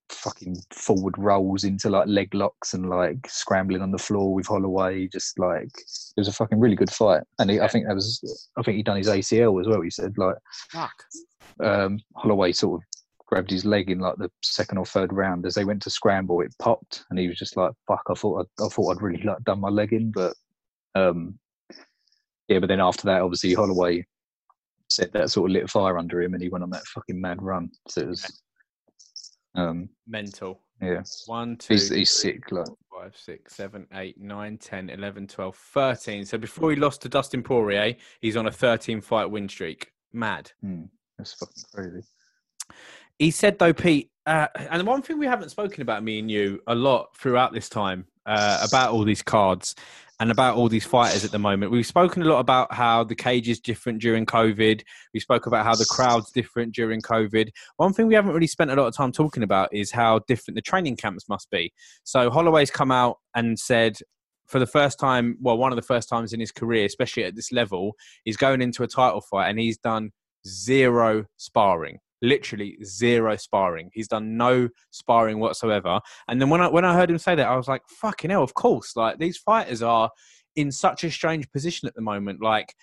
fucking 0.09 0.57
forward 0.70 1.14
rolls 1.18 1.64
into 1.64 1.90
like 1.90 2.07
leg 2.09 2.35
locks 2.35 2.74
and 2.74 2.88
like 2.88 3.18
scrambling 3.28 3.83
on 3.83 3.90
the 3.90 3.98
floor 3.98 4.35
with 4.35 4.46
Holloway. 4.46 5.09
Just 5.09 5.38
like 5.38 5.68
it 5.68 6.20
was 6.20 6.28
a 6.28 6.33
fucking 6.33 6.59
really 6.59 6.76
good 6.76 6.90
fight. 6.90 7.22
And 7.38 7.50
he, 7.50 7.61
I 7.61 7.68
think 7.68 7.87
that 7.87 7.94
was 7.94 8.48
I 8.59 8.62
think 8.62 8.76
he 8.76 8.83
done 8.83 8.96
his 8.96 9.09
ACL 9.09 9.61
as 9.61 9.68
well. 9.68 9.81
He 9.81 9.90
said 9.90 10.18
like 10.18 10.37
Fuck. 10.70 10.94
um, 11.62 11.98
Holloway 12.16 12.52
sort 12.52 12.81
of 12.81 12.87
grabbed 13.33 13.51
his 13.51 13.64
leg 13.64 13.88
in 13.88 13.99
like 13.99 14.16
the 14.18 14.31
second 14.42 14.77
or 14.77 14.85
third 14.85 15.11
round 15.11 15.47
as 15.47 15.55
they 15.55 15.64
went 15.64 15.81
to 15.81 15.88
scramble. 15.88 16.42
It 16.42 16.55
popped, 16.59 17.07
and 17.09 17.18
he 17.18 17.29
was 17.29 17.38
just 17.38 17.57
like, 17.57 17.73
"Fuck!" 17.88 18.03
I 18.11 18.14
thought 18.14 18.40
I'd, 18.40 18.62
I 18.62 18.68
thought 18.68 18.90
I'd 18.90 19.03
really 19.03 19.23
like 19.23 19.42
done 19.45 19.59
my 19.59 19.71
leg 19.71 19.95
in, 19.95 20.12
but 20.12 20.35
um, 20.95 21.38
yeah. 22.49 22.59
But 22.59 22.68
then 22.68 22.81
after 22.81 23.05
that, 23.07 23.23
obviously 23.23 23.55
Holloway 23.55 24.05
set 24.90 25.14
that 25.14 25.31
sort 25.31 25.51
of 25.51 25.55
lit 25.55 25.71
fire 25.71 25.97
under 25.97 26.21
him, 26.21 26.35
and 26.35 26.42
he 26.42 26.51
went 26.51 26.62
on 26.62 26.68
that 26.71 26.85
fucking 26.88 27.18
mad 27.18 27.40
run. 27.40 27.71
So 27.88 28.03
it 28.03 28.09
was, 28.09 28.42
um, 29.55 29.88
Mental. 30.07 30.61
yeah, 30.83 31.03
One, 31.25 31.57
two, 31.57 31.73
he's, 31.73 31.88
he's 31.88 32.21
three, 32.21 32.33
sick. 32.35 32.53
Like, 32.53 32.66
four, 32.66 32.77
five, 33.05 33.16
six, 33.16 33.57
seven, 33.57 33.87
eight, 33.95 34.21
nine, 34.21 34.59
10, 34.59 34.90
11, 34.90 35.29
12, 35.29 35.57
13. 35.57 36.27
So 36.27 36.37
before 36.37 36.68
he 36.71 36.77
lost 36.77 37.01
to 37.01 37.09
Dustin 37.09 37.42
Poirier, 37.42 37.97
he's 38.21 38.37
on 38.37 38.47
a 38.47 38.53
13 38.53 39.01
fight 39.01 39.31
win 39.31 39.49
streak. 39.49 39.90
Mad. 40.12 40.53
hmm, 40.61 40.83
that's 41.16 41.33
fucking 41.33 41.62
crazy. 41.75 42.07
He 43.23 43.31
said 43.31 43.57
though, 43.61 43.73
Pete, 43.73 44.11
uh, 44.27 44.49
and 44.57 44.85
one 44.85 45.01
thing 45.01 45.17
we 45.17 45.27
haven't 45.27 45.51
spoken 45.51 45.81
about 45.81 46.03
me 46.03 46.19
and 46.19 46.29
you 46.29 46.61
a 46.67 46.75
lot 46.75 47.17
throughout 47.17 47.53
this 47.53 47.69
time 47.69 48.05
uh, 48.27 48.59
about 48.65 48.91
all 48.91 49.05
these 49.05 49.23
cards 49.23 49.77
and 50.19 50.33
about 50.33 50.57
all 50.57 50.69
these 50.69 50.85
fighters 50.85 51.25
at 51.25 51.31
the 51.31 51.39
moment. 51.39 51.71
We've 51.71 51.87
spoken 51.87 52.23
a 52.23 52.25
lot 52.25 52.41
about 52.41 52.75
how 52.75 53.05
the 53.05 53.15
cage 53.15 53.49
is 53.49 53.61
different 53.61 54.01
during 54.01 54.27
COVID. 54.27 54.83
We 55.15 55.21
spoke 55.21 55.47
about 55.47 55.65
how 55.65 55.77
the 55.77 55.87
crowd's 55.89 56.33
different 56.33 56.75
during 56.75 57.01
COVID. 57.01 57.51
One 57.77 57.93
thing 57.93 58.09
we 58.09 58.15
haven't 58.17 58.33
really 58.33 58.49
spent 58.49 58.73
a 58.73 58.75
lot 58.75 58.89
of 58.89 58.97
time 58.97 59.13
talking 59.13 59.45
about 59.45 59.73
is 59.73 59.93
how 59.93 60.19
different 60.27 60.57
the 60.57 60.63
training 60.63 60.97
camps 60.97 61.29
must 61.29 61.49
be. 61.49 61.73
So 62.03 62.29
Holloway's 62.29 62.73
come 62.73 62.91
out 62.91 63.19
and 63.37 63.57
said 63.57 63.99
for 64.49 64.59
the 64.59 64.67
first 64.67 64.99
time, 64.99 65.39
well, 65.41 65.59
one 65.59 65.71
of 65.71 65.77
the 65.77 65.83
first 65.83 66.09
times 66.09 66.33
in 66.33 66.41
his 66.41 66.51
career, 66.51 66.87
especially 66.87 67.23
at 67.23 67.37
this 67.37 67.53
level, 67.53 67.95
he's 68.25 68.37
going 68.37 68.61
into 68.61 68.83
a 68.83 68.89
title 68.89 69.21
fight 69.21 69.49
and 69.49 69.61
he's 69.61 69.79
done 69.79 70.11
zero 70.45 71.27
sparring. 71.37 72.01
Literally 72.23 72.79
zero 72.85 73.37
sparring. 73.37 73.91
He's 73.93 74.09
done 74.09 74.37
no 74.37 74.69
sparring 74.91 75.41
whatsoever. 75.41 76.01
And 76.29 76.41
then 76.41 76.49
when 76.49 76.61
I 76.61 76.69
when 76.69 76.85
I 76.85 76.95
heard 76.95 77.11
him 77.11 77.19
say 77.19 77.35
that, 77.35 77.49
I 77.49 77.57
was 77.57 77.69
like, 77.69 77.83
"Fucking 77.89 78.31
hell!" 78.31 78.43
Of 78.43 78.55
course, 78.55 78.97
like 78.97 79.19
these 79.19 79.37
fighters 79.37 79.83
are 79.83 80.11
in 80.57 80.71
such 80.71 81.05
a 81.05 81.11
strange 81.11 81.51
position 81.51 81.89
at 81.89 81.95
the 81.95 82.01
moment. 82.01 82.41
Like 82.41 82.75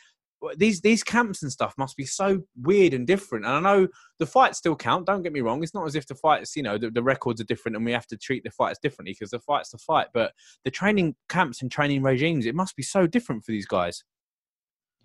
these 0.56 0.82
these 0.82 1.04
camps 1.04 1.43
and 1.43 1.52
stuff 1.52 1.73
must 1.78 1.97
be 1.97 2.06
so 2.06 2.41
weird 2.62 2.93
and 2.93 3.06
different. 3.06 3.45
And 3.45 3.54
I 3.54 3.60
know 3.60 3.88
the 4.19 4.25
fights 4.25 4.58
still 4.58 4.75
count. 4.75 5.06
Don't 5.06 5.21
get 5.21 5.34
me 5.34 5.41
wrong. 5.41 5.62
It's 5.63 5.73
not 5.73 5.86
as 5.86 5.95
if 5.95 6.08
the 6.08 6.15
fights, 6.15 6.56
you 6.56 6.63
know, 6.63 6.78
the, 6.78 6.89
the 6.89 7.04
records 7.04 7.41
are 7.41 7.45
different 7.45 7.75
and 7.75 7.86
we 7.86 7.91
have 7.91 8.08
to 8.08 8.17
treat 8.17 8.43
the 8.43 8.52
fights 8.52 8.80
differently 8.82 9.13
because 9.13 9.32
the 9.32 9.39
fight's 9.39 9.71
the 9.71 9.78
fight. 9.78 10.08
But 10.13 10.34
the 10.63 10.71
training 10.71 11.15
camps 11.28 11.62
and 11.62 11.71
training 11.71 12.04
regimes, 12.04 12.45
it 12.45 12.56
must 12.56 12.75
be 12.75 12.84
so 12.84 13.06
different 13.06 13.43
for 13.43 13.52
these 13.52 13.65
guys. 13.65 14.04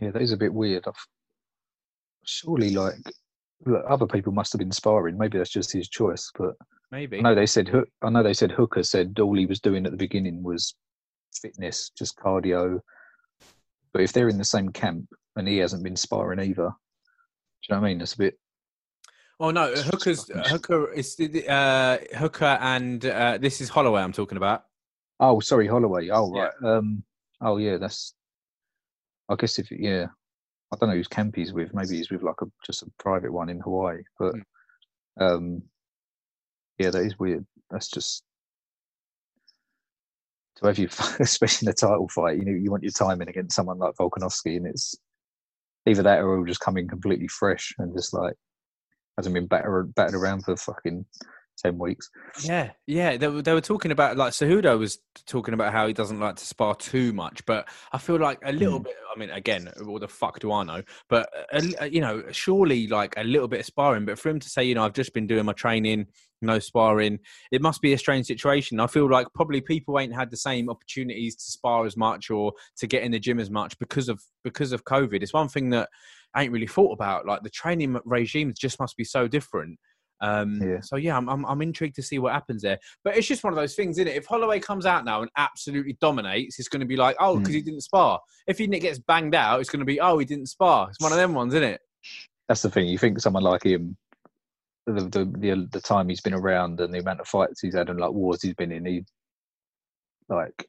Yeah, 0.00 0.10
that 0.10 0.22
is 0.22 0.32
a 0.32 0.36
bit 0.36 0.54
weird. 0.54 0.84
I've, 0.86 1.06
surely, 2.24 2.70
like 2.70 2.96
look, 3.66 3.84
other 3.88 4.06
people 4.06 4.32
must 4.32 4.52
have 4.52 4.58
been 4.58 4.72
sparring. 4.72 5.18
Maybe 5.18 5.38
that's 5.38 5.50
just 5.50 5.72
his 5.72 5.88
choice, 5.88 6.30
but. 6.36 6.54
Maybe. 6.90 7.18
I 7.18 7.22
know 7.22 7.34
they 7.34 7.46
said. 7.46 7.70
I 8.02 8.10
know 8.10 8.22
they 8.22 8.34
said 8.34 8.52
Hooker 8.52 8.82
said 8.84 9.18
all 9.18 9.36
he 9.36 9.46
was 9.46 9.58
doing 9.58 9.84
at 9.84 9.90
the 9.90 9.98
beginning 9.98 10.42
was 10.44 10.74
fitness, 11.40 11.90
just 11.98 12.16
cardio. 12.16 12.80
But 13.92 14.02
if 14.02 14.12
they're 14.12 14.28
in 14.28 14.38
the 14.38 14.44
same 14.44 14.68
camp 14.70 15.06
and 15.34 15.48
he 15.48 15.58
hasn't 15.58 15.82
been 15.82 15.96
sparring 15.96 16.38
either, 16.38 16.68
do 16.68 17.66
you 17.68 17.74
know 17.74 17.80
what 17.80 17.86
I 17.86 17.88
mean? 17.88 18.00
It's 18.00 18.14
a 18.14 18.18
bit. 18.18 18.38
Oh 19.40 19.50
no, 19.50 19.72
Hooker's 19.74 20.28
Hooker 20.28 20.92
is 20.92 21.18
uh, 21.48 21.98
Hooker 22.16 22.58
and 22.60 23.04
uh, 23.04 23.38
this 23.38 23.60
is 23.60 23.68
Holloway. 23.68 24.02
I'm 24.02 24.12
talking 24.12 24.36
about. 24.36 24.64
Oh, 25.18 25.40
sorry, 25.40 25.66
Holloway. 25.66 26.10
Oh, 26.10 26.32
Yeah. 26.34 26.42
right. 26.60 26.76
Um. 26.76 27.02
Oh, 27.40 27.56
yeah. 27.56 27.78
That's. 27.78 28.14
I 29.28 29.34
guess 29.36 29.58
if 29.58 29.70
yeah, 29.72 30.06
I 30.74 30.76
don't 30.78 30.88
know 30.90 30.96
whose 30.96 31.08
camp 31.08 31.36
he's 31.36 31.52
with. 31.52 31.72
Maybe 31.74 31.96
he's 31.96 32.10
with 32.10 32.22
like 32.22 32.40
a 32.42 32.46
just 32.66 32.82
a 32.82 32.86
private 32.98 33.32
one 33.32 33.48
in 33.48 33.60
Hawaii. 33.60 34.02
But, 34.18 34.34
um, 35.20 35.62
yeah, 36.78 36.90
that 36.90 37.04
is 37.04 37.18
weird. 37.18 37.46
That's 37.70 37.88
just. 37.88 38.24
To 40.56 40.66
have 40.66 40.78
you, 40.78 40.88
especially 41.20 41.66
in 41.66 41.70
a 41.72 41.74
title 41.74 42.08
fight, 42.08 42.38
you 42.38 42.44
know, 42.44 42.52
you 42.52 42.70
want 42.70 42.82
your 42.82 42.92
timing 42.92 43.28
against 43.28 43.56
someone 43.56 43.78
like 43.78 43.94
Volkanovski, 43.94 44.56
and 44.56 44.66
it's 44.66 44.94
either 45.86 46.02
that 46.02 46.20
or 46.20 46.36
he'll 46.36 46.46
just 46.46 46.60
come 46.60 46.76
in 46.76 46.88
completely 46.88 47.28
fresh 47.28 47.74
and 47.78 47.94
just 47.94 48.14
like 48.14 48.34
hasn't 49.16 49.34
been 49.34 49.46
battered 49.46 49.94
battered 49.94 50.14
around 50.14 50.44
for 50.44 50.56
fucking 50.56 51.04
ten 51.56 51.78
weeks. 51.78 52.10
Yeah, 52.42 52.70
yeah. 52.86 53.16
They, 53.16 53.28
were- 53.28 53.42
they 53.42 53.52
were 53.54 53.60
talking 53.60 53.90
about 53.90 54.16
like 54.16 54.32
Cejudo 54.32 54.78
was 54.78 54.98
talking 55.26 55.54
about 55.54 55.72
how 55.72 55.86
he 55.86 55.92
doesn't 55.92 56.20
like 56.20 56.36
to 56.36 56.44
spar 56.46 56.74
too 56.74 57.12
much, 57.12 57.44
but 57.46 57.68
I 57.92 57.98
feel 57.98 58.16
like 58.18 58.38
a 58.44 58.52
little 58.52 58.80
Mm. 58.80 58.84
bit. 58.84 58.94
I 59.14 59.18
mean, 59.18 59.30
again, 59.30 59.70
what 59.82 60.00
the 60.00 60.08
fuck 60.08 60.40
do 60.40 60.50
I 60.52 60.64
know? 60.64 60.82
But 61.08 61.28
a, 61.52 61.62
a- 61.84 61.86
you 61.90 62.00
know, 62.00 62.24
surely 62.32 62.86
like 62.88 63.14
a 63.16 63.24
little 63.24 63.48
bit 63.48 63.60
of 63.60 63.66
sparring. 63.66 64.04
But 64.06 64.18
for 64.18 64.28
him 64.28 64.40
to 64.40 64.48
say, 64.48 64.64
you 64.64 64.74
know, 64.74 64.84
I've 64.84 64.92
just 64.92 65.14
been 65.14 65.26
doing 65.26 65.44
my 65.44 65.52
training, 65.52 66.06
no 66.42 66.58
sparring, 66.58 67.20
it 67.52 67.62
must 67.62 67.80
be 67.80 67.92
a 67.92 67.98
strange 67.98 68.26
situation. 68.26 68.80
I 68.80 68.86
feel 68.88 69.08
like 69.08 69.28
probably 69.34 69.60
people 69.60 69.98
ain't 69.98 70.14
had 70.14 70.30
the 70.30 70.36
same 70.36 70.68
opportunities 70.68 71.36
to 71.36 71.44
spar 71.44 71.86
as 71.86 71.96
much 71.96 72.30
or 72.30 72.52
to 72.78 72.86
get 72.86 73.02
in 73.04 73.12
the 73.12 73.20
gym 73.20 73.38
as 73.38 73.50
much 73.50 73.78
because 73.78 74.08
of 74.08 74.20
because 74.42 74.72
of 74.72 74.84
COVID. 74.84 75.22
It's 75.22 75.32
one 75.32 75.48
thing 75.48 75.70
that 75.70 75.88
I 76.34 76.42
ain't 76.42 76.52
really 76.52 76.66
thought 76.66 76.92
about. 76.92 77.24
Like 77.26 77.42
the 77.42 77.50
training 77.50 77.96
regimes 78.04 78.58
just 78.58 78.80
must 78.80 78.96
be 78.96 79.04
so 79.04 79.28
different. 79.28 79.78
Um, 80.20 80.60
Yeah. 80.62 80.80
So 80.80 80.96
yeah, 80.96 81.16
I'm, 81.16 81.28
I'm 81.28 81.44
I'm 81.44 81.60
intrigued 81.62 81.96
to 81.96 82.02
see 82.02 82.18
what 82.18 82.32
happens 82.32 82.62
there. 82.62 82.78
But 83.02 83.16
it's 83.16 83.26
just 83.26 83.44
one 83.44 83.52
of 83.52 83.56
those 83.58 83.74
things, 83.74 83.98
isn't 83.98 84.08
it? 84.08 84.16
If 84.16 84.26
Holloway 84.26 84.60
comes 84.60 84.86
out 84.86 85.04
now 85.04 85.22
and 85.22 85.30
absolutely 85.36 85.96
dominates, 86.00 86.58
it's 86.58 86.68
going 86.68 86.80
to 86.80 86.86
be 86.86 86.96
like, 86.96 87.16
oh, 87.20 87.38
because 87.38 87.52
Mm. 87.52 87.56
he 87.56 87.62
didn't 87.62 87.80
spar. 87.82 88.20
If 88.46 88.58
he 88.58 88.66
gets 88.66 88.98
banged 88.98 89.34
out, 89.34 89.60
it's 89.60 89.70
going 89.70 89.80
to 89.80 89.86
be, 89.86 90.00
oh, 90.00 90.18
he 90.18 90.24
didn't 90.24 90.46
spar. 90.46 90.88
It's 90.90 91.00
one 91.00 91.12
of 91.12 91.18
them 91.18 91.34
ones, 91.34 91.54
isn't 91.54 91.68
it? 91.68 91.80
That's 92.48 92.62
the 92.62 92.70
thing. 92.70 92.86
You 92.86 92.98
think 92.98 93.20
someone 93.20 93.42
like 93.42 93.64
him, 93.64 93.96
the 94.86 94.92
the 94.92 95.24
the, 95.24 95.68
the 95.72 95.80
time 95.80 96.08
he's 96.08 96.20
been 96.20 96.34
around 96.34 96.80
and 96.80 96.92
the 96.92 96.98
amount 96.98 97.20
of 97.20 97.26
fights 97.28 97.60
he's 97.60 97.74
had 97.74 97.88
and 97.88 97.98
like 97.98 98.12
wars 98.12 98.42
he's 98.42 98.54
been 98.54 98.70
in, 98.72 98.84
he 98.84 99.04
like 100.28 100.66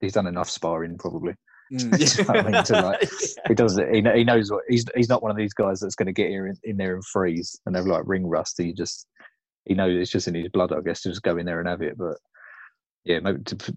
he's 0.00 0.12
done 0.12 0.26
enough 0.26 0.48
sparring 0.48 0.96
probably. 0.96 1.34
Mm. 1.72 1.98
Do 1.98 2.04
you 2.04 2.28
know 2.28 2.34
what 2.34 2.46
I 2.46 2.50
mean? 2.50 2.64
To, 2.64 2.72
like, 2.80 3.10
He 3.48 3.54
does 3.54 3.78
it. 3.78 3.88
He, 3.94 4.02
he 4.18 4.24
knows 4.24 4.50
what 4.50 4.64
he's. 4.68 4.84
He's 4.94 5.08
not 5.08 5.22
one 5.22 5.30
of 5.30 5.36
these 5.36 5.54
guys 5.54 5.80
that's 5.80 5.94
going 5.94 6.06
to 6.06 6.12
get 6.12 6.30
here 6.30 6.46
in, 6.46 6.56
in 6.64 6.76
there 6.76 6.94
and 6.94 7.04
freeze 7.04 7.58
and 7.66 7.76
have 7.76 7.86
like 7.86 8.02
ring 8.06 8.26
rust. 8.26 8.56
He 8.58 8.72
just 8.72 9.06
he 9.64 9.74
knows 9.74 10.00
it's 10.00 10.10
just 10.10 10.28
in 10.28 10.34
his 10.34 10.48
blood. 10.48 10.72
I 10.72 10.80
guess 10.80 11.02
to 11.02 11.10
just 11.10 11.22
go 11.22 11.36
in 11.36 11.46
there 11.46 11.60
and 11.60 11.68
have 11.68 11.82
it. 11.82 11.98
But 11.98 12.16
yeah, 13.04 13.20
maybe 13.20 13.42
to, 13.44 13.76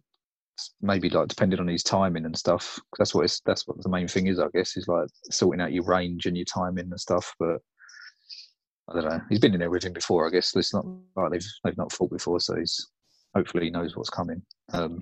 maybe 0.81 1.09
like 1.09 1.27
depending 1.27 1.59
on 1.59 1.67
his 1.67 1.83
timing 1.83 2.25
and 2.25 2.37
stuff. 2.37 2.79
that's 2.97 3.13
what 3.13 3.25
it's, 3.25 3.41
that's 3.45 3.67
what 3.67 3.81
the 3.81 3.89
main 3.89 4.07
thing 4.07 4.27
is. 4.27 4.39
I 4.39 4.47
guess 4.53 4.77
is 4.77 4.87
like 4.87 5.07
sorting 5.29 5.61
out 5.61 5.73
your 5.73 5.85
range 5.85 6.25
and 6.25 6.37
your 6.37 6.45
timing 6.45 6.89
and 6.89 6.99
stuff. 6.99 7.33
But 7.39 7.57
I 8.89 8.93
don't 8.95 9.09
know. 9.09 9.21
He's 9.29 9.39
been 9.39 9.53
in 9.53 9.59
there 9.59 9.69
with 9.69 9.83
him 9.83 9.93
before. 9.93 10.27
I 10.27 10.31
guess 10.31 10.55
it's 10.55 10.73
not 10.73 10.85
like 11.15 11.31
they've 11.31 11.47
they've 11.63 11.77
not 11.77 11.91
fought 11.91 12.11
before, 12.11 12.39
so 12.39 12.55
he's 12.55 12.89
hopefully 13.35 13.65
he 13.65 13.71
knows 13.71 13.95
what's 13.95 14.09
coming. 14.09 14.41
Um, 14.73 15.01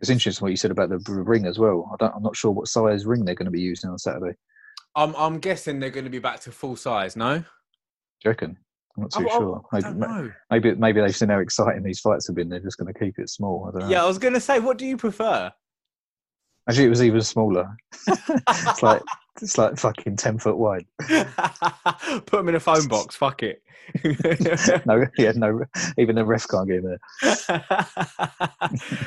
It's 0.00 0.10
interesting 0.10 0.44
what 0.44 0.50
you 0.50 0.56
said 0.56 0.70
about 0.70 0.88
the 0.88 0.98
ring 1.12 1.46
as 1.46 1.58
well. 1.58 1.90
I 1.92 1.96
don't, 2.04 2.14
I'm 2.16 2.22
not 2.22 2.36
sure 2.36 2.50
what 2.50 2.68
size 2.68 3.04
ring 3.06 3.24
they're 3.24 3.34
going 3.34 3.44
to 3.46 3.50
be 3.50 3.60
using 3.60 3.90
on 3.90 3.98
Saturday. 3.98 4.36
I'm 4.96 5.14
I'm 5.16 5.38
guessing 5.38 5.78
they're 5.78 5.90
going 5.90 6.04
to 6.04 6.10
be 6.10 6.18
back 6.18 6.40
to 6.40 6.52
full 6.52 6.74
size. 6.76 7.16
No, 7.16 7.38
Do 7.38 7.44
you 8.24 8.30
reckon? 8.30 8.56
I'm 8.96 9.02
not 9.04 9.12
too 9.12 9.28
I- 9.28 9.32
I- 9.34 9.38
sure. 9.38 9.62
I 9.72 9.76
Maybe, 9.76 9.82
don't 9.84 9.98
ma- 9.98 10.06
know. 10.22 10.32
maybe 10.50 10.74
maybe 10.74 11.00
they've 11.00 11.14
seen 11.16 11.28
how 11.28 11.38
exciting 11.38 11.82
these 11.82 12.00
fights 12.00 12.26
have 12.26 12.34
been. 12.36 12.48
They're 12.48 12.58
just 12.60 12.78
going 12.78 12.92
to 12.92 12.98
keep 12.98 13.18
it 13.18 13.28
small. 13.28 13.66
I 13.68 13.72
don't 13.78 13.88
know. 13.88 13.94
Yeah, 13.94 14.02
I 14.02 14.06
was 14.06 14.18
going 14.18 14.34
to 14.34 14.40
say, 14.40 14.58
what 14.58 14.78
do 14.78 14.86
you 14.86 14.96
prefer? 14.96 15.52
Actually, 16.68 16.86
it 16.86 16.90
was 16.90 17.02
even 17.02 17.20
smaller. 17.22 17.76
it's 18.08 18.82
like 18.82 19.02
it's 19.42 19.58
like 19.58 19.78
fucking 19.78 20.16
ten 20.16 20.38
foot 20.38 20.56
wide. 20.56 20.86
Put 21.08 22.30
them 22.30 22.48
in 22.48 22.54
a 22.54 22.60
phone 22.60 22.88
box. 22.88 23.16
Fuck 23.16 23.42
it. 23.42 23.62
No, 24.86 25.06
yeah, 25.18 25.32
no. 25.34 25.60
Even 25.98 26.16
the 26.16 26.24
ref 26.24 26.46
can't 26.48 26.68
get 26.68 26.76
in 26.76 26.84
there. 26.84 27.64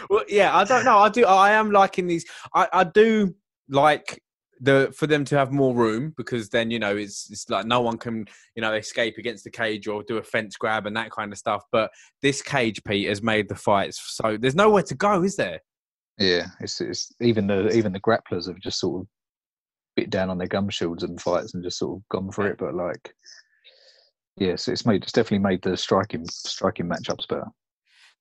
well, 0.10 0.24
yeah, 0.28 0.56
I 0.56 0.64
don't 0.64 0.86
know. 0.86 0.98
I 0.98 1.10
do. 1.10 1.26
I 1.26 1.52
am 1.52 1.72
liking 1.72 2.08
these. 2.08 2.26
I, 2.54 2.68
I 2.74 2.84
do 2.84 3.34
like 3.70 4.22
the 4.60 4.94
for 4.96 5.08
them 5.08 5.26
to 5.26 5.38
have 5.38 5.52
more 5.52 5.74
room 5.74 6.14
because 6.18 6.50
then 6.50 6.72
you 6.72 6.80
know 6.80 6.96
it's 6.96 7.30
it's 7.30 7.50
like 7.50 7.66
no 7.66 7.82
one 7.82 7.98
can 7.98 8.26
you 8.56 8.62
know 8.62 8.74
escape 8.74 9.18
against 9.18 9.44
the 9.44 9.50
cage 9.50 9.88
or 9.88 10.04
do 10.04 10.18
a 10.18 10.24
fence 10.24 10.56
grab 10.56 10.86
and 10.86 10.96
that 10.98 11.12
kind 11.12 11.32
of 11.32 11.38
stuff. 11.38 11.64
But 11.72 11.92
this 12.22 12.42
cage, 12.42 12.84
Pete, 12.84 13.08
has 13.08 13.22
made 13.22 13.50
the 13.50 13.56
fights 13.56 14.02
so 14.16 14.38
there's 14.38 14.56
nowhere 14.56 14.84
to 14.84 14.96
go, 14.96 15.24
is 15.24 15.36
there? 15.36 15.60
Yeah, 16.18 16.48
it's 16.60 16.80
it's 16.82 17.12
even 17.22 17.48
the 17.48 17.70
even 17.76 17.92
the 17.92 18.00
grapplers 18.00 18.48
have 18.48 18.60
just 18.60 18.80
sort 18.80 19.02
of 19.02 19.08
bit 19.96 20.10
down 20.10 20.30
on 20.30 20.38
their 20.38 20.48
gum 20.48 20.70
shields 20.70 21.04
and 21.04 21.22
fights 21.22 21.54
and 21.54 21.64
just 21.64 21.78
sort 21.78 21.98
of 21.98 22.10
gone 22.10 22.32
for 22.32 22.48
it. 22.48 22.58
But 22.58 22.76
like, 22.76 23.14
yes, 24.38 24.68
it's 24.68 24.86
made 24.86 25.04
it's 25.04 25.12
definitely 25.12 25.40
made 25.40 25.62
the 25.62 25.78
striking 25.78 26.26
striking 26.28 26.88
matchups 26.88 27.28
better. 27.28 27.48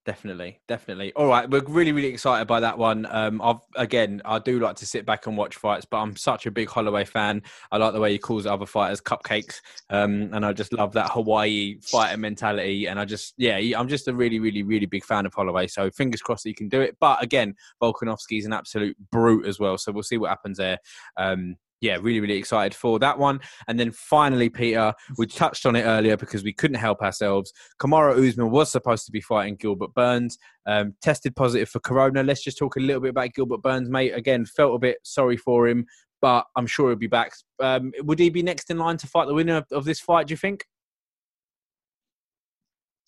Definitely, 0.05 0.59
definitely. 0.67 1.13
All 1.13 1.29
right, 1.29 1.49
we're 1.49 1.63
really, 1.63 1.93
really 1.93 2.09
excited 2.09 2.49
by 2.49 2.59
that 2.59 2.77
one. 2.77 3.07
Um, 3.09 3.41
I've 3.41 3.61
again, 3.77 4.21
I 4.25 4.41
do 4.41 4.59
like 4.59 4.75
to 4.77 4.87
sit 4.87 5.07
back 5.07 5.29
and 5.29 5.37
watch 5.37 5.55
fights, 5.55 5.87
but 5.89 5.99
I'm 5.99 6.17
such 6.17 6.45
a 6.45 6.51
big 6.51 6.69
Holloway 6.69 7.05
fan. 7.05 7.41
I 7.71 7.77
like 7.77 7.93
the 7.93 8.01
way 8.01 8.11
he 8.11 8.19
calls 8.19 8.45
other 8.45 8.67
fighters 8.67 9.01
cupcakes, 9.01 9.61
um, 9.91 10.31
and 10.33 10.45
I 10.45 10.55
just 10.55 10.73
love 10.73 10.93
that 10.95 11.13
Hawaii 11.13 11.77
fighter 11.83 12.17
mentality. 12.17 12.87
And 12.89 12.99
I 12.99 13.05
just, 13.05 13.35
yeah, 13.37 13.59
I'm 13.79 13.87
just 13.87 14.09
a 14.09 14.13
really, 14.13 14.41
really, 14.41 14.65
really 14.65 14.87
big 14.87 15.05
fan 15.05 15.25
of 15.25 15.35
Holloway. 15.35 15.69
So 15.69 15.89
fingers 15.93 16.21
crossed 16.21 16.43
that 16.43 16.51
he 16.51 16.55
can 16.55 16.69
do 16.69 16.81
it. 16.81 16.97
But 16.99 17.23
again, 17.23 17.55
Volkanovski's 17.81 18.45
an 18.45 18.53
absolute 18.53 18.97
brute 19.13 19.47
as 19.47 19.61
well. 19.61 19.79
So 19.79 19.93
we'll 19.93 20.03
see 20.03 20.19
what 20.19 20.31
happens 20.31 20.59
there. 20.59 20.79
Um, 21.17 21.55
yeah, 21.83 21.99
really, 22.01 22.21
really 22.21 22.37
excited 22.37 22.75
for 22.75 23.01
that 23.01 23.19
one. 23.19 23.41
And 23.67 23.79
then 23.79 23.91
finally, 23.91 24.49
Peter, 24.49 24.95
we 25.19 25.27
touched 25.27 25.67
on 25.67 25.75
it 25.75 25.83
earlier 25.83 26.17
because 26.17 26.45
we 26.45 26.53
couldn't 26.53 26.77
help 26.77 27.03
ourselves. 27.03 27.53
Kamaru 27.81 28.27
Usman 28.27 28.51
was 28.51 28.71
supposed 28.71 29.05
to 29.07 29.13
be 29.13 29.21
fighting 29.21 29.57
Gilbert 29.57 29.93
Burns, 29.93 30.39
um, 30.65 30.95
tested 31.03 31.35
positive 31.35 31.69
for 31.69 31.81
corona. 31.81 32.23
Let's 32.23 32.45
just 32.45 32.57
talk 32.57 32.77
a 32.77 32.81
little 32.81 33.03
bit 33.03 33.11
about 33.11 33.35
Gilbert 33.35 33.63
Burns, 33.63 33.91
mate. 33.91 34.13
Again, 34.13 34.47
felt 34.47 34.77
a 34.77 34.79
bit 34.79 34.99
sorry 35.03 35.37
for 35.37 35.67
him, 35.67 35.85
but 36.21 36.47
I'm 36.55 36.69
sure 36.69 36.91
he'll 36.91 36.97
be 36.97 37.09
back. 37.09 37.33
Um, 37.59 37.93
would 37.99 38.21
he 38.21 38.31
be 38.31 38.45
next 38.45 38.71
in 38.71 38.79
line 38.79 38.97
to 38.99 39.09
fight 39.09 39.27
the 39.27 39.35
winner 39.35 39.57
of, 39.57 39.67
of 39.73 39.85
this 39.85 39.99
fight? 39.99 40.29
Do 40.29 40.33
you 40.33 40.39
think? 40.39 40.65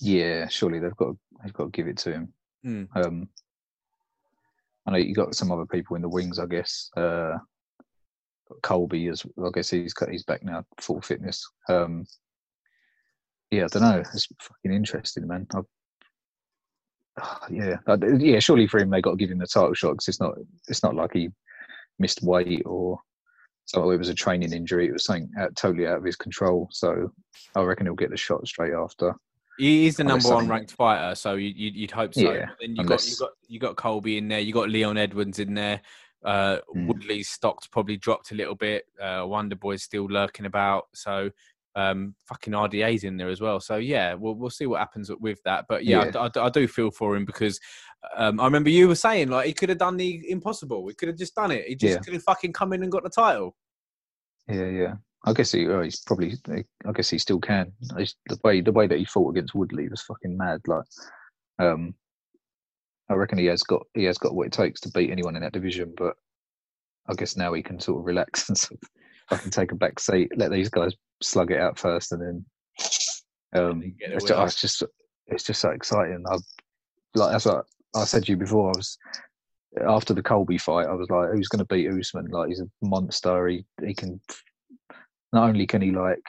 Yeah, 0.01 0.49
surely 0.49 0.81
they've 0.81 0.97
got 0.97 1.15
they've 1.45 1.53
got 1.53 1.65
to 1.65 1.71
give 1.71 1.87
it 1.87 1.97
to 1.99 2.13
him. 2.13 2.33
Hmm. 2.65 2.85
Um, 2.97 3.29
I 4.85 4.91
know 4.91 4.97
you 4.99 5.15
got 5.15 5.37
some 5.37 5.53
other 5.53 5.65
people 5.65 5.95
in 5.95 6.03
the 6.03 6.09
wings, 6.09 6.41
I 6.41 6.47
guess. 6.47 6.91
Uh, 6.97 7.39
Colby 8.63 9.09
as 9.09 9.25
I 9.39 9.49
guess 9.53 9.71
he's 9.71 9.95
got 9.95 10.11
he's 10.11 10.25
back 10.25 10.43
now, 10.43 10.65
full 10.81 11.01
fitness. 11.01 11.47
Um, 11.69 12.07
yeah, 13.51 13.65
I 13.65 13.67
don't 13.69 13.83
know. 13.83 14.03
It's 14.13 14.29
fucking 14.41 14.73
interesting, 14.73 15.27
man. 15.27 15.47
I, 15.55 15.61
yeah, 17.51 17.77
I, 17.87 17.97
yeah. 18.19 18.39
Surely 18.39 18.67
for 18.67 18.81
him, 18.81 18.91
they 18.91 19.01
got 19.01 19.13
to 19.13 19.17
give 19.17 19.31
him 19.31 19.39
the 19.39 19.47
title 19.47 19.75
shot 19.75 19.93
because 19.93 20.09
it's 20.09 20.21
not 20.21 20.35
it's 20.69 20.83
not 20.83 20.95
like 20.95 21.13
he 21.13 21.29
missed 21.99 22.23
weight 22.23 22.63
or 22.67 22.99
so 23.67 23.91
it 23.91 23.97
was 23.97 24.09
a 24.09 24.15
training 24.15 24.53
injury. 24.53 24.89
It 24.89 24.93
was 24.93 25.05
something 25.05 25.31
out, 25.39 25.57
totally 25.57 25.87
out 25.87 25.99
of 25.99 26.05
his 26.05 26.17
control. 26.17 26.69
So 26.71 27.13
I 27.55 27.63
reckon 27.63 27.87
he'll 27.87 27.95
get 27.95 28.11
the 28.11 28.17
shot 28.17 28.47
straight 28.47 28.75
after. 28.75 29.15
He 29.59 29.87
is 29.87 29.97
the 29.97 30.05
number 30.05 30.29
one 30.29 30.49
ranked 30.49 30.73
fighter, 30.73 31.15
so 31.15 31.35
you, 31.35 31.53
you'd 31.55 31.93
hope 31.93 32.13
so. 32.13 32.23
Yeah, 32.23 32.47
then 32.61 32.75
you 32.75 32.85
got 32.85 33.07
you 33.07 33.17
got 33.17 33.31
you 33.47 33.61
got 33.61 33.77
Colby 33.77 34.19
in 34.19 34.27
there. 34.27 34.41
You 34.41 34.53
got 34.53 34.69
Leon 34.69 34.99
Edwards 34.99 35.39
in 35.39 35.55
there. 35.55 35.81
Uh, 36.25 36.59
Hmm. 36.73 36.87
Woodley's 36.89 37.29
stock's 37.29 37.67
probably 37.67 37.97
dropped 37.97 38.31
a 38.33 38.35
little 38.35 38.55
bit. 38.55 38.85
Uh, 39.01 39.25
Wonder 39.27 39.57
Boy's 39.57 39.83
still 39.83 40.07
lurking 40.07 40.47
about. 40.47 40.87
So 40.95 41.31
um, 41.77 42.15
fucking 42.29 42.53
RDA's 42.55 43.05
in 43.05 43.17
there 43.17 43.29
as 43.29 43.41
well. 43.41 43.61
So 43.61 43.77
yeah, 43.77 44.15
we'll 44.15 44.35
we'll 44.35 44.51
see 44.51 44.67
what 44.67 44.79
happens 44.79 45.11
with 45.21 45.43
that. 45.45 45.67
But 45.69 45.85
yeah, 45.85 46.01
I 46.01 46.05
Yeah. 46.07 46.21
I, 46.21 46.29
d- 46.29 46.41
I 46.41 46.49
do 46.49 46.67
feel 46.69 46.91
for 46.91 47.17
him 47.17 47.25
because 47.25 47.59
um, 48.17 48.39
I 48.41 48.45
remember 48.45 48.71
you 48.71 48.87
were 48.89 48.95
saying 48.95 49.29
like 49.29 49.47
he 49.47 49.53
could 49.53 49.69
have 49.71 49.79
done 49.79 49.97
the 49.97 50.31
impossible. 50.31 50.87
He 50.89 50.95
could 50.95 51.09
have 51.09 51.19
just 51.19 51.35
done 51.35 51.51
it. 51.51 51.67
He 51.67 51.75
just 51.75 51.95
Yeah. 51.95 52.01
could 52.01 52.15
have 52.15 52.23
fucking 52.23 52.53
come 52.53 52.73
in 52.73 52.83
and 52.83 52.93
got 52.93 53.03
the 53.03 53.11
title. 53.11 53.57
Yeah, 54.49 54.67
yeah. 54.69 54.95
I 55.27 55.33
guess 55.33 55.53
he, 55.53 55.67
oh, 55.69 55.81
he's 55.83 56.01
probably. 56.01 56.35
I 56.87 56.93
guess 56.93 57.09
he 57.11 57.19
still 57.19 57.41
can. 57.41 57.73
He's, 57.97 58.15
the 58.29 58.39
way 58.45 58.61
the 58.61 58.73
way 58.73 58.87
that 58.87 58.99
he 58.99 59.05
fought 59.07 59.31
against 59.31 59.55
Woodley 59.55 59.89
was 59.89 60.03
fucking 60.03 60.37
mad. 60.37 60.61
Like, 60.67 60.85
um, 61.59 61.95
I 63.15 63.17
reckon 63.17 63.39
he 63.39 63.47
has 63.47 63.63
got 63.63 63.87
he 63.95 64.05
has 64.05 64.19
got 64.19 64.35
what 64.35 64.49
it 64.49 64.53
takes 64.53 64.81
to 64.81 64.91
beat 64.91 65.11
anyone 65.11 65.37
in 65.37 65.43
that 65.43 65.53
division. 65.53 65.95
But 65.97 66.15
I 67.09 67.15
guess 67.15 67.37
now 67.37 67.53
he 67.53 67.63
can 67.63 67.79
sort 67.79 68.01
of 68.01 68.07
relax 68.07 68.49
and 68.49 68.59
sort 68.59 68.81
of 68.83 68.89
fucking 69.31 69.51
take 69.51 69.73
a 69.73 69.77
back 69.77 70.01
seat, 70.01 70.33
let 70.37 70.51
these 70.51 70.69
guys 70.69 70.95
slug 71.23 71.53
it 71.53 71.61
out 71.61 71.79
first, 71.79 72.13
and 72.13 72.21
then. 72.21 72.45
Um, 73.55 73.95
it's, 74.01 74.25
just, 74.25 74.41
it's 74.43 74.61
just 74.61 74.83
it's 75.29 75.45
just 75.45 75.61
so 75.61 75.71
exciting. 75.71 76.25
I 76.29 76.39
like 77.15 77.31
that's 77.31 77.45
what 77.45 77.67
I 77.95 78.05
said 78.05 78.25
to 78.25 78.33
you 78.33 78.37
before. 78.37 78.73
I 78.75 78.77
was 78.77 78.99
after 79.87 80.13
the 80.13 80.23
Colby 80.23 80.59
fight. 80.59 80.89
I 80.89 80.95
was 80.95 81.09
like, 81.09 81.31
who's 81.31 81.47
going 81.47 81.65
to 81.65 81.73
beat 81.73 81.89
Usman? 81.89 82.27
Like 82.27 82.49
he's 82.49 82.61
a 82.61 82.69
monster. 82.83 83.47
He 83.47 83.65
he 83.85 83.95
can 83.95 84.21
not 85.33 85.49
only 85.49 85.69
can 85.69 85.83
he 85.83 85.93
like 85.93 86.23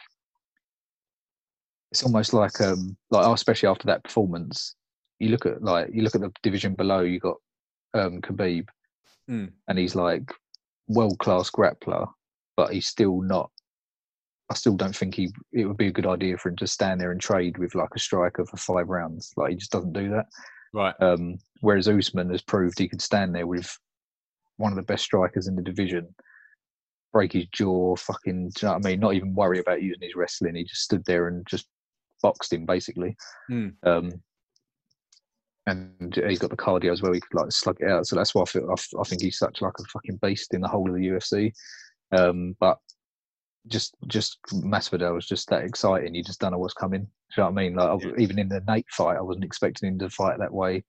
it's 1.91 2.03
almost 2.03 2.33
like 2.33 2.61
um 2.61 2.95
like 3.09 3.25
especially 3.25 3.69
after 3.69 3.87
that 3.87 4.03
performance 4.03 4.75
you 5.19 5.29
look 5.29 5.45
at 5.45 5.61
like 5.61 5.89
you 5.93 6.01
look 6.01 6.15
at 6.15 6.21
the 6.21 6.31
division 6.43 6.73
below 6.73 7.01
you 7.01 7.19
got 7.19 7.37
um 7.93 8.21
Khabib 8.21 8.67
Mm. 9.27 9.51
and 9.67 9.79
he's 9.79 9.95
like 9.95 10.31
world 10.87 11.17
class 11.17 11.49
grappler 11.49 12.07
but 12.55 12.71
he's 12.71 12.85
still 12.85 13.21
not 13.21 13.49
I 14.51 14.53
still 14.53 14.75
don't 14.75 14.95
think 14.95 15.15
he 15.15 15.29
it 15.51 15.65
would 15.65 15.77
be 15.77 15.87
a 15.87 15.91
good 15.91 16.05
idea 16.05 16.37
for 16.37 16.49
him 16.49 16.57
to 16.57 16.67
stand 16.67 17.01
there 17.01 17.11
and 17.11 17.19
trade 17.19 17.57
with 17.57 17.73
like 17.73 17.89
a 17.95 17.99
striker 17.99 18.45
for 18.45 18.57
five 18.57 18.87
rounds 18.87 19.31
like 19.35 19.49
he 19.49 19.55
just 19.55 19.71
doesn't 19.71 19.93
do 19.93 20.09
that 20.11 20.27
Right. 20.73 20.93
um, 20.99 21.37
whereas 21.61 21.87
Usman 21.87 22.29
has 22.29 22.43
proved 22.43 22.77
he 22.77 22.87
could 22.89 23.01
stand 23.01 23.33
there 23.33 23.47
with 23.47 23.75
one 24.57 24.71
of 24.71 24.75
the 24.75 24.83
best 24.83 25.05
strikers 25.05 25.47
in 25.47 25.55
the 25.55 25.61
division, 25.61 26.13
break 27.13 27.33
his 27.33 27.45
jaw, 27.47 27.95
fucking, 27.95 28.49
do 28.49 28.53
you 28.61 28.67
know 28.67 28.73
what 28.73 28.85
I 28.85 28.89
mean? 28.89 28.99
Not 28.99 29.13
even 29.13 29.33
worry 29.33 29.59
about 29.59 29.81
using 29.81 30.01
his 30.01 30.15
wrestling. 30.15 30.55
He 30.55 30.65
just 30.65 30.81
stood 30.81 31.03
there 31.05 31.27
and 31.29 31.47
just 31.47 31.67
boxed 32.21 32.51
him 32.53 32.65
basically. 32.65 33.15
Mm. 33.49 33.73
Um, 33.83 34.11
and 35.67 36.15
he's 36.27 36.39
got 36.39 36.49
the 36.51 36.55
cardio 36.55 36.91
as 36.91 37.01
well. 37.01 37.13
He 37.13 37.19
could 37.19 37.39
like 37.39 37.51
slug 37.51 37.77
it 37.79 37.89
out. 37.89 38.05
So 38.05 38.15
that's 38.15 38.35
why 38.35 38.43
I 38.43 38.45
feel. 38.45 38.69
I, 38.69 38.99
I 38.99 39.03
think 39.03 39.21
he's 39.21 39.37
such 39.37 39.61
like 39.61 39.73
a 39.79 39.83
fucking 39.85 40.19
beast 40.21 40.53
in 40.53 40.61
the 40.61 40.67
whole 40.67 40.89
of 40.89 40.95
the 40.95 41.07
UFC. 41.07 41.51
Um, 42.11 42.55
but 42.59 42.77
just 43.67 43.95
just 44.07 44.37
Masvidal 44.53 45.15
was 45.15 45.25
just 45.25 45.49
that 45.49 45.63
exciting. 45.63 46.13
You 46.13 46.23
just 46.23 46.39
don't 46.39 46.51
know 46.51 46.59
what's 46.59 46.73
coming. 46.73 47.01
Do 47.01 47.07
you 47.37 47.43
know 47.43 47.49
what 47.49 47.59
I 47.59 47.63
mean? 47.63 47.75
Like 47.75 48.05
I- 48.05 48.21
even 48.21 48.37
in 48.39 48.47
the 48.47 48.63
Nate 48.67 48.85
fight, 48.91 49.17
I 49.17 49.21
wasn't 49.21 49.45
expecting 49.45 49.89
him 49.89 49.99
to 49.99 50.09
fight 50.09 50.37
that 50.39 50.53
way. 50.53 50.83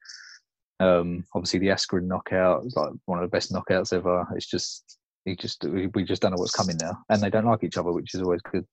Um, 0.78 1.24
obviously 1.34 1.60
the 1.60 1.68
Askren 1.68 2.06
knockout 2.06 2.64
was 2.64 2.76
like 2.76 2.90
one 3.06 3.18
of 3.18 3.22
the 3.22 3.34
best 3.34 3.50
knockouts 3.50 3.94
ever. 3.94 4.26
It's 4.34 4.46
just 4.46 4.98
he 5.24 5.34
just 5.34 5.64
we 5.64 6.04
just 6.04 6.20
don't 6.20 6.32
know 6.32 6.36
what's 6.38 6.54
coming 6.54 6.76
now, 6.80 6.98
and 7.08 7.22
they 7.22 7.30
don't 7.30 7.46
like 7.46 7.64
each 7.64 7.78
other, 7.78 7.92
which 7.92 8.14
is 8.14 8.20
always 8.20 8.42
good. 8.42 8.66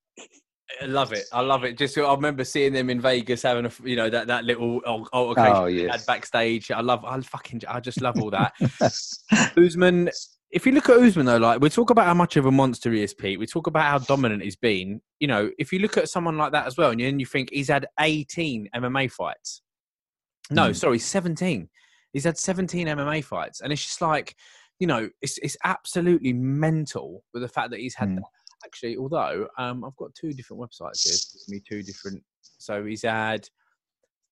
I 0.82 0.86
love 0.86 1.14
it. 1.14 1.26
I 1.32 1.42
love 1.42 1.64
it. 1.64 1.78
Just 1.78 1.98
I 1.98 2.12
remember 2.14 2.44
seeing 2.44 2.74
them 2.74 2.90
in 2.90 3.00
Vegas 3.02 3.44
having 3.44 3.66
a 3.66 3.72
you 3.84 3.96
know 3.96 4.10
that 4.10 4.28
that 4.28 4.44
little 4.46 4.82
altercation 5.14 5.56
Oh 5.56 5.66
yeah, 5.66 5.92
had 5.92 6.06
backstage. 6.06 6.72
I 6.72 6.82
love. 6.82 7.04
I 7.06 7.20
fucking. 7.22 7.62
I 7.68 7.80
just 7.80 8.02
love 8.02 8.20
all 8.22 8.32
that. 8.32 8.54
Usman. 9.58 10.10
If 10.52 10.68
you 10.68 10.72
look 10.72 10.88
at 10.90 10.98
Usman 10.98 11.26
though, 11.26 11.38
like 11.38 11.62
we 11.62 11.70
talk 11.70 11.90
about 11.90 12.06
how 12.06 12.14
much 12.14 12.38
of 12.38 12.46
a 12.46 12.52
monster 12.52 12.92
he 12.92 13.02
is, 13.04 13.14
Pete. 13.14 13.40
We 13.40 13.48
talk 13.48 13.68
about 13.68 13.86
how 13.86 13.98
dominant 14.00 14.44
he's 14.44 14.56
been. 14.56 15.02
You 15.20 15.28
know, 15.28 15.50
if 15.58 15.74
you 15.74 15.80
look 15.80 15.98
at 15.98 16.10
someone 16.10 16.38
like 16.38 16.52
that 16.52 16.68
as 16.68 16.78
well, 16.78 16.92
and 16.92 17.00
then 17.00 17.20
you 17.20 17.26
think 17.26 17.50
he's 17.52 17.70
had 17.70 17.88
18 18.00 18.70
MMA 18.76 19.12
fights. 19.12 19.62
No, 20.52 20.70
Mm. 20.70 20.76
sorry, 20.76 21.00
17. 21.00 21.70
He's 22.14 22.26
had 22.26 22.38
17 22.38 22.88
MMA 22.88 23.24
fights, 23.24 23.62
and 23.62 23.74
it's 23.74 23.84
just 23.84 24.02
like, 24.02 24.36
you 24.80 24.86
know, 24.86 25.10
it's 25.22 25.40
it's 25.40 25.58
absolutely 25.64 26.34
mental 26.34 27.24
with 27.34 27.42
the 27.42 27.50
fact 27.50 27.72
that 27.72 27.80
he's 27.80 27.96
had. 27.96 28.10
Mm. 28.10 28.22
Actually, 28.66 28.98
although 28.98 29.48
um, 29.58 29.84
I've 29.84 29.96
got 29.98 30.14
two 30.16 30.32
different 30.34 30.62
websites 30.62 31.04
here, 31.04 31.14
it's 31.14 31.50
me 31.50 31.62
two 31.68 31.84
different. 31.84 32.24
So 32.58 32.84
he's 32.86 33.04
had. 33.04 33.48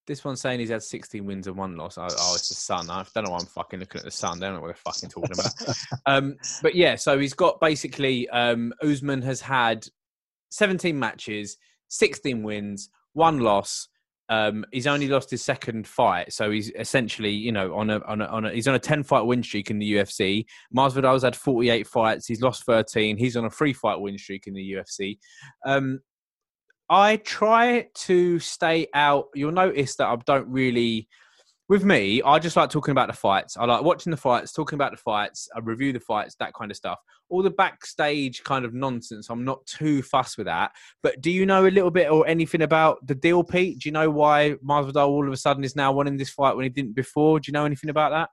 This 0.08 0.26
one's 0.26 0.42
saying 0.42 0.60
he's 0.60 0.72
had 0.72 0.82
16 0.82 1.24
wins 1.24 1.46
and 1.46 1.56
one 1.56 1.78
loss. 1.78 1.98
Oh, 1.98 2.08
oh, 2.10 2.34
it's 2.34 2.50
the 2.50 2.56
Sun. 2.56 2.90
I 2.90 3.06
don't 3.14 3.24
know 3.24 3.32
why 3.32 3.38
I'm 3.38 3.46
fucking 3.46 3.80
looking 3.80 4.00
at 4.00 4.06
the 4.06 4.12
Sun. 4.12 4.40
They 4.40 4.48
don't 4.48 4.56
know 4.56 4.62
what 4.62 4.68
they're 4.68 4.76
fucking 4.76 5.10
talking 5.10 5.32
about. 5.32 5.54
um, 6.08 6.38
but 6.64 6.74
yeah, 6.74 6.96
so 6.96 7.20
he's 7.20 7.36
got 7.36 7.62
basically 7.62 8.28
um, 8.30 8.74
Usman 8.82 9.22
has 9.22 9.42
had 9.42 9.88
17 10.50 10.98
matches, 10.98 11.58
16 11.90 12.42
wins, 12.42 12.90
one 13.14 13.40
loss. 13.40 13.88
Um, 14.32 14.66
he's 14.72 14.88
only 14.88 15.10
lost 15.10 15.30
his 15.30 15.44
second 15.44 15.86
fight, 15.86 16.32
so 16.32 16.50
he's 16.52 16.72
essentially, 16.72 17.32
you 17.32 17.52
know, 17.52 17.76
on 17.76 17.90
a 17.90 18.00
on 18.06 18.22
a, 18.22 18.26
on 18.28 18.46
a 18.46 18.52
he's 18.52 18.66
on 18.66 18.76
a 18.76 18.80
10 18.80 19.04
fight 19.04 19.24
win 19.24 19.44
streak 19.44 19.70
in 19.70 19.78
the 19.78 19.94
UFC. 19.96 20.46
Masvidal's 20.74 21.24
had 21.24 21.36
48 21.36 21.86
fights, 21.86 22.28
he's 22.28 22.42
lost 22.42 22.64
13. 22.64 23.18
He's 23.18 23.36
on 23.36 23.44
a 23.44 23.50
three 23.50 23.74
fight 23.74 24.00
win 24.00 24.18
streak 24.18 24.48
in 24.48 24.54
the 24.54 24.72
UFC. 24.72 25.20
Um, 25.66 26.00
I 26.90 27.18
try 27.18 27.90
to 27.94 28.40
stay 28.40 28.88
out. 28.94 29.28
You'll 29.36 29.52
notice 29.52 29.98
that 29.98 30.08
I 30.08 30.16
don't 30.26 30.48
really 30.48 31.10
with 31.70 31.86
me, 31.86 32.22
I 32.22 32.40
just 32.40 32.56
like 32.56 32.70
talking 32.70 32.92
about 32.92 33.08
the 33.08 33.14
fights. 33.14 33.56
I 33.58 33.66
like 33.66 33.84
watching 33.84 34.12
the 34.12 34.18
fights, 34.18 34.52
talking 34.52 34.76
about 34.76 34.92
the 34.92 34.98
fights. 34.98 35.48
I 35.56 35.60
review 35.60 35.94
the 35.94 36.00
fights, 36.00 36.36
that 36.40 36.54
kind 36.54 36.70
of 36.70 36.78
stuff. 36.78 37.00
All 37.30 37.42
the 37.42 37.50
backstage 37.50 38.44
kind 38.44 38.66
of 38.66 38.74
nonsense, 38.74 39.30
I'm 39.30 39.46
not 39.46 39.66
too 39.66 40.02
fussed 40.02 40.38
with 40.38 40.48
that. 40.48 40.72
But 41.02 41.22
do 41.22 41.32
you 41.32 41.46
know 41.46 41.66
a 41.66 41.72
little 41.72 41.92
bit 41.92 42.12
or 42.12 42.28
anything 42.28 42.62
about 42.62 43.06
the 43.08 43.16
deal, 43.16 43.44
Pete? 43.44 43.80
Do 43.80 43.88
you 43.90 43.94
know 43.94 44.10
why 44.10 44.56
Masvidal 44.66 45.08
all 45.08 45.26
of 45.26 45.34
a 45.34 45.38
sudden 45.38 45.64
is 45.64 45.76
now 45.76 45.94
winning 45.94 46.18
this 46.18 46.30
fight 46.30 46.56
when 46.56 46.64
he 46.64 46.70
didn't 46.70 46.96
before? 46.96 47.40
Do 47.40 47.50
you 47.50 47.54
know 47.54 47.66
anything 47.66 47.90
about 47.90 48.12
that? 48.12 48.30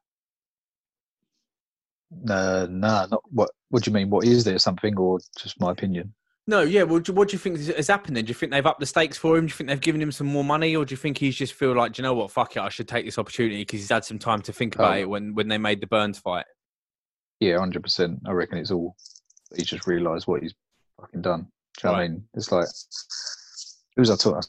no, 2.11 2.67
no, 2.67 3.07
not 3.11 3.23
what. 3.31 3.51
What 3.71 3.83
do 3.83 3.91
you 3.91 3.95
mean? 3.95 4.11
What 4.11 4.25
is 4.25 4.45
there 4.45 4.59
something, 4.59 4.97
or 4.97 5.19
just 5.39 5.61
my 5.61 5.71
opinion? 5.71 6.15
No, 6.49 6.63
yeah. 6.63 6.83
Well, 6.85 7.03
what 7.13 7.29
do 7.29 7.33
you 7.35 7.39
think 7.39 7.59
has 7.61 7.89
happened 7.89 8.17
then? 8.17 8.25
Do 8.25 8.31
you 8.31 8.35
think 8.35 8.51
they've 8.53 8.65
upped 8.65 8.81
the 8.81 8.87
stakes 8.87 9.19
for 9.19 9.37
him? 9.37 9.45
Do 9.45 9.51
you 9.51 9.55
think 9.55 9.69
they've 9.69 9.79
given 9.79 10.01
him 10.01 10.11
some 10.11 10.27
more 10.27 10.43
money, 10.43 10.75
or 10.75 10.87
do 10.87 10.95
you 10.95 10.97
think 10.97 11.19
he's 11.19 11.37
just 11.37 11.53
feel 11.53 11.75
like, 11.77 11.93
do 11.93 12.01
you 12.01 12.05
know 12.05 12.15
what, 12.15 12.31
fuck 12.31 12.57
it, 12.57 12.61
I 12.61 12.71
should 12.71 12.89
take 12.89 13.05
this 13.05 13.19
opportunity 13.19 13.59
because 13.61 13.81
he's 13.81 13.91
had 13.91 14.07
some 14.07 14.19
time 14.19 14.41
to 14.43 14.53
think 14.53 14.75
about 14.75 14.97
Oh. 14.97 15.01
it 15.01 15.09
when 15.11 15.35
when 15.35 15.49
they 15.49 15.59
made 15.59 15.83
the 15.83 15.87
Burns 15.87 16.19
fight? 16.19 16.47
Yeah, 17.39 17.59
hundred 17.59 17.83
percent. 17.83 18.21
I 18.27 18.33
reckon 18.33 18.57
it's 18.57 18.71
all. 18.71 18.97
He's 19.55 19.67
just 19.67 19.87
realised 19.87 20.27
what 20.27 20.43
he's 20.43 20.55
fucking 20.99 21.21
done. 21.21 21.49
Do 21.81 21.89
you 21.89 21.91
know 21.91 21.93
what 21.93 22.01
I 22.01 22.09
mean? 22.09 22.25
It's 22.33 22.51
like 22.51 22.67
who 23.95 24.01
was 24.03 24.11
I 24.11 24.17
talking? 24.17 24.49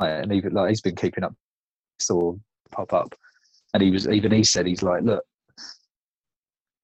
Like, 0.00 0.24
and 0.24 0.32
even 0.32 0.52
like 0.54 0.70
he's 0.70 0.80
been 0.80 0.96
keeping 0.96 1.22
up, 1.22 1.34
saw 2.00 2.34
pop 2.72 2.92
up, 2.92 3.14
and 3.74 3.82
he 3.82 3.92
was 3.92 4.08
even 4.08 4.32
he 4.32 4.42
said 4.42 4.66
he's 4.66 4.82
like, 4.82 5.02
look, 5.04 5.22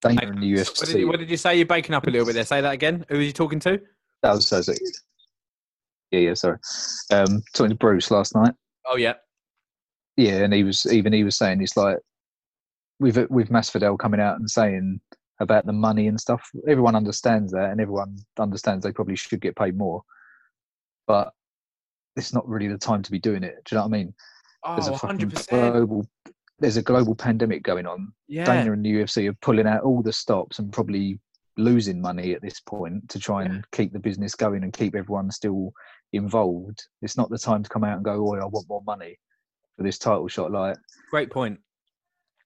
The 0.03 0.09
What 0.15 0.19
did, 0.87 0.99
you, 0.99 1.09
what 1.09 1.19
did 1.19 1.31
you 1.31 1.37
say? 1.37 1.57
You're 1.57 1.67
breaking 1.67 1.95
up 1.95 2.07
a 2.07 2.11
little 2.11 2.27
bit 2.27 2.35
there. 2.35 2.45
Say 2.45 2.61
that 2.61 2.73
again. 2.73 3.05
Who 3.09 3.17
are 3.17 3.23
you 3.23 3.33
talking 3.33 3.59
to? 3.61 3.81
that 4.23 4.33
was, 4.35 4.49
that 4.51 4.59
was 4.59 4.69
it. 4.69 4.81
Yeah, 6.11 6.21
yeah. 6.21 6.35
Sorry. 6.35 6.59
Um, 7.13 7.43
talking 7.55 7.71
to 7.71 7.77
Bruce 7.77 8.11
last 8.11 8.35
night. 8.35 8.55
Oh 8.87 8.97
yeah. 8.97 9.15
Yeah, 10.17 10.45
and 10.45 10.53
he 10.53 10.65
was 10.65 10.87
even 10.93 11.13
he 11.13 11.25
was 11.25 11.37
saying 11.37 11.61
it's 11.63 11.77
like 11.77 11.99
with 13.01 13.17
with 13.31 13.51
Masvidal 13.51 13.99
coming 13.99 14.21
out 14.21 14.39
and 14.39 14.49
saying 14.51 15.01
about 15.41 15.67
the 15.67 15.73
money 15.73 16.09
and 16.09 16.21
stuff. 16.21 16.49
Everyone 16.69 16.97
understands 16.97 17.53
that, 17.53 17.71
and 17.71 17.81
everyone 17.81 18.17
understands 18.39 18.85
they 18.85 18.93
probably 18.93 19.17
should 19.17 19.41
get 19.41 19.57
paid 19.57 19.77
more, 19.77 20.03
but 21.07 21.33
it's 22.17 22.33
not 22.33 22.49
really 22.49 22.69
the 22.69 22.79
time 22.79 23.03
to 23.03 23.11
be 23.11 23.19
doing 23.19 23.43
it. 23.43 23.57
Do 23.65 23.75
you 23.75 23.79
know 23.79 23.87
what 23.87 23.95
I 23.95 23.99
mean? 23.99 24.15
There's 24.65 24.89
Oh, 24.89 24.95
a 24.95 24.99
fucking 24.99 25.31
100%. 25.31 25.49
global. 25.51 26.07
There's 26.59 26.77
a 26.77 26.83
global 26.83 27.15
pandemic 27.15 27.63
going 27.63 27.87
on. 27.87 28.13
Yeah. 28.29 28.45
Dana 28.45 28.73
and 28.73 28.85
the 28.85 28.93
UFC 28.93 29.29
are 29.29 29.35
pulling 29.43 29.67
out 29.67 29.83
all 29.83 30.03
the 30.03 30.13
stops 30.13 30.59
and 30.59 30.73
probably 30.73 31.21
losing 31.59 32.01
money 32.01 32.35
at 32.35 32.43
this 32.43 32.61
point 32.61 33.09
to 33.09 33.19
try 33.19 33.45
and 33.45 33.65
keep 33.73 33.93
the 33.93 33.99
business 33.99 34.35
going 34.35 34.63
and 34.63 34.73
keep 34.73 34.95
everyone 34.95 35.31
still 35.31 35.73
involved. 36.13 36.83
It's 37.03 37.17
not 37.17 37.31
the 37.31 37.39
time 37.39 37.63
to 37.63 37.69
come 37.69 37.85
out 37.85 37.97
and 37.97 38.05
go, 38.05 38.29
"Oh, 38.29 38.35
I 38.37 38.45
want 38.47 38.69
more 38.69 38.83
money 38.87 39.19
for 39.77 39.83
this 39.83 39.99
title 39.99 40.29
shot." 40.29 40.53
Like 40.53 40.77
Great 41.11 41.31
point. 41.31 41.59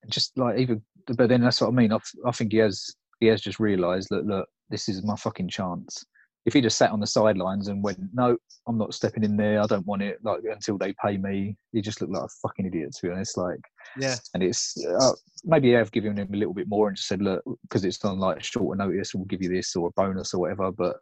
just 0.09 0.37
like 0.39 0.59
even 0.59 0.83
but 1.07 1.29
then 1.29 1.41
that's 1.41 1.61
what 1.61 1.69
I 1.69 1.73
mean. 1.73 1.93
I 1.93 2.31
think 2.33 2.53
he 2.53 2.59
has 2.59 2.95
he 3.21 3.27
has 3.27 3.41
just 3.41 3.61
realised 3.61 4.09
that 4.11 4.27
look, 4.27 4.49
this 4.71 4.89
is 4.89 5.03
my 5.03 5.17
fucking 5.17 5.49
chance. 5.49 6.05
If 6.47 6.55
he 6.55 6.61
just 6.63 6.79
sat 6.79 6.91
on 6.91 7.01
the 7.01 7.07
sidelines 7.07 7.69
and 7.69 7.83
went, 7.85 7.99
no, 8.15 8.37
I'm 8.67 8.79
not 8.79 8.95
stepping 8.95 9.25
in 9.25 9.37
there. 9.37 9.61
I 9.61 9.67
don't 9.67 9.87
want 9.87 10.03
it. 10.03 10.19
Like 10.23 10.41
until 10.51 10.79
they 10.79 10.95
pay 11.05 11.19
me, 11.19 11.55
he 11.73 11.83
just 11.83 12.01
looked 12.01 12.13
like 12.15 12.25
a 12.25 12.29
fucking 12.43 12.67
idiot 12.67 12.93
to 12.97 13.07
be 13.07 13.13
honest. 13.13 13.37
Like, 13.37 13.61
Yeah. 13.99 14.17
and 14.33 14.43
it's 14.43 14.75
uh, 14.87 15.13
maybe 15.45 15.77
I've 15.77 15.93
given 15.93 16.17
him 16.19 16.33
a 16.33 16.37
little 16.37 16.55
bit 16.55 16.69
more 16.69 16.89
and 16.89 16.97
just 16.97 17.09
said, 17.09 17.21
look, 17.21 17.43
because 17.63 17.85
it's 17.85 18.03
on 18.05 18.19
like 18.19 18.43
shorter 18.43 18.77
notice, 18.79 19.15
we'll 19.15 19.27
give 19.27 19.43
you 19.43 19.51
this 19.51 19.77
or 19.77 19.89
a 19.89 19.93
bonus 20.01 20.33
or 20.33 20.41
whatever. 20.41 20.73
But 20.73 20.97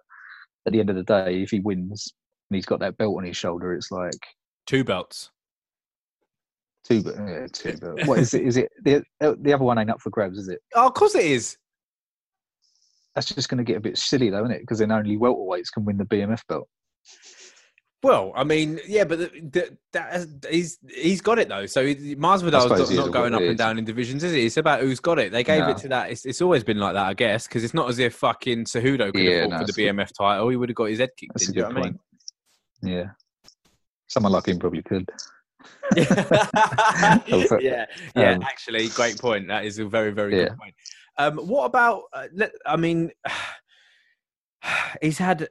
at 0.67 0.73
the 0.73 0.81
end 0.81 0.91
of 0.91 0.97
the 0.97 1.05
day, 1.05 1.43
if 1.43 1.51
he 1.51 1.61
wins 1.61 2.13
and 2.51 2.57
he's 2.57 2.67
got 2.67 2.81
that 2.81 2.97
belt 2.99 3.17
on 3.17 3.25
his 3.25 3.37
shoulder, 3.37 3.75
it's 3.75 3.93
like 3.93 4.13
Two 4.67 4.83
belts. 4.85 5.31
two, 6.85 7.03
but 7.03 7.15
yeah, 7.17 7.47
two. 7.53 7.77
But 7.81 8.07
what 8.07 8.19
is 8.19 8.35
it? 8.35 8.43
Is 8.43 8.57
it 8.57 8.71
the 8.83 9.03
the 9.21 9.53
other 9.55 9.65
one 9.65 9.79
ain't 9.79 9.89
up 9.91 10.01
for 10.01 10.11
grabs? 10.11 10.37
Is 10.39 10.49
it? 10.49 10.61
Oh, 10.75 10.87
of 10.89 10.95
course 10.95 11.15
it 11.15 11.25
is. 11.25 11.57
That's 13.15 13.35
just 13.35 13.49
going 13.49 13.59
to 13.59 13.65
get 13.65 13.77
a 13.77 13.81
bit 13.81 13.99
silly, 13.99 14.31
though, 14.31 14.45
isn't 14.45 14.53
it? 14.53 14.61
Because 14.61 14.79
then 14.79 14.93
only 14.93 15.17
welterweights 15.17 15.73
can 15.73 15.85
win 15.85 15.97
the 15.99 16.05
BMF 16.05 16.43
belt. 16.49 16.69
Well, 18.01 18.33
I 18.37 18.45
mean, 18.45 18.79
yeah, 18.87 19.03
but 19.03 19.19
the, 19.19 19.27
the, 19.27 19.77
that 19.93 20.29
he's 20.49 20.79
he's 20.89 21.21
got 21.21 21.41
it 21.41 21.49
though. 21.49 21.67
So 21.67 21.85
Masvidal's 21.85 22.71
not, 22.71 23.07
not 23.07 23.13
going 23.13 23.35
up 23.35 23.43
and 23.43 23.59
down 23.59 23.77
in 23.77 23.85
divisions, 23.85 24.23
is 24.23 24.33
it? 24.35 24.39
It's 24.45 24.57
about 24.57 24.81
who's 24.83 25.01
got 25.01 25.19
it. 25.19 25.33
They 25.33 25.43
gave 25.43 25.63
No. 25.63 25.71
it 25.71 25.79
to 25.79 25.89
that. 25.89 26.13
It's, 26.13 26.25
it's 26.25 26.41
always 26.41 26.63
been 26.63 26.79
like 26.79 26.95
that, 26.95 27.07
I 27.07 27.15
guess, 27.15 27.49
because 27.49 27.65
it's 27.65 27.75
not 27.75 27.89
as 27.89 27.99
if 27.99 28.15
fucking 28.15 28.67
Cejudo 28.67 29.13
could 29.13 29.21
Yeah, 29.25 29.41
have 29.41 29.51
no, 29.51 29.59
for 29.59 29.65
the 29.65 29.73
BMF 29.73 30.13
title. 30.17 30.49
He 30.49 30.55
would 30.55 30.69
have 30.69 30.77
got 30.77 30.85
his 30.85 31.01
head 31.01 31.11
kicked. 31.17 31.33
That's 31.35 31.49
in, 31.49 31.51
a 31.51 31.55
good 31.55 31.75
what 31.75 31.77
I 31.77 31.81
point. 31.81 32.01
Yeah. 32.83 33.05
Someone 34.07 34.31
like 34.33 34.47
him 34.47 34.61
probably 34.61 34.83
could. 34.83 35.11
yeah, 35.97 37.19
yeah. 38.15 38.31
um, 38.33 38.43
actually, 38.43 38.89
great 38.91 39.19
point. 39.19 39.49
That 39.49 39.65
is 39.65 39.81
a 39.81 39.87
very, 39.87 40.13
very 40.13 40.37
Yeah. 40.37 40.51
good 40.51 40.59
point. 40.59 40.75
Um, 41.19 41.37
what 41.39 41.65
about? 41.65 42.05
Uh, 42.13 42.29
I 42.65 42.77
mean, 42.77 43.11
he's 45.03 45.19
had. 45.19 45.49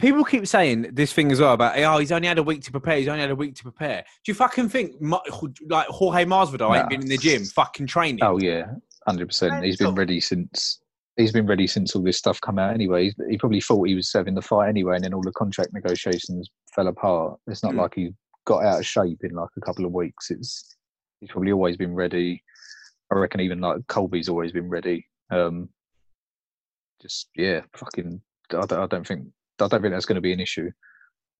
People 0.00 0.24
keep 0.24 0.46
saying 0.48 0.90
this 0.92 1.12
thing 1.12 1.30
as 1.30 1.40
well 1.40 1.52
about 1.54 1.78
oh 1.78 1.98
he's 1.98 2.10
only 2.10 2.26
had 2.26 2.38
a 2.38 2.42
week 2.42 2.62
to 2.62 2.72
prepare. 2.72 2.98
He's 2.98 3.06
only 3.06 3.20
had 3.20 3.30
a 3.30 3.36
week 3.36 3.54
to 3.56 3.62
prepare. 3.62 4.02
Do 4.24 4.30
you 4.32 4.34
fucking 4.34 4.68
think 4.68 4.96
like 5.00 5.86
Jorge 5.88 6.24
Masvidal 6.24 6.76
ain't 6.76 6.88
been 6.88 7.02
in 7.02 7.08
the 7.08 7.16
gym 7.16 7.44
fucking 7.44 7.86
training? 7.86 8.18
Oh 8.22 8.38
yeah, 8.40 8.64
hundred 9.06 9.26
percent. 9.28 9.64
He's 9.64 9.76
been 9.76 9.94
ready 9.94 10.18
since 10.20 10.80
he's 11.16 11.30
been 11.30 11.46
ready 11.46 11.68
since 11.68 11.94
all 11.94 12.02
this 12.02 12.18
stuff 12.18 12.40
come 12.40 12.58
out. 12.58 12.74
Anyway, 12.74 13.04
He's- 13.04 13.14
he 13.30 13.38
probably 13.38 13.60
thought 13.60 13.86
he 13.86 13.94
was 13.94 14.10
serving 14.10 14.34
the 14.34 14.42
fight 14.42 14.68
anyway, 14.68 14.96
and 14.96 15.04
then 15.04 15.14
all 15.14 15.22
the 15.22 15.30
contract 15.32 15.72
negotiations 15.72 16.50
fell 16.74 16.88
apart. 16.88 17.38
It's 17.46 17.62
not 17.62 17.72
Hmm. 17.74 17.78
like 17.80 17.94
he 17.94 18.10
got 18.46 18.64
out 18.64 18.80
of 18.80 18.86
shape 18.86 19.20
in 19.22 19.30
like 19.30 19.50
a 19.56 19.60
couple 19.60 19.84
of 19.84 19.92
weeks. 19.92 20.28
It's 20.32 20.76
he's 21.20 21.30
probably 21.30 21.52
always 21.52 21.76
been 21.76 21.94
ready. 21.94 22.42
I 23.12 23.16
reckon 23.16 23.40
even 23.40 23.60
like 23.60 23.86
Colby's 23.86 24.28
always 24.28 24.52
been 24.52 24.68
ready. 24.68 25.06
Um, 25.30 25.68
just 27.00 27.28
yeah, 27.36 27.60
fucking. 27.76 28.20
I 28.50 28.66
don't, 28.66 28.72
I 28.72 28.86
don't 28.86 29.06
think 29.06 29.26
I 29.60 29.68
don't 29.68 29.82
think 29.82 29.92
that's 29.92 30.06
going 30.06 30.16
to 30.16 30.22
be 30.22 30.32
an 30.32 30.40
issue. 30.40 30.70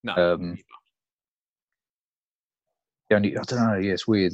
No. 0.03 0.15
Um, 0.15 0.59
the 3.09 3.17
only 3.17 3.37
I 3.37 3.43
don't 3.43 3.67
know. 3.67 3.79
Yeah, 3.79 3.93
it's 3.93 4.07
weird. 4.07 4.33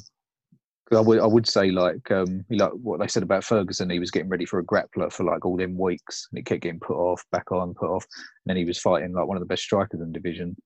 I 0.92 1.00
would 1.00 1.20
I 1.20 1.26
would 1.26 1.46
say 1.46 1.70
like 1.70 2.10
um 2.10 2.44
like 2.50 2.72
what 2.72 2.98
they 2.98 3.06
said 3.06 3.22
about 3.22 3.44
Ferguson. 3.44 3.90
He 3.90 4.00
was 4.00 4.10
getting 4.10 4.28
ready 4.28 4.44
for 4.44 4.58
a 4.58 4.64
grappler 4.64 5.12
for 5.12 5.24
like 5.24 5.44
all 5.44 5.56
them 5.56 5.78
weeks, 5.78 6.26
and 6.30 6.38
it 6.38 6.46
kept 6.46 6.62
getting 6.62 6.80
put 6.80 6.96
off, 6.96 7.24
back 7.30 7.52
on, 7.52 7.74
put 7.74 7.90
off. 7.90 8.04
And 8.14 8.50
then 8.50 8.56
he 8.56 8.64
was 8.64 8.80
fighting 8.80 9.12
like 9.12 9.26
one 9.26 9.36
of 9.36 9.40
the 9.40 9.46
best 9.46 9.62
strikers 9.62 10.00
in 10.00 10.12
the 10.12 10.18
division. 10.18 10.56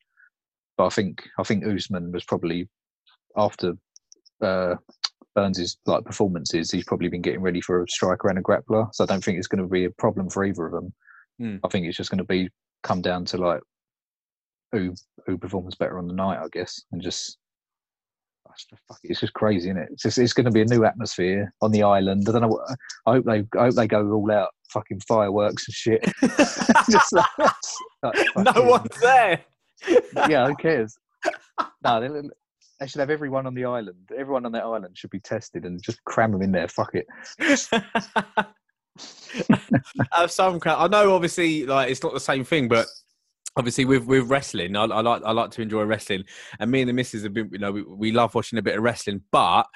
but 0.78 0.86
I 0.86 0.88
think 0.88 1.22
I 1.38 1.42
think 1.42 1.64
Usman 1.66 2.10
was 2.12 2.24
probably 2.24 2.68
after 3.36 3.74
uh, 4.40 4.76
Burns's 5.34 5.76
like 5.86 6.04
performances, 6.04 6.70
he's 6.70 6.84
probably 6.84 7.08
been 7.08 7.22
getting 7.22 7.40
ready 7.40 7.60
for 7.60 7.82
a 7.82 7.88
striker 7.88 8.28
and 8.28 8.38
a 8.38 8.42
grappler. 8.42 8.88
So 8.94 9.04
I 9.04 9.06
don't 9.06 9.22
think 9.22 9.38
it's 9.38 9.46
going 9.48 9.62
to 9.62 9.68
be 9.68 9.84
a 9.84 9.90
problem 9.90 10.30
for 10.30 10.44
either 10.44 10.66
of 10.66 10.72
them. 10.72 10.92
Hmm. 11.38 11.56
I 11.64 11.68
think 11.68 11.86
it's 11.86 11.96
just 11.96 12.10
going 12.10 12.18
to 12.18 12.24
be 12.24 12.48
come 12.82 13.02
down 13.02 13.24
to 13.26 13.38
like 13.38 13.60
who 14.72 14.94
who 15.26 15.38
performs 15.38 15.74
better 15.74 15.98
on 15.98 16.06
the 16.06 16.14
night, 16.14 16.38
I 16.38 16.46
guess, 16.52 16.82
and 16.92 17.00
just 17.02 17.38
fuck 18.88 18.98
it's 19.02 19.18
just 19.20 19.32
crazy, 19.32 19.68
isn't 19.68 19.82
it? 19.82 19.88
It's 19.92 20.02
just, 20.02 20.18
it's 20.18 20.32
going 20.32 20.44
to 20.44 20.50
be 20.52 20.60
a 20.60 20.64
new 20.64 20.84
atmosphere 20.84 21.52
on 21.60 21.72
the 21.72 21.82
island. 21.82 22.28
I 22.28 22.32
don't 22.32 22.42
know. 22.42 22.48
What, 22.48 22.76
I 23.06 23.12
hope 23.12 23.24
they 23.24 23.58
I 23.58 23.64
hope 23.64 23.74
they 23.74 23.88
go 23.88 24.12
all 24.12 24.30
out, 24.30 24.50
fucking 24.70 25.00
fireworks 25.00 25.66
and 25.66 25.74
shit. 25.74 26.04
Just 26.90 27.12
like- 27.12 27.26
like 28.02 28.28
no 28.36 28.62
one's 28.62 29.00
there. 29.00 29.40
Yeah, 30.28 30.46
who 30.46 30.54
cares? 30.56 30.96
No, 31.82 32.00
they, 32.80 32.86
should 32.86 33.00
have 33.00 33.10
everyone 33.10 33.46
on 33.46 33.54
the 33.54 33.64
island. 33.64 34.10
Everyone 34.16 34.46
on 34.46 34.52
that 34.52 34.64
island 34.64 34.96
should 34.96 35.10
be 35.10 35.20
tested 35.20 35.64
and 35.64 35.82
just 35.82 36.02
cram 36.04 36.32
them 36.32 36.42
in 36.42 36.52
there. 36.52 36.68
Fuck 36.68 36.94
it. 36.94 37.06
Have 40.12 40.30
some. 40.30 40.60
I 40.64 40.88
know, 40.88 41.14
obviously, 41.14 41.66
like 41.66 41.90
it's 41.90 42.02
not 42.02 42.14
the 42.14 42.20
same 42.20 42.44
thing, 42.44 42.68
but 42.68 42.86
obviously 43.56 43.84
with 43.84 44.04
with 44.06 44.28
wrestling, 44.28 44.76
I, 44.76 44.84
I 44.84 45.00
like 45.00 45.22
I 45.24 45.32
like 45.32 45.50
to 45.52 45.62
enjoy 45.62 45.82
wrestling, 45.84 46.24
and 46.60 46.70
me 46.70 46.82
and 46.82 46.88
the 46.88 46.92
missus 46.92 47.24
have 47.24 47.34
been, 47.34 47.50
you 47.52 47.58
know, 47.58 47.72
we, 47.72 47.82
we 47.82 48.12
love 48.12 48.34
watching 48.34 48.58
a 48.58 48.62
bit 48.62 48.76
of 48.76 48.82
wrestling, 48.82 49.22
but 49.32 49.66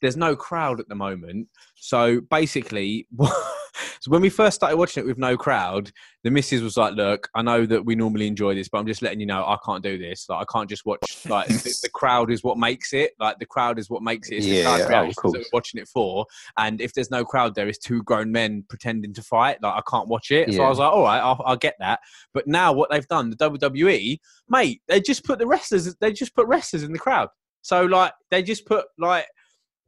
there's 0.00 0.16
no 0.16 0.36
crowd 0.36 0.80
at 0.80 0.88
the 0.88 0.94
moment. 0.94 1.48
So 1.76 2.20
basically, 2.20 3.06
so 4.06 4.12
when 4.12 4.22
we 4.22 4.28
first 4.30 4.54
started 4.54 4.76
watching 4.76 5.02
it 5.02 5.06
with 5.08 5.18
no 5.18 5.36
crowd, 5.36 5.90
the 6.22 6.30
missus 6.30 6.62
was 6.62 6.76
like, 6.76 6.94
"Look, 6.94 7.28
I 7.34 7.42
know 7.42 7.66
that 7.66 7.84
we 7.84 7.96
normally 7.96 8.28
enjoy 8.28 8.54
this, 8.54 8.68
but 8.68 8.78
I'm 8.78 8.86
just 8.86 9.02
letting 9.02 9.18
you 9.18 9.26
know 9.26 9.44
I 9.44 9.58
can't 9.66 9.82
do 9.82 9.98
this. 9.98 10.28
Like, 10.28 10.46
I 10.48 10.52
can't 10.52 10.70
just 10.70 10.86
watch. 10.86 11.26
Like, 11.28 11.48
the, 11.48 11.76
the 11.82 11.88
crowd 11.92 12.30
is 12.30 12.44
what 12.44 12.56
makes 12.56 12.92
it. 12.92 13.14
Like, 13.18 13.40
the 13.40 13.46
crowd 13.46 13.80
is 13.80 13.90
what 13.90 14.04
makes 14.04 14.28
it. 14.28 14.36
It's 14.36 14.46
the 14.46 14.52
Yeah, 14.58 14.62
crowd 14.86 15.06
oh, 15.06 15.08
of 15.08 15.32
that 15.32 15.32
we're 15.32 15.44
watching 15.52 15.80
it 15.80 15.88
for. 15.88 16.24
And 16.56 16.80
if 16.80 16.94
there's 16.94 17.10
no 17.10 17.24
crowd 17.24 17.56
there 17.56 17.68
is 17.68 17.78
two 17.78 18.04
grown 18.04 18.30
men 18.30 18.64
pretending 18.68 19.12
to 19.14 19.22
fight. 19.22 19.60
Like, 19.60 19.74
I 19.74 19.82
can't 19.90 20.06
watch 20.06 20.30
it. 20.30 20.54
So 20.54 20.62
I 20.62 20.68
was 20.68 20.78
like, 20.78 20.92
all 20.92 21.02
right, 21.02 21.18
I'll, 21.18 21.42
I'll 21.44 21.56
get 21.56 21.74
that. 21.80 21.98
But 22.32 22.46
now 22.46 22.72
what 22.72 22.92
they've 22.92 23.08
done, 23.08 23.30
the 23.30 23.36
WWE, 23.36 24.20
mate, 24.48 24.82
they 24.86 25.00
just 25.00 25.24
put 25.24 25.40
the 25.40 25.48
wrestlers. 25.48 25.92
They 25.96 26.12
just 26.12 26.32
put 26.36 26.46
wrestlers 26.46 26.84
in 26.84 26.92
the 26.92 27.00
crowd. 27.00 27.28
So 27.62 27.84
like, 27.86 28.12
they 28.30 28.44
just 28.44 28.66
put 28.66 28.86
like 28.98 29.26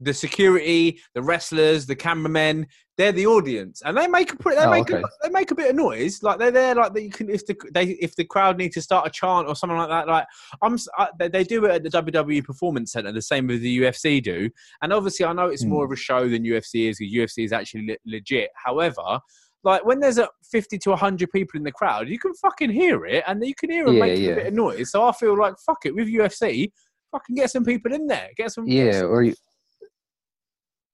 the 0.01 0.15
security, 0.15 1.01
the 1.15 1.23
wrestlers, 1.23 1.87
the 1.87 1.97
cameramen. 1.97 2.67
They're 2.97 3.13
the 3.13 3.27
audience, 3.27 3.81
and 3.85 3.97
they 3.97 4.09
make 4.09 4.33
a 4.33 4.37
pretty, 4.37 4.59
they 4.59 4.67
Oh, 4.67 4.71
make 4.73 4.91
a, 4.91 5.01
they 5.23 5.31
make 5.31 5.51
a 5.53 5.55
bit 5.55 5.71
of 5.71 5.77
noise. 5.77 6.21
Like 6.25 6.41
they're 6.41 6.51
there, 6.51 6.75
like 6.75 6.95
that 6.95 7.03
you 7.03 7.11
can 7.11 7.31
if 7.31 7.47
the 7.47 7.57
they 7.73 7.91
if 8.01 8.17
the 8.17 8.25
crowd 8.25 8.59
need 8.59 8.73
to 8.73 8.83
start 8.83 9.07
a 9.07 9.11
chant 9.11 9.47
or 9.47 9.55
something 9.55 9.77
like 9.79 9.89
that. 9.89 10.09
Like 10.09 10.27
I'm, 10.63 10.77
I, 10.97 11.09
they, 11.17 11.29
they 11.29 11.45
do 11.45 11.65
it 11.67 11.71
at 11.71 11.83
the 11.85 11.91
WWE 11.91 12.45
Performance 12.45 12.91
Center, 12.93 13.13
the 13.13 13.23
same 13.23 13.51
as 13.51 13.61
the 13.61 13.79
UFC 13.81 14.21
do. 14.21 14.51
And 14.83 14.93
obviously, 14.93 15.27
I 15.27 15.33
know 15.33 15.47
it's 15.47 15.63
Hmm. 15.63 15.71
more 15.71 15.85
of 15.85 15.93
a 15.93 15.97
show 15.97 16.29
than 16.29 16.43
UFC 16.43 16.89
is. 16.91 16.99
because 16.99 17.13
UFC 17.15 17.45
is 17.45 17.53
actually 17.53 17.87
le- 17.87 17.97
legit. 18.05 18.51
However, 18.65 19.21
like 19.63 19.85
when 19.85 20.01
there's 20.01 20.19
a 20.19 20.29
50 20.51 20.79
to 20.79 20.91
100 20.91 21.31
people 21.31 21.57
in 21.59 21.63
the 21.63 21.71
crowd, 21.73 22.09
you 22.09 22.19
can 22.19 22.35
fucking 22.35 22.71
hear 22.71 23.07
it, 23.07 23.23
and 23.29 23.45
you 23.47 23.55
can 23.55 23.71
hear 23.71 23.85
them 23.85 23.95
Yeah, 23.95 24.01
making 24.07 24.33
a 24.33 24.35
bit 24.35 24.47
of 24.49 24.55
noise. 24.55 24.91
So 24.91 25.05
I 25.07 25.13
feel 25.13 25.39
like 25.39 25.55
fuck 25.65 25.79
it 25.85 25.95
with 25.95 26.09
UFC, 26.09 26.73
fucking 27.13 27.37
get 27.37 27.51
some 27.53 27.65
people 27.65 27.93
in 27.93 28.09
there, 28.09 28.31
get 28.37 28.51
some 28.51 28.67
Yeah, 28.67 29.03
or 29.03 29.23
you, 29.23 29.35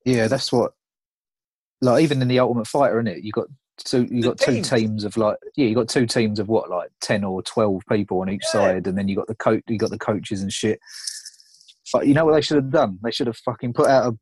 yeah, 0.04 0.28
that's 0.28 0.52
what. 0.52 0.72
Like 1.80 2.02
even 2.02 2.22
in 2.22 2.28
the 2.28 2.38
Ultimate 2.38 2.66
Fighter, 2.66 2.98
in 3.00 3.06
it, 3.06 3.22
you 3.24 3.32
got 3.32 3.46
two. 3.78 4.06
You 4.10 4.22
got 4.22 4.38
two 4.38 4.52
teams. 4.54 4.70
teams 4.70 5.04
of 5.04 5.16
like 5.16 5.36
yeah, 5.56 5.66
you 5.66 5.74
got 5.74 5.88
two 5.88 6.06
teams 6.06 6.38
of 6.38 6.48
what 6.48 6.70
like 6.70 6.90
ten 7.00 7.24
or 7.24 7.42
twelve 7.42 7.82
people 7.90 8.20
on 8.20 8.30
each 8.30 8.44
Yeah. 8.46 8.50
side, 8.60 8.86
and 8.86 8.96
then 8.96 9.08
you 9.08 9.16
got 9.16 9.26
the 9.26 9.34
coach. 9.34 9.62
You 9.68 9.76
got 9.78 9.90
the 9.90 9.98
coaches 9.98 10.40
and 10.40 10.52
shit. 10.52 10.78
But 11.92 12.06
you 12.06 12.14
know 12.14 12.24
what 12.24 12.34
they 12.34 12.40
should 12.40 12.56
have 12.56 12.70
done? 12.70 12.98
They 13.02 13.10
should 13.10 13.26
have 13.26 13.36
fucking 13.38 13.74
put 13.74 13.88
out 13.88 14.12
a 14.14 14.16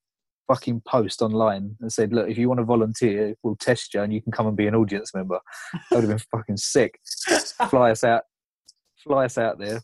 fucking 0.52 0.82
post 0.86 1.22
online 1.22 1.76
and 1.80 1.92
said, 1.92 2.12
"Look, 2.12 2.28
if 2.28 2.36
you 2.36 2.48
want 2.48 2.58
to 2.58 2.64
volunteer, 2.64 3.34
we'll 3.44 3.56
test 3.56 3.94
you, 3.94 4.02
and 4.02 4.12
you 4.12 4.20
can 4.20 4.32
come 4.32 4.48
and 4.48 4.56
be 4.56 4.66
an 4.66 4.74
audience 4.74 5.14
member." 5.14 5.38
That 5.72 5.96
would 5.96 6.08
have 6.08 6.10
been 6.10 6.26
fucking 6.38 6.56
sick. 6.56 6.98
Fly 7.70 7.92
us 7.92 8.02
out, 8.02 8.22
fly 9.04 9.26
us 9.26 9.38
out 9.38 9.58
there, 9.60 9.82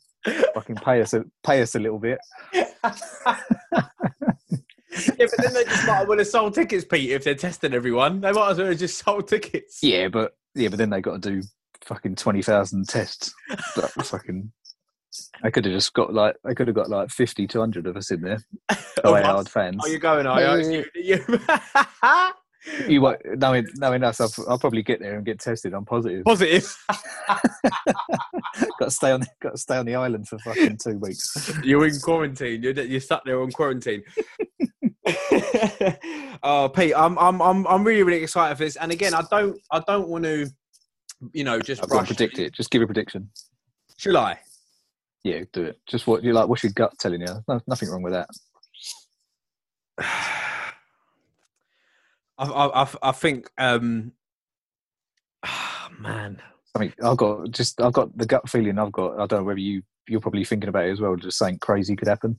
fucking 0.54 0.76
pay 0.76 1.00
us 1.00 1.14
a 1.14 1.24
pay 1.46 1.62
us 1.62 1.76
a 1.76 1.78
little 1.78 2.00
bit. 2.00 2.18
yeah, 5.18 5.26
but 5.36 5.44
then 5.44 5.52
they 5.54 5.64
just 5.64 5.86
might 5.86 6.02
as 6.02 6.08
well 6.08 6.18
have 6.18 6.26
sold 6.26 6.54
tickets, 6.54 6.84
Pete, 6.84 7.10
if 7.10 7.24
they're 7.24 7.34
testing 7.34 7.74
everyone. 7.74 8.20
They 8.20 8.32
might 8.32 8.50
as 8.50 8.58
well 8.58 8.68
have 8.68 8.78
just 8.78 9.04
sold 9.04 9.28
tickets. 9.28 9.78
Yeah, 9.82 10.08
but 10.08 10.36
yeah, 10.54 10.68
but 10.68 10.78
then 10.78 10.90
they 10.90 11.00
got 11.00 11.22
to 11.22 11.30
do 11.30 11.42
fucking 11.84 12.16
twenty 12.16 12.42
thousand 12.42 12.88
tests. 12.88 13.32
But 13.76 13.90
fucking, 13.92 14.52
I 15.42 15.50
could 15.50 15.64
have 15.64 15.74
just 15.74 15.92
got 15.94 16.12
like 16.12 16.36
I 16.44 16.54
could 16.54 16.68
have 16.68 16.76
got 16.76 16.90
like 16.90 17.10
50, 17.10 17.46
200 17.46 17.86
of 17.86 17.96
us 17.96 18.10
in 18.10 18.20
there. 18.22 18.38
Oh, 19.04 19.14
us. 19.14 19.24
hard 19.24 19.48
fans. 19.48 19.80
Oh, 19.84 19.86
you're 19.88 20.00
going, 20.00 20.26
are 20.26 20.58
you? 20.60 20.84
Yeah, 20.96 21.18
You- 21.28 21.38
you- 21.38 22.32
You 22.88 23.00
won't, 23.00 23.20
knowing 23.24 23.66
knowing 23.76 24.02
us, 24.02 24.20
I'll, 24.20 24.32
I'll 24.48 24.58
probably 24.58 24.82
get 24.82 24.98
there 25.00 25.14
and 25.16 25.24
get 25.24 25.38
tested. 25.38 25.72
I'm 25.72 25.84
positive. 25.84 26.24
Positive. 26.24 26.76
got 28.78 28.86
to 28.86 28.90
stay 28.90 29.12
on 29.12 29.22
got 29.40 29.52
to 29.52 29.58
stay 29.58 29.76
on 29.76 29.86
the 29.86 29.94
island 29.94 30.28
for 30.28 30.38
fucking 30.40 30.78
two 30.82 30.98
weeks. 30.98 31.52
You're 31.62 31.86
in 31.86 31.98
quarantine. 32.00 32.62
You're, 32.62 32.72
you're 32.80 33.00
stuck 33.00 33.24
there 33.24 33.40
on 33.40 33.52
quarantine. 33.52 34.02
oh, 36.42 36.70
Pete, 36.74 36.94
I'm, 36.96 37.18
I'm, 37.18 37.40
I'm, 37.40 37.66
I'm 37.66 37.84
really, 37.84 38.02
really 38.02 38.22
excited 38.22 38.56
for 38.58 38.64
this. 38.64 38.76
And 38.76 38.92
again, 38.92 39.14
I 39.14 39.22
don't, 39.30 39.58
I 39.70 39.80
don't 39.80 40.08
want 40.08 40.24
to, 40.24 40.48
you 41.32 41.44
know, 41.44 41.60
just 41.60 41.82
I've 41.82 42.06
predict 42.06 42.38
it. 42.38 42.54
Just 42.54 42.70
give 42.70 42.82
a 42.82 42.86
prediction. 42.86 43.30
I? 44.16 44.38
Yeah, 45.24 45.42
do 45.52 45.64
it. 45.64 45.80
Just 45.86 46.06
what 46.06 46.22
you 46.22 46.32
like. 46.32 46.48
What's 46.48 46.62
your 46.62 46.72
gut 46.72 46.92
telling 46.98 47.20
you? 47.20 47.26
No, 47.48 47.60
nothing 47.66 47.88
wrong 47.90 48.02
with 48.02 48.12
that. 48.12 48.28
I, 52.38 52.44
I, 52.46 52.82
I- 52.84 52.98
I 53.02 53.12
think, 53.12 53.50
um, 53.58 54.12
man, 55.98 56.40
I 56.74 56.78
mean, 56.78 56.92
I've 57.02 57.16
got 57.16 57.50
just 57.50 57.80
I've 57.80 57.92
got 57.92 58.16
the 58.16 58.26
gut 58.26 58.48
feeling. 58.48 58.78
I've 58.78 58.92
got. 58.92 59.14
I 59.18 59.26
don't 59.26 59.40
know 59.40 59.44
whether 59.44 59.58
you 59.58 59.82
you're 60.06 60.20
probably 60.20 60.44
thinking 60.44 60.68
about 60.68 60.86
it 60.86 60.92
as 60.92 61.00
well. 61.00 61.16
Just 61.16 61.38
saying 61.38 61.58
crazy 61.58 61.96
could 61.96 62.08
happen. 62.08 62.38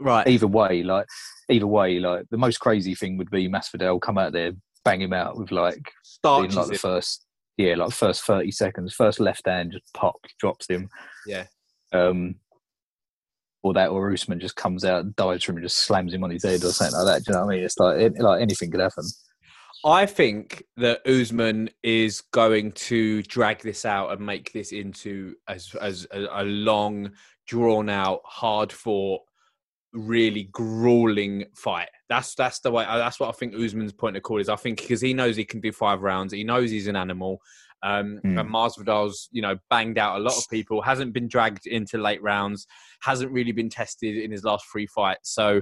Right. 0.00 0.26
either 0.26 0.46
way, 0.46 0.82
like 0.82 1.06
either 1.48 1.66
way, 1.66 1.98
like 1.98 2.26
the 2.30 2.36
most 2.36 2.58
crazy 2.60 2.94
thing 2.94 3.16
would 3.18 3.30
be 3.30 3.48
Masvidal 3.48 4.00
come 4.00 4.18
out 4.18 4.32
there, 4.32 4.52
bang 4.84 5.00
him 5.00 5.12
out 5.12 5.38
with 5.38 5.52
like 5.52 5.92
being 6.22 6.50
like 6.50 6.66
the 6.66 6.74
it. 6.74 6.80
first, 6.80 7.26
yeah, 7.56 7.74
like 7.74 7.92
first 7.92 8.24
thirty 8.24 8.50
seconds, 8.50 8.94
first 8.94 9.20
left 9.20 9.46
hand 9.46 9.72
just 9.72 9.92
pop 9.94 10.16
drops 10.38 10.68
him. 10.68 10.88
Yeah. 11.26 11.46
Um, 11.92 12.36
or 13.62 13.72
that, 13.72 13.90
or 13.90 14.12
Usman 14.12 14.40
just 14.40 14.56
comes 14.56 14.84
out 14.84 15.04
and 15.04 15.16
dives 15.16 15.42
from 15.42 15.54
him, 15.54 15.58
and 15.58 15.66
just 15.66 15.86
slams 15.86 16.12
him 16.12 16.22
on 16.22 16.30
his 16.30 16.44
head 16.44 16.62
or 16.62 16.72
something 16.72 16.98
like 16.98 17.06
that. 17.06 17.24
Do 17.24 17.30
you 17.30 17.34
know 17.34 17.46
what 17.46 17.52
I 17.52 17.56
mean? 17.56 17.64
It's 17.64 17.78
like 17.78 17.98
it, 17.98 18.18
like 18.18 18.42
anything 18.42 18.70
could 18.70 18.80
happen. 18.80 19.04
I 19.86 20.06
think 20.06 20.64
that 20.78 21.06
Usman 21.06 21.68
is 21.82 22.22
going 22.32 22.72
to 22.72 23.22
drag 23.22 23.62
this 23.62 23.84
out 23.84 24.12
and 24.12 24.24
make 24.24 24.52
this 24.52 24.72
into 24.72 25.34
as 25.46 25.74
as 25.80 26.06
a, 26.10 26.26
a 26.30 26.44
long, 26.44 27.12
drawn 27.46 27.88
out, 27.88 28.20
hard 28.24 28.72
fought, 28.72 29.22
really 29.94 30.48
grueling 30.52 31.46
fight. 31.54 31.88
That's 32.08 32.34
that's 32.34 32.60
the 32.60 32.70
way. 32.70 32.84
That's 32.84 33.18
what 33.18 33.28
I 33.28 33.32
think 33.32 33.54
Usman's 33.54 33.92
point 33.92 34.16
of 34.16 34.22
call 34.22 34.40
is. 34.40 34.48
I 34.48 34.56
think 34.56 34.80
because 34.80 35.00
he 35.00 35.14
knows 35.14 35.36
he 35.36 35.44
can 35.44 35.60
do 35.60 35.72
five 35.72 36.02
rounds. 36.02 36.32
He 36.32 36.44
knows 36.44 36.70
he's 36.70 36.88
an 36.88 36.96
animal. 36.96 37.40
Um, 37.82 38.18
Hmm. 38.22 38.38
And 38.38 38.50
Masvidal's, 38.50 39.28
you 39.30 39.42
know, 39.42 39.56
banged 39.68 39.98
out 39.98 40.16
a 40.18 40.22
lot 40.22 40.36
of 40.36 40.44
people. 40.48 40.80
Hasn't 40.80 41.12
been 41.12 41.28
dragged 41.28 41.66
into 41.66 41.98
late 41.98 42.22
rounds. 42.22 42.66
Hasn't 43.02 43.30
really 43.30 43.52
been 43.52 43.68
tested 43.68 44.16
in 44.16 44.30
his 44.30 44.42
last 44.42 44.64
three 44.72 44.86
fights. 44.86 45.34
So 45.34 45.60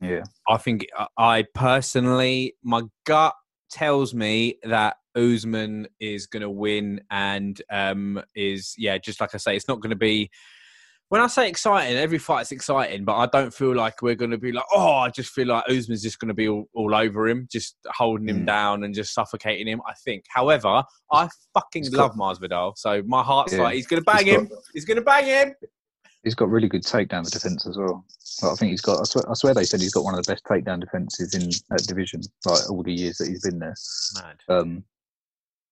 Yeah, 0.00 0.22
I 0.48 0.56
think 0.56 0.86
I 1.18 1.44
personally, 1.54 2.54
my 2.64 2.82
gut 3.04 3.34
tells 3.70 4.14
me 4.14 4.58
that 4.64 4.96
Usman 5.14 5.86
is 6.00 6.26
going 6.26 6.40
to 6.40 6.50
win, 6.50 7.02
and 7.10 7.60
um, 7.70 8.22
is 8.34 8.74
yeah, 8.78 8.98
just 8.98 9.20
like 9.20 9.34
I 9.34 9.38
say, 9.38 9.54
it's 9.54 9.68
not 9.68 9.80
going 9.80 9.90
to 9.90 9.96
be. 9.96 10.30
When 11.12 11.20
I 11.20 11.26
say 11.26 11.46
exciting, 11.46 11.98
every 11.98 12.16
fight's 12.16 12.52
exciting, 12.52 13.04
but 13.04 13.16
I 13.16 13.26
don't 13.26 13.52
feel 13.52 13.74
like 13.76 14.00
we're 14.00 14.14
going 14.14 14.30
to 14.30 14.38
be 14.38 14.50
like, 14.50 14.64
oh, 14.72 14.92
I 14.92 15.10
just 15.10 15.28
feel 15.30 15.46
like 15.48 15.62
Usman's 15.68 16.02
just 16.02 16.18
going 16.18 16.30
to 16.30 16.34
be 16.34 16.48
all, 16.48 16.64
all 16.72 16.94
over 16.94 17.28
him, 17.28 17.46
just 17.52 17.76
holding 17.88 18.30
him 18.30 18.44
Mm. 18.44 18.46
down 18.46 18.84
and 18.84 18.94
just 18.94 19.12
suffocating 19.12 19.66
him. 19.66 19.82
I 19.86 19.92
think. 20.06 20.24
However, 20.30 20.82
I 21.12 21.28
fucking 21.52 21.82
He's 21.82 21.92
love 21.92 22.12
Masvidal, 22.14 22.78
so 22.78 23.02
my 23.04 23.22
heart's 23.22 23.52
Yeah. 23.52 23.60
like, 23.64 23.74
he's 23.74 23.86
going 23.86 24.02
to 24.02 24.10
bang 24.10 24.24
He's 24.24 24.34
him. 24.36 24.50
He's 24.72 24.84
going 24.86 24.96
to 24.96 25.02
bang 25.02 25.26
him. 25.26 25.54
he's 26.24 26.34
got 26.34 26.48
really 26.48 26.68
good 26.68 26.82
takedown 26.82 27.30
defense 27.30 27.66
as 27.66 27.76
well. 27.76 28.06
Like, 28.42 28.52
I 28.52 28.54
think 28.54 28.70
he's 28.70 28.80
got. 28.80 29.00
I 29.00 29.04
swear, 29.04 29.30
I 29.30 29.34
swear 29.34 29.52
they 29.52 29.64
said 29.64 29.82
he's 29.82 29.92
got 29.92 30.04
one 30.04 30.14
of 30.18 30.24
the 30.24 30.32
best 30.32 30.44
takedown 30.44 30.80
defenses 30.80 31.34
in 31.34 31.50
that 31.68 31.84
division. 31.86 32.22
Like 32.46 32.70
all 32.70 32.82
the 32.82 32.90
years 32.90 33.18
that 33.18 33.28
he's 33.28 33.42
been 33.42 33.58
there. 33.58 33.74
Mad. 34.14 34.36
Um, 34.48 34.84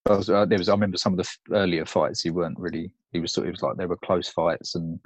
I 0.06 0.12
was, 0.16 0.30
uh, 0.30 0.46
there 0.46 0.58
was. 0.58 0.68
I 0.68 0.72
remember 0.72 0.96
some 0.96 1.12
of 1.12 1.18
the 1.18 1.54
earlier 1.54 1.84
fights. 1.84 2.22
He 2.22 2.30
weren't 2.30 2.58
really. 2.58 2.90
He 3.12 3.20
was 3.20 3.32
sort. 3.32 3.46
It 3.46 3.50
was 3.52 3.62
like 3.62 3.76
they 3.76 3.86
were 3.86 3.96
close 3.98 4.28
fights, 4.28 4.74
and 4.74 4.98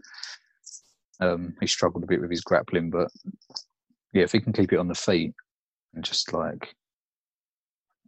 um, 1.20 1.54
he 1.60 1.66
struggled 1.66 2.04
a 2.04 2.06
bit 2.06 2.20
with 2.20 2.30
his 2.30 2.42
grappling. 2.42 2.90
But 2.90 3.08
yeah, 4.12 4.22
if 4.22 4.32
he 4.32 4.40
can 4.40 4.52
keep 4.52 4.72
it 4.72 4.78
on 4.78 4.88
the 4.88 4.94
feet 4.94 5.32
and 5.94 6.04
just 6.04 6.32
like, 6.32 6.74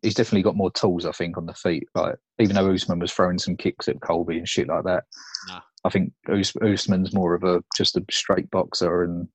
he's 0.03 0.15
definitely 0.15 0.43
got 0.43 0.57
more 0.57 0.71
tools. 0.71 1.07
I 1.07 1.13
think 1.13 1.37
on 1.37 1.47
the 1.47 1.55
feet. 1.55 1.89
Like 1.95 2.17
even 2.39 2.55
though 2.55 2.71
Usman 2.73 3.01
was 3.01 3.13
throwing 3.13 3.39
some 3.39 3.57
kicks 3.57 3.89
at 3.89 4.01
Colby 4.01 4.39
and 4.39 4.49
shit 4.49 4.69
like 4.69 4.85
that, 4.85 5.05
Nah. 5.49 5.61
I 5.85 5.89
think 5.91 6.13
Us- 6.29 6.57
Usman's 6.63 7.13
more 7.13 7.35
of 7.35 7.43
a 7.43 7.63
just 7.77 7.97
a 7.97 8.05
straight 8.11 8.51
boxer 8.51 9.03
and 9.03 9.29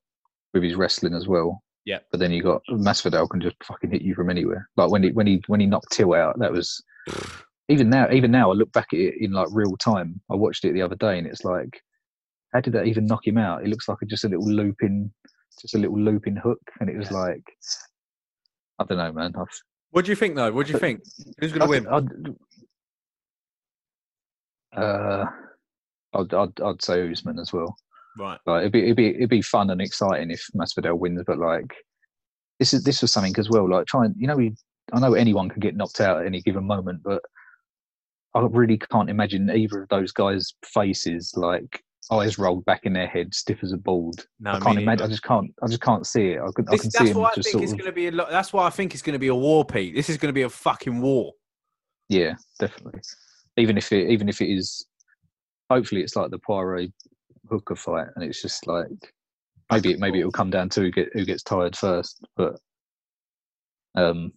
with 0.54 0.64
his 0.64 0.76
wrestling 0.76 1.14
as 1.16 1.28
well. 1.28 1.62
Yeah. 1.86 1.99
But 2.11 2.19
then 2.19 2.32
you 2.32 2.43
got 2.43 2.61
Masvidal 2.69 3.29
can 3.29 3.41
just 3.41 3.55
fucking 3.63 3.91
hit 3.91 4.01
you 4.01 4.13
from 4.13 4.29
anywhere. 4.29 4.69
Like 4.77 4.91
when 4.91 5.03
he 5.03 5.11
when 5.11 5.27
he 5.27 5.41
when 5.47 5.59
he 5.59 5.65
knocked 5.65 5.91
Till 5.91 6.13
out, 6.13 6.38
that 6.39 6.51
was 6.51 6.84
even 7.69 7.89
now 7.89 8.09
even 8.11 8.32
now 8.32 8.51
I 8.51 8.53
look 8.53 8.71
back 8.71 8.88
at 8.93 8.99
it 8.99 9.15
in 9.19 9.32
like 9.32 9.47
real 9.51 9.75
time. 9.77 10.21
I 10.32 10.36
watched 10.36 10.65
it 10.65 10.73
the 10.73 10.82
other 10.82 10.95
day 10.95 11.17
and 11.17 11.25
it's 11.25 11.43
like, 11.43 11.82
how 12.53 12.61
did 12.61 12.73
that 12.73 12.86
even 12.86 13.05
knock 13.05 13.25
him 13.25 13.38
out? 13.38 13.63
It 13.63 13.69
looks 13.69 13.88
like 13.88 13.97
a, 14.01 14.05
just 14.05 14.25
a 14.25 14.29
little 14.29 14.47
looping, 14.47 15.11
just 15.59 15.75
a 15.75 15.77
little 15.77 15.99
looping 15.99 16.36
hook, 16.36 16.59
and 16.79 16.89
it 16.89 16.97
was 16.97 17.11
like, 17.11 17.43
I 18.79 18.84
don't 18.84 18.97
know, 18.97 19.11
man. 19.11 19.34
I've, 19.38 19.47
What 19.91 20.05
do 20.05 20.11
you 20.11 20.15
think, 20.15 20.36
though? 20.36 20.51
What 20.51 20.67
do 20.67 20.73
you 20.73 20.79
think? 20.79 21.01
Who's 21.39 21.51
going 21.53 21.61
to 21.61 21.67
win? 21.67 21.88
I'd, 21.88 22.07
uh, 24.77 25.25
I'd, 26.13 26.34
I'd, 26.34 26.61
I'd 26.61 26.82
say 26.82 27.09
Usman 27.09 27.39
as 27.39 27.53
well. 27.53 27.75
Right. 28.18 28.39
Like 28.45 28.62
it'd 28.62 28.72
be 28.72 28.84
it'd 28.84 28.97
be 28.97 29.16
it'd 29.16 29.30
be 29.30 29.41
fun 29.41 29.70
and 29.70 29.82
exciting 29.82 30.32
if 30.32 30.45
Masvidal 30.55 30.97
wins, 30.97 31.24
but 31.26 31.38
like 31.38 31.74
this 32.59 32.74
is 32.74 32.84
this 32.84 33.01
was 33.01 33.12
something 33.12 33.36
as 33.38 33.49
well. 33.49 33.70
Like 33.70 33.88
trying, 33.88 34.14
you 34.18 34.28
know, 34.28 34.36
we 34.36 34.53
I 34.93 34.99
know 34.99 35.14
anyone 35.14 35.49
can 35.49 35.59
get 35.59 35.76
knocked 35.76 36.01
out 36.01 36.22
at 36.22 36.26
any 36.26 36.41
given 36.41 36.66
moment, 36.66 37.01
but 37.03 37.22
I 38.36 38.41
really 38.41 38.78
can't 38.78 39.09
imagine 39.09 39.49
either 39.49 39.84
of 39.84 39.89
those 39.89 40.12
guys' 40.12 40.53
faces 40.66 41.34
like 41.36 41.84
eyes 42.12 42.38
rolled 42.38 42.66
back 42.66 42.82
in 42.84 42.93
their 42.93 43.07
head, 43.07 43.34
stiff 43.34 43.64
as 43.64 43.72
a 43.72 43.78
board. 43.78 44.16
No, 44.39 44.51
I 44.51 44.59
can't 44.59 44.80
imagine. 44.80 45.05
I 45.05 45.09
just 45.09 45.24
can't. 45.24 45.51
I 45.64 45.68
just 45.68 45.82
can't 45.82 46.05
see 46.05 46.32
it. 46.32 46.39
I 46.39 46.49
can, 46.55 46.68
I 46.68 46.78
can 46.78 46.91
see 46.91 46.97
that's 46.97 47.12
him 47.12 47.18
why 47.18 47.30
I 47.30 47.36
just 47.36 47.45
think 47.47 47.53
sort 47.53 47.64
it's 47.64 47.72
of. 47.74 47.78
going 47.78 47.89
to 47.89 47.95
be 47.95 48.07
a 48.07 48.12
lot. 48.12 48.30
That's 48.30 48.53
why 48.53 48.66
I 48.66 48.70
think 48.70 48.93
it's 48.93 49.01
going 49.01 49.14
to 49.14 49.20
be 49.20 49.28
a 49.28 49.36
war, 49.36 49.66
Pete. 49.66 49.95
This 49.95 50.09
is 50.09 50.18
going 50.18 50.30
to 50.30 50.34
be 50.34 50.41
a 50.43 50.49
fucking 50.49 51.01
war. 51.01 51.34
Yeah, 52.09 52.36
definitely. 52.59 53.01
Even 53.57 53.78
if 53.78 53.91
it, 53.91 54.09
even 54.09 54.30
if 54.30 54.41
it 54.41 54.49
is, 54.49 54.86
hopefully 55.70 56.01
it's 56.01 56.16
like 56.16 56.32
the 56.32 56.39
Poirier 56.39 56.89
Hooker 57.52 57.76
fight, 57.76 58.08
and 58.16 58.24
it's 58.24 58.41
just 58.41 58.66
like 58.68 59.14
maybe 59.72 59.95
maybe 59.97 60.20
it'll 60.20 60.32
come 60.32 60.49
down 60.49 60.70
to 60.70 60.82
who 60.82 60.91
get 60.91 61.10
who 61.14 61.26
gets 61.26 61.43
tired 61.43 61.76
first. 61.76 62.24
But 62.36 62.60
um, 63.95 64.32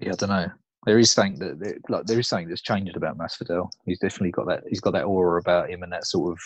yeah, 0.00 0.12
I 0.12 0.16
don't 0.16 0.28
know. 0.28 0.48
There 0.86 0.98
is 0.98 1.10
something 1.10 1.38
that 1.38 1.80
like 1.88 2.06
there 2.06 2.18
is 2.18 2.28
something 2.28 2.48
that's 2.48 2.62
changed 2.62 2.96
about 2.96 3.18
Masvidal. 3.18 3.68
He's 3.86 3.98
definitely 3.98 4.32
got 4.32 4.46
that. 4.48 4.64
He's 4.68 4.80
got 4.80 4.92
that 4.92 5.04
aura 5.04 5.40
about 5.40 5.70
him, 5.70 5.82
and 5.82 5.92
that 5.92 6.06
sort 6.06 6.32
of. 6.32 6.38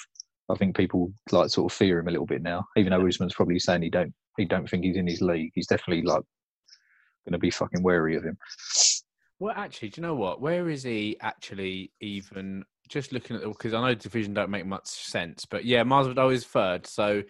I 0.51 0.57
think 0.57 0.77
people 0.77 1.12
like 1.31 1.49
sort 1.51 1.73
of 1.73 1.77
fear 1.77 2.01
him 2.01 2.09
a 2.09 2.11
little 2.11 2.27
bit 2.27 2.43
now. 2.43 2.66
Even 2.77 2.91
though 2.91 3.07
Usman's 3.07 3.35
probably 3.35 3.59
saying 3.59 3.83
he 3.83 3.91
don't 3.91 4.12
he 4.37 4.45
don't 4.45 4.68
think 4.68 4.85
he's 4.85 4.97
in 4.97 5.07
his 5.07 5.23
league. 5.23 5.53
He's 5.55 5.66
definitely 5.66 6.03
like 6.03 6.23
going 7.25 7.33
to 7.33 7.39
be 7.39 7.51
fucking 7.51 7.83
wary 7.83 8.16
of 8.16 8.25
him. 8.25 8.37
Well, 9.39 9.55
actually, 9.57 9.91
do 9.91 10.01
you 10.01 10.07
know 10.07 10.14
what? 10.14 10.41
Where 10.41 10.68
is 10.68 10.83
he 10.83 11.16
actually 11.20 11.93
even? 12.01 12.64
Just 12.93 13.11
looking 13.11 13.36
at 13.36 13.43
because 13.43 13.72
I 13.72 13.80
know 13.80 13.95
division 13.95 14.34
don't 14.34 14.51
make 14.51 14.66
much 14.66 14.86
sense, 14.86 15.47
but 15.47 15.64
yeah, 15.64 15.82
Masvidal 15.82 16.30
is 16.30 16.45
third. 16.45 16.86
So, 16.86 17.22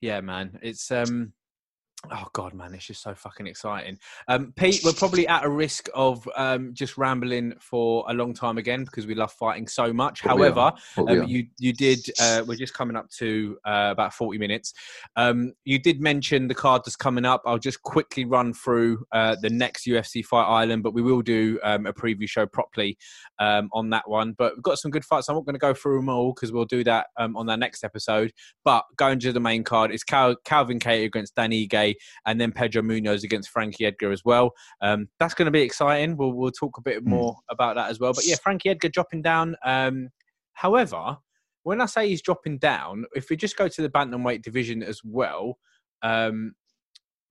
yeah, 0.00 0.20
man, 0.20 0.60
it's 0.62 0.92
um. 0.92 1.32
Oh 2.12 2.26
god, 2.32 2.54
man, 2.54 2.74
it's 2.74 2.86
just 2.86 3.02
so 3.02 3.14
fucking 3.14 3.46
exciting. 3.46 3.98
Um, 4.28 4.52
Pete, 4.56 4.82
we're 4.84 4.92
probably 4.92 5.26
at 5.26 5.44
a 5.44 5.48
risk 5.48 5.88
of 5.94 6.28
um, 6.36 6.72
just 6.72 6.96
rambling 6.96 7.54
for 7.60 8.04
a 8.08 8.14
long 8.14 8.34
time 8.34 8.56
again 8.56 8.84
because 8.84 9.06
we 9.06 9.14
love 9.14 9.32
fighting 9.32 9.66
so 9.66 9.92
much. 9.92 10.24
What. 10.24 10.38
However, 10.38 10.72
um, 10.96 11.24
you 11.24 11.46
you 11.58 11.72
did. 11.72 11.98
Uh, 12.20 12.44
we're 12.46 12.56
just 12.56 12.72
coming 12.72 12.96
up 12.96 13.10
to 13.18 13.58
uh, 13.66 13.88
about 13.90 14.14
forty 14.14 14.38
minutes. 14.38 14.74
Um, 15.16 15.54
you 15.64 15.80
did 15.80 16.00
mention 16.00 16.46
the 16.46 16.54
card 16.54 16.82
that's 16.84 16.96
coming 16.96 17.24
up. 17.24 17.42
I'll 17.44 17.58
just 17.58 17.82
quickly 17.82 18.24
run 18.24 18.54
through 18.54 19.04
uh, 19.12 19.36
the 19.40 19.50
next 19.50 19.86
UFC 19.86 20.24
Fight 20.24 20.46
Island, 20.46 20.84
but 20.84 20.94
we 20.94 21.02
will 21.02 21.22
do 21.22 21.58
um, 21.64 21.86
a 21.86 21.92
preview 21.92 22.28
show 22.28 22.46
properly 22.46 22.96
um, 23.40 23.68
on 23.72 23.90
that 23.90 24.08
one. 24.08 24.34
But 24.38 24.54
we've 24.54 24.62
got 24.62 24.78
some 24.78 24.92
good 24.92 25.04
fights. 25.04 25.28
I'm 25.28 25.34
not 25.34 25.46
going 25.46 25.54
to 25.54 25.58
go 25.58 25.74
through 25.74 25.98
them 25.98 26.08
all 26.08 26.32
because 26.32 26.52
we'll 26.52 26.64
do 26.64 26.84
that 26.84 27.08
um, 27.16 27.36
on 27.36 27.50
our 27.50 27.56
next 27.56 27.82
episode. 27.82 28.32
But 28.64 28.84
going 28.96 29.18
to 29.20 29.32
the 29.32 29.40
main 29.40 29.64
card, 29.64 29.90
it's 29.90 30.04
Cal- 30.04 30.36
Calvin 30.44 30.78
Kattar 30.78 31.06
against 31.06 31.34
Dan 31.34 31.50
Ige, 31.50 31.87
and 32.26 32.40
then 32.40 32.52
Pedro 32.52 32.82
Munhoz 32.82 33.24
against 33.24 33.50
Frankie 33.50 33.86
Edgar 33.86 34.12
as 34.12 34.24
well. 34.24 34.52
Um, 34.80 35.08
that's 35.18 35.34
going 35.34 35.46
to 35.46 35.52
be 35.52 35.62
exciting. 35.62 36.16
We'll 36.16 36.32
we'll 36.32 36.50
talk 36.50 36.78
a 36.78 36.82
bit 36.82 37.02
Hmm. 37.02 37.10
more 37.10 37.36
about 37.50 37.76
that 37.76 37.90
as 37.90 38.00
well. 38.00 38.12
But 38.12 38.26
yeah, 38.26 38.36
Frankie 38.42 38.70
Edgar 38.70 38.88
dropping 38.88 39.22
down. 39.22 39.56
Um, 39.64 40.08
however, 40.54 41.18
when 41.62 41.80
I 41.80 41.86
say 41.86 42.08
he's 42.08 42.22
dropping 42.22 42.58
down, 42.58 43.04
if 43.14 43.30
we 43.30 43.36
just 43.36 43.56
go 43.56 43.68
to 43.68 43.82
the 43.82 43.90
bantamweight 43.90 44.42
division 44.42 44.82
as 44.82 45.00
well, 45.04 45.58
um, 46.02 46.54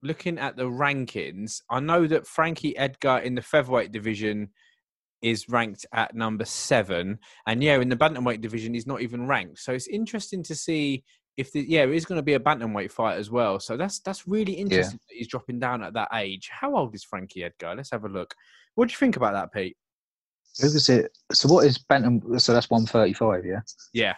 looking 0.04 0.38
at 0.38 0.56
the 0.56 0.66
rankings, 0.66 1.62
I 1.70 1.80
know 1.80 2.06
that 2.08 2.28
Frankie 2.28 2.78
Edgar 2.78 3.18
in 3.18 3.36
the 3.36 3.42
featherweight 3.42 3.92
division 3.92 4.50
is 5.24 5.50
ranked 5.50 5.86
at 5.94 6.14
number 6.14 6.46
seven, 6.46 7.18
and 7.48 7.64
yeah, 7.64 7.80
in 7.80 7.90
the 7.90 7.96
bantamweight 7.96 8.42
division, 8.42 8.76
he's 8.76 8.86
not 8.86 9.02
even 9.02 9.26
ranked. 9.28 9.60
So 9.60 9.74
it's 9.74 9.88
interesting 9.88 10.44
to 10.44 10.54
see 10.56 11.04
if 11.38 11.52
the 11.52 11.64
yeah, 11.68 11.84
it 11.84 11.92
is 11.92 12.06
going 12.06 12.18
to 12.18 12.24
be 12.24 12.34
a 12.34 12.40
bantamweight 12.40 12.92
fight 12.92 13.18
as 13.18 13.30
well. 13.32 13.60
So 13.60 13.78
that's 13.78 14.00
that's 14.00 14.28
really 14.28 14.54
interesting 14.54 15.00
that 15.08 15.16
he's 15.16 15.28
dropping 15.28 15.60
down 15.60 15.84
at 15.84 15.94
that 15.94 16.10
age. 16.14 16.50
How 16.52 16.76
old 16.76 16.94
is 16.96 17.04
Frankie 17.04 17.44
Edgar? 17.44 17.76
Let's 17.76 17.92
have 17.92 18.06
a 18.06 18.10
look. 18.10 18.36
What 18.76 18.88
do 18.88 18.92
you 18.92 18.98
think 18.98 19.16
about 19.16 19.34
that, 19.34 19.54
Pete? 19.54 19.78
Who 20.60 20.68
was 20.68 20.90
it? 20.90 21.16
So 21.32 21.48
what 21.48 21.66
is 21.66 21.78
Bantam? 21.78 22.40
So 22.40 22.54
that's 22.54 22.70
one 22.70 22.86
thirty-five, 22.86 23.46
yeah. 23.46 23.62
Yeah, 23.94 24.16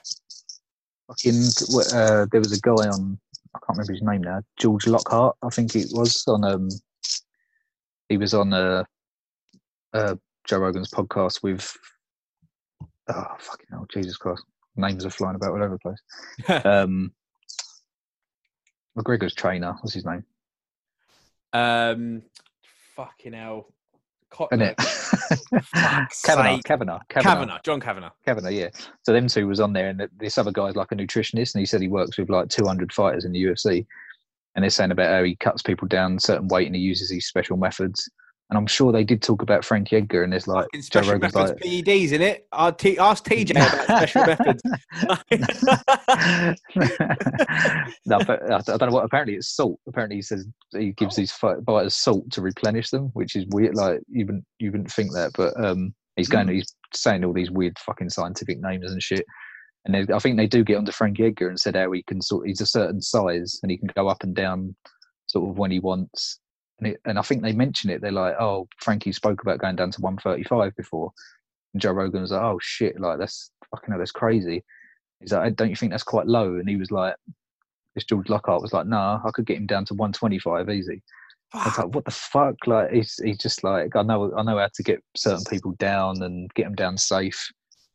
Fucking, 1.10 1.42
uh, 1.92 2.28
there 2.32 2.40
was 2.40 2.56
a 2.56 2.62
guy 2.62 2.88
on. 2.88 3.20
I 3.56 3.60
can't 3.60 3.78
remember 3.78 3.94
his 3.94 4.04
name 4.04 4.22
now. 4.22 4.44
George 4.60 4.86
Lockhart, 4.86 5.36
I 5.42 5.50
think 5.50 5.76
it 5.76 5.88
was 5.92 6.24
on. 6.28 6.44
Um, 6.44 6.70
he 8.10 8.18
was 8.18 8.36
on 8.36 8.54
uh, 8.54 8.84
uh, 9.92 10.16
Joe 10.48 10.60
Rogan's 10.60 10.92
podcast 10.92 11.42
with. 11.42 11.76
Oh 13.08 13.26
fucking 13.40 13.66
hell! 13.72 13.88
Jesus 13.92 14.18
Christ! 14.18 14.44
Names 14.80 15.06
are 15.06 15.10
flying 15.10 15.36
about 15.36 15.52
all 15.52 15.64
over 15.64 15.78
the 15.78 15.80
place. 15.80 16.64
Um, 16.66 17.12
McGregor's 18.98 19.34
trainer. 19.36 19.74
What's 19.82 19.94
his 19.94 20.06
name? 20.06 20.24
um, 21.54 22.22
fucking 22.96 23.34
hell, 23.34 23.74
Co- 24.30 24.48
Isn't 24.52 24.62
it? 24.62 24.82
fuck's 25.64 26.22
Kavanagh, 26.22 26.56
sake. 26.58 26.64
Kavanagh, 26.66 27.00
Kavanagh, 27.10 27.60
John 27.64 27.80
Kavanaugh, 27.80 28.12
Kavanagh, 28.26 28.50
yeah. 28.52 28.70
So 29.04 29.14
them 29.14 29.28
two 29.28 29.48
was 29.48 29.60
on 29.60 29.74
there, 29.74 29.90
and 29.90 30.00
th- 30.00 30.12
this 30.18 30.38
other 30.38 30.52
guy's 30.52 30.76
like 30.76 30.92
a 30.92 30.96
nutritionist, 30.96 31.54
and 31.56 31.60
he 31.60 31.66
said 31.66 31.82
he 31.82 31.88
works 31.88 32.18
with 32.18 32.30
like 32.30 32.50
200 32.50 32.94
fighters 32.94 33.26
in 33.26 33.32
the 33.32 33.44
UFC, 33.44 33.86
and 34.56 34.64
they're 34.64 34.70
saying 34.70 34.92
about 34.92 35.10
how 35.12 35.24
he 35.24 35.36
cuts 35.38 35.62
people 35.64 35.88
down 35.88 36.20
certain 36.20 36.48
weight 36.48 36.68
and 36.68 36.76
he 36.76 36.82
uses 36.82 37.10
these 37.10 37.26
special 37.26 37.58
methods. 37.58 38.10
And 38.50 38.58
I'm 38.58 38.66
sure 38.66 38.92
they 38.92 39.04
did 39.04 39.22
talk 39.22 39.44
about 39.44 39.64
Frankie 39.64 39.98
Edgar, 39.98 40.24
and 40.24 40.34
there's 40.34 40.48
like 40.48 40.66
Fucking 40.74 40.82
Joe 40.90 41.02
Rogan's 41.02 41.36
methods, 41.36 41.64
like, 41.64 41.86
PEDs 41.86 42.14
in 42.14 42.24
it. 42.24 42.48
I'll 42.52 42.74
t- 42.74 42.98
ask 42.98 43.24
TJ 43.24 43.52
about 43.52 43.84
special 43.84 44.26
methods. 44.26 44.64
no, 48.08 48.18
but 48.26 48.52
I 48.52 48.60
don't 48.62 48.90
know 48.90 48.96
what. 48.96 49.06
Apparently, 49.06 49.36
it's 49.36 49.56
salt. 49.56 49.80
Apparently, 49.88 50.16
he 50.16 50.24
says 50.24 50.48
he 50.72 50.94
gives 50.94 51.16
these 51.16 51.32
fi- 51.32 51.62
fighters 51.64 51.96
salt 51.96 52.28
to 52.32 52.42
replenish 52.42 52.90
them, 52.90 53.12
which 53.14 53.36
is 53.36 53.46
weird. 53.52 53.76
Like 53.76 54.00
you 54.08 54.26
wouldn't 54.26 54.46
you 54.58 54.72
wouldn't 54.72 54.92
think 54.92 55.14
that, 55.14 55.34
but 55.38 55.54
um, 55.64 55.94
he's 56.16 56.28
going. 56.28 56.48
Mm. 56.48 56.54
He's 56.54 56.76
saying 56.96 57.24
all 57.24 57.34
these 57.34 57.52
weird 57.52 57.78
fucking 57.78 58.10
scientific 58.10 58.60
names 58.60 58.92
and 58.92 59.02
shit. 59.02 59.26
And 59.86 59.94
they, 59.94 60.14
I 60.14 60.20
think 60.20 60.38
they 60.38 60.48
do 60.48 60.64
get 60.64 60.78
onto 60.78 60.92
Frankie 60.92 61.26
Edgar 61.26 61.50
and 61.50 61.60
said 61.60 61.76
how 61.76 61.92
he 61.92 62.04
can 62.04 62.22
sort. 62.22 62.48
He's 62.48 62.62
a 62.62 62.66
certain 62.66 63.02
size 63.02 63.60
and 63.62 63.72
he 63.72 63.78
can 63.78 63.90
go 63.96 64.08
up 64.08 64.24
and 64.24 64.36
down, 64.36 64.76
sort 65.28 65.50
of 65.50 65.58
when 65.58 65.72
he 65.72 65.80
wants. 65.80 66.40
And, 66.80 66.88
it, 66.88 67.02
and 67.06 67.20
I 67.20 67.22
think 67.22 67.42
they 67.42 67.52
mention 67.52 67.90
it. 67.90 68.02
They're 68.02 68.12
like, 68.12 68.36
"Oh, 68.40 68.68
Frankie 68.80 69.12
spoke 69.12 69.42
about 69.42 69.60
going 69.60 69.76
down 69.76 69.92
to 69.92 70.02
135 70.02 70.76
before." 70.76 71.12
And 71.74 71.82
Joe 71.82 71.92
Rogan 71.92 72.22
was 72.22 72.32
like, 72.32 72.42
"Oh 72.42 72.58
shit, 72.62 73.00
like 73.00 73.20
that's 73.20 73.52
fucking 73.72 73.92
hell, 73.92 74.00
that's 74.00 74.12
crazy." 74.12 74.64
He's 75.20 75.34
like, 75.34 75.56
"Don't 75.56 75.70
you 75.70 75.76
think 75.76 75.92
that's 75.92 76.04
quite 76.04 76.28
low?" 76.28 76.56
And 76.56 76.70
he 76.70 76.78
was 76.78 76.92
like, 76.92 77.16
"This 77.96 78.06
George 78.06 78.30
Lockhart 78.30 78.62
was 78.62 78.74
like, 78.74 78.88
nah, 78.88 79.20
I 79.26 79.32
could 79.32 79.46
get 79.46 79.58
him 79.58 79.66
down 79.66 79.86
to 79.86 79.94
125 79.94 80.70
easy." 80.70 81.02
I 81.54 81.66
was 81.66 81.78
like, 81.78 81.96
"What 81.96 82.06
the 82.06 82.12
fuck?" 82.12 82.56
Like 82.68 82.92
he's 82.92 83.20
he's 83.24 83.38
just 83.38 83.64
like, 83.64 83.96
I 83.96 84.04
know 84.04 84.32
I 84.38 84.44
know 84.44 84.58
how 84.58 84.70
to 84.74 84.84
get 84.84 85.04
certain 85.18 85.44
people 85.50 85.72
down 85.80 86.22
and 86.22 86.50
get 86.54 86.64
them 86.66 86.76
down 86.76 86.98
safe 86.98 87.50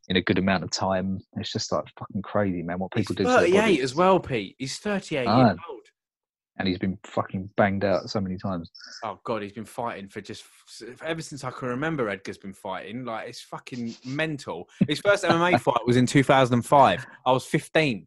in 0.09 0.17
a 0.17 0.21
good 0.21 0.39
amount 0.39 0.65
of 0.65 0.71
time. 0.71 1.19
It's 1.37 1.53
just 1.53 1.73
like 1.73 1.85
fucking 1.99 2.23
crazy, 2.23 2.63
man. 2.63 2.79
What 2.79 2.91
He's 2.95 3.07
people 3.07 3.15
do 3.15 3.25
to 3.25 3.31
their 3.31 3.63
38 3.63 3.81
as 3.81 3.95
well, 3.95 4.21
Pete. 4.21 4.57
He's 4.59 4.77
38 4.79 5.27
Ah. 5.27 5.47
years 5.47 5.59
old. 5.71 5.84
And 6.59 6.69
he's 6.69 6.79
been 6.79 6.99
fucking 7.05 7.51
banged 7.57 7.85
out 7.85 8.09
so 8.09 8.21
many 8.21 8.37
times. 8.37 8.71
Oh 9.03 9.19
god, 9.25 9.43
he's 9.43 9.53
been 9.53 9.65
fighting 9.65 10.09
for 10.09 10.21
just 10.21 10.45
ever 11.05 11.21
since 11.21 11.45
I 11.45 11.51
can 11.51 11.69
remember. 11.69 12.09
Edgar's 12.09 12.39
been 12.39 12.53
fighting 12.53 13.05
like 13.05 13.29
it's 13.29 13.43
fucking 13.43 13.95
mental. 14.05 14.69
His 14.89 15.01
first 15.01 15.25
MMA 15.25 15.61
fight 15.61 15.87
was 15.87 15.97
in 15.97 16.07
2005. 16.07 17.07
I 17.27 17.33
was 17.33 17.45
15. 17.45 18.07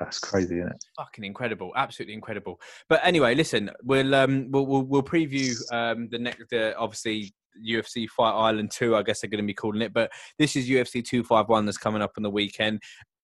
That's 0.00 0.18
crazy, 0.18 0.56
isn't 0.56 0.68
it? 0.70 0.84
Fucking 0.96 1.24
incredible, 1.24 1.72
absolutely 1.76 2.14
incredible. 2.14 2.58
But 2.88 3.00
anyway, 3.04 3.34
listen, 3.34 3.70
we'll 3.82 4.14
um 4.14 4.50
we'll 4.50 4.66
we'll, 4.66 4.82
we'll 4.82 5.02
preview 5.02 5.54
um 5.72 6.08
the 6.10 6.18
next 6.18 6.44
the 6.50 6.76
obviously 6.76 7.32
UFC 7.66 8.08
Fight 8.08 8.32
Island 8.32 8.70
two. 8.70 8.96
I 8.96 9.02
guess 9.02 9.20
they're 9.20 9.30
going 9.30 9.42
to 9.42 9.46
be 9.46 9.54
calling 9.54 9.82
it, 9.82 9.92
but 9.92 10.10
this 10.38 10.56
is 10.56 10.68
UFC 10.68 11.04
two 11.04 11.22
five 11.22 11.48
one 11.48 11.66
that's 11.66 11.78
coming 11.78 12.02
up 12.02 12.12
on 12.16 12.22
the 12.22 12.30
weekend. 12.30 12.80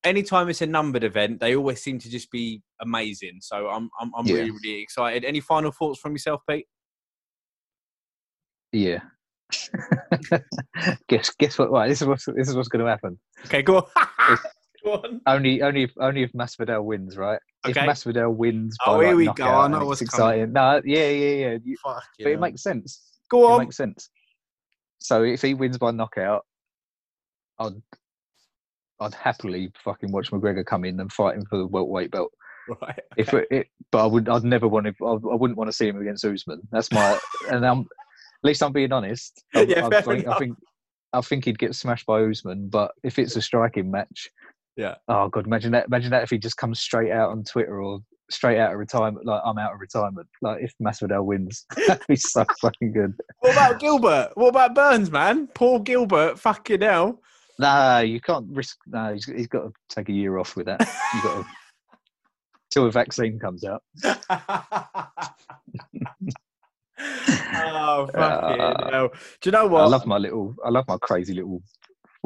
Anytime 0.06 0.48
it's 0.48 0.62
a 0.62 0.66
numbered 0.66 1.04
event, 1.04 1.40
they 1.40 1.56
always 1.56 1.82
seem 1.82 1.98
to 1.98 2.08
just 2.10 2.30
be 2.30 2.62
amazing. 2.80 3.38
So 3.40 3.68
I'm 3.68 3.90
I'm, 4.00 4.12
I'm 4.16 4.26
Yeah. 4.26 4.34
really 4.36 4.50
really 4.52 4.80
excited. 4.82 5.24
Any 5.24 5.40
final 5.40 5.72
thoughts 5.72 5.98
from 6.00 6.12
yourself, 6.12 6.42
Pete? 6.48 6.66
Yeah. 8.72 9.00
guess 11.08 11.30
guess 11.38 11.58
what? 11.58 11.70
Right, 11.70 11.88
this 11.88 12.02
is 12.02 12.06
what's 12.08 12.24
this 12.26 12.48
is 12.48 12.56
what's 12.56 12.68
going 12.68 12.84
to 12.84 12.90
happen. 12.90 13.18
Okay, 13.46 13.62
go 13.62 13.78
on. 13.78 14.38
Go 14.84 14.92
on. 14.92 15.20
Only, 15.26 15.62
only 15.62 15.82
if 15.82 15.90
only 15.98 16.22
if 16.22 16.30
Masvidal 16.32 16.84
wins, 16.84 17.16
right? 17.16 17.40
Okay. 17.66 17.80
If 17.80 17.86
Masvidal 17.88 18.32
wins, 18.36 18.76
oh, 18.86 18.92
by 18.92 18.96
Oh, 18.96 19.00
here 19.00 19.08
like 19.08 19.16
we 19.16 19.32
go. 19.44 19.44
I 19.48 19.66
know 19.66 19.84
what's 19.84 20.00
it's 20.00 20.10
coming. 20.12 20.42
exciting. 20.42 20.52
No, 20.52 20.80
yeah, 20.84 21.08
yeah, 21.08 21.34
yeah. 21.48 21.58
You- 21.64 21.76
Fuck 21.82 22.04
but 22.20 22.28
it 22.30 22.38
makes 22.38 22.62
sense. 22.62 23.02
Go 23.28 23.46
on. 23.48 23.62
It 23.62 23.64
makes 23.64 23.76
sense. 23.76 24.10
So 25.00 25.24
if 25.24 25.42
he 25.42 25.54
wins 25.54 25.76
by 25.76 25.90
knockout, 25.90 26.44
I'd 27.58 27.82
I'd 29.00 29.14
happily 29.14 29.70
fucking 29.84 30.10
watch 30.12 30.30
McGregor 30.30 30.64
come 30.64 30.84
in 30.84 30.98
and 31.00 31.12
fight 31.12 31.36
him 31.36 31.44
for 31.48 31.58
the 31.58 31.66
welterweight 31.66 32.10
belt. 32.10 32.32
Right. 32.82 32.98
If 33.16 33.32
it, 33.32 33.46
it, 33.52 33.68
but 33.92 34.02
I 34.02 34.06
would, 34.06 34.28
I'd 34.28 34.42
never 34.42 34.66
want 34.66 34.86
to. 34.86 34.94
I, 35.00 35.12
I 35.12 35.36
wouldn't 35.36 35.56
want 35.56 35.68
to 35.68 35.72
see 35.72 35.86
him 35.86 36.00
against 36.00 36.24
Usman. 36.24 36.62
That's 36.72 36.90
my, 36.90 37.16
and 37.48 37.64
I'm, 37.64 37.82
at 37.82 37.86
least 38.42 38.60
I'm 38.60 38.72
being 38.72 38.90
honest. 38.90 39.40
I, 39.54 39.60
Yeah, 39.60 39.86
I, 39.86 39.88
fair 39.88 40.02
think, 40.02 40.26
I 40.26 40.36
think, 40.36 40.58
I 41.12 41.20
think 41.20 41.44
he'd 41.44 41.60
get 41.60 41.76
smashed 41.76 42.06
by 42.06 42.24
Usman. 42.24 42.68
But 42.68 42.90
if 43.04 43.20
it's 43.20 43.36
a 43.36 43.40
striking 43.40 43.88
match, 43.88 44.28
Yeah. 44.76 44.96
Oh 45.06 45.28
god, 45.28 45.46
imagine 45.46 45.70
that! 45.72 45.86
Imagine 45.86 46.10
that 46.10 46.24
if 46.24 46.30
he 46.30 46.38
just 46.38 46.56
comes 46.56 46.80
straight 46.80 47.12
out 47.12 47.30
on 47.30 47.44
Twitter 47.44 47.80
or 47.80 48.00
straight 48.30 48.58
out 48.58 48.72
of 48.72 48.78
retirement, 48.78 49.26
like 49.26 49.42
I'm 49.44 49.58
out 49.58 49.72
of 49.72 49.80
retirement. 49.80 50.26
Like 50.42 50.62
if 50.62 50.74
Masvidal 50.82 51.24
wins, 51.24 51.64
that'd 51.86 52.06
be 52.08 52.16
so 52.16 52.44
fucking 52.60 52.92
good. 52.92 53.14
What 53.40 53.52
about 53.52 53.80
Gilbert? 53.80 54.32
What 54.34 54.48
about 54.48 54.74
Burns, 54.74 55.10
man? 55.10 55.48
Paul 55.54 55.80
Gilbert, 55.80 56.38
fucking 56.38 56.82
hell. 56.82 57.20
Nah, 57.58 58.00
you 58.00 58.20
can't 58.20 58.46
risk. 58.50 58.78
No, 58.86 59.14
he's, 59.14 59.24
he's 59.24 59.46
got 59.46 59.62
to 59.62 59.72
take 59.88 60.08
a 60.08 60.12
year 60.12 60.38
off 60.38 60.56
with 60.56 60.66
that. 60.66 60.80
You 61.14 61.22
got 61.22 61.42
to 61.42 61.48
till 62.70 62.86
a 62.86 62.90
vaccine 62.90 63.38
comes 63.38 63.64
out. 63.64 63.82
oh, 64.04 64.14
fucking 68.12 68.14
Uh, 68.14 68.90
hell. 68.90 69.08
Do 69.08 69.48
you 69.48 69.52
know 69.52 69.66
what? 69.66 69.82
I 69.82 69.86
love 69.86 70.06
my 70.06 70.18
little. 70.18 70.54
I 70.64 70.70
love 70.70 70.84
my 70.88 70.98
crazy 70.98 71.34
little 71.34 71.62